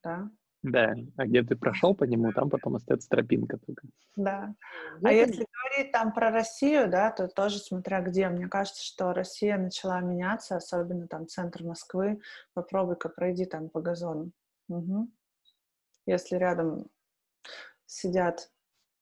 да. 0.04 0.30
Да, 0.66 0.96
а 1.16 1.28
где 1.28 1.44
ты 1.44 1.56
прошел 1.56 1.94
по 1.94 2.06
нему, 2.06 2.32
там 2.32 2.50
потом 2.50 2.76
остается 2.76 3.08
тропинка 3.08 3.60
только. 3.60 3.88
Да. 4.16 4.56
А 5.04 5.12
если 5.12 5.46
говорить 5.46 5.92
там 5.92 6.12
про 6.12 6.32
Россию, 6.32 6.90
да, 6.90 7.12
то 7.12 7.28
тоже 7.28 7.60
смотря 7.60 8.02
где. 8.02 8.28
Мне 8.30 8.48
кажется, 8.48 8.84
что 8.84 9.14
Россия 9.14 9.60
начала 9.60 10.02
меняться, 10.02 10.56
особенно 10.56 11.08
там 11.08 11.28
центр 11.28 11.64
Москвы. 11.64 12.20
Попробуй-ка 12.56 13.10
пройди 13.10 13.46
там 13.46 13.70
по 13.70 13.80
газону. 13.80 14.32
Угу. 14.70 15.08
Если 16.08 16.36
рядом 16.36 16.88
сидят 17.86 18.50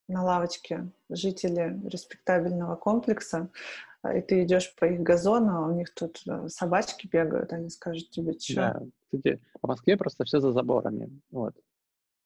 на 0.09 0.22
лавочке 0.22 0.91
жители 1.07 1.80
респектабельного 1.88 2.76
комплекса, 2.76 3.49
и 4.12 4.22
ты 4.22 4.43
идешь 4.43 4.76
по 4.76 4.86
их 4.86 5.01
газону, 5.01 5.56
а 5.56 5.68
у 5.68 5.76
них 5.76 5.93
тут 5.93 6.22
э, 6.28 6.47
собачки 6.49 7.08
бегают, 7.08 7.54
они 7.54 7.70
скажут 7.70 8.10
тебе, 8.10 8.34
что. 8.38 8.56
Да, 8.56 8.82
кстати, 9.06 9.41
в 9.62 9.68
Москве 9.68 9.95
просто 9.95 10.26
все 10.26 10.39
за 10.39 10.51
заборами. 10.51 11.10
Вот. 11.32 11.54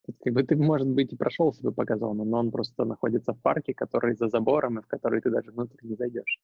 Тут, 0.05 0.15
как 0.23 0.33
бы 0.33 0.43
ты, 0.43 0.55
может 0.55 0.87
быть, 0.87 1.13
и 1.13 1.17
прошел 1.17 1.53
себе 1.53 1.71
по 1.71 1.85
газону, 1.85 2.23
но 2.23 2.39
он 2.39 2.49
просто 2.49 2.85
находится 2.85 3.33
в 3.33 3.41
парке, 3.41 3.73
который 3.73 4.15
за 4.15 4.27
забором, 4.29 4.79
и 4.79 4.81
в 4.81 4.87
который 4.87 5.21
ты 5.21 5.29
даже 5.29 5.51
внутрь 5.51 5.77
не 5.83 5.95
зайдешь. 5.95 6.39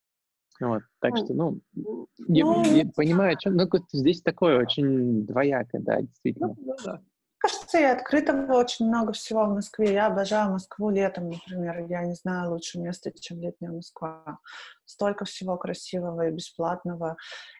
Вот, 0.60 0.82
так 1.00 1.16
что, 1.16 1.34
ну, 1.34 1.60
ну 1.72 2.06
я, 2.28 2.44
я 2.66 2.86
понимаю, 2.94 3.36
что, 3.40 3.50
ну, 3.50 3.66
здесь 3.92 4.22
такое 4.22 4.60
очень 4.60 5.26
двоякое, 5.26 5.80
да, 5.80 6.00
действительно. 6.00 6.54
Ну, 6.56 6.76
да 6.84 7.02
кажется, 7.44 7.78
и 7.78 7.82
открытого 7.82 8.54
очень 8.54 8.86
много 8.86 9.12
всего 9.12 9.44
в 9.44 9.54
Москве. 9.54 9.92
Я 9.92 10.06
обожаю 10.06 10.52
Москву 10.52 10.90
летом, 10.90 11.28
например. 11.28 11.86
Я 11.88 12.04
не 12.04 12.14
знаю 12.14 12.50
лучше 12.50 12.78
места, 12.78 13.12
чем 13.12 13.40
летняя 13.40 13.70
Москва. 13.70 14.38
Столько 14.84 15.24
всего 15.24 15.56
красивого 15.56 16.28
и 16.28 16.32
бесплатного. 16.32 17.16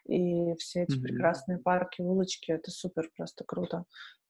И 0.06 0.54
все 0.54 0.82
эти 0.84 0.96
mm-hmm. 0.96 1.02
прекрасные 1.02 1.58
парки, 1.58 2.00
улочки. 2.00 2.50
Это 2.50 2.70
супер, 2.70 3.10
просто 3.16 3.44
круто. 3.44 3.84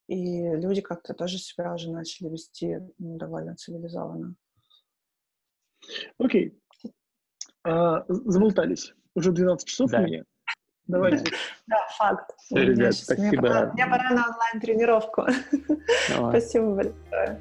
И 0.09 0.43
люди 0.43 0.81
как-то 0.81 1.15
тоже 1.15 1.39
себя 1.39 1.73
уже 1.73 1.91
начали 1.91 2.29
вести 2.29 2.81
ну, 2.99 3.17
довольно 3.17 3.55
цивилизованно. 3.55 4.35
Окей. 6.19 6.61
Okay. 6.85 6.91
А, 7.65 8.05
заболтались. 8.09 8.93
Уже 9.15 9.31
12 9.31 9.69
часов 9.69 9.91
да. 9.91 10.01
мне. 10.01 10.25
Давайте. 10.87 11.25
Да, 11.67 11.79
факт. 11.97 12.35
Все, 12.39 12.57
ребят, 12.57 12.95
спасибо. 12.95 13.31
Мне 13.31 13.41
пора, 13.41 13.73
мне 13.73 13.87
пора 13.87 14.11
на 14.11 14.29
онлайн-тренировку. 14.29 15.27
Спасибо 16.29 16.75
большое. 16.75 17.41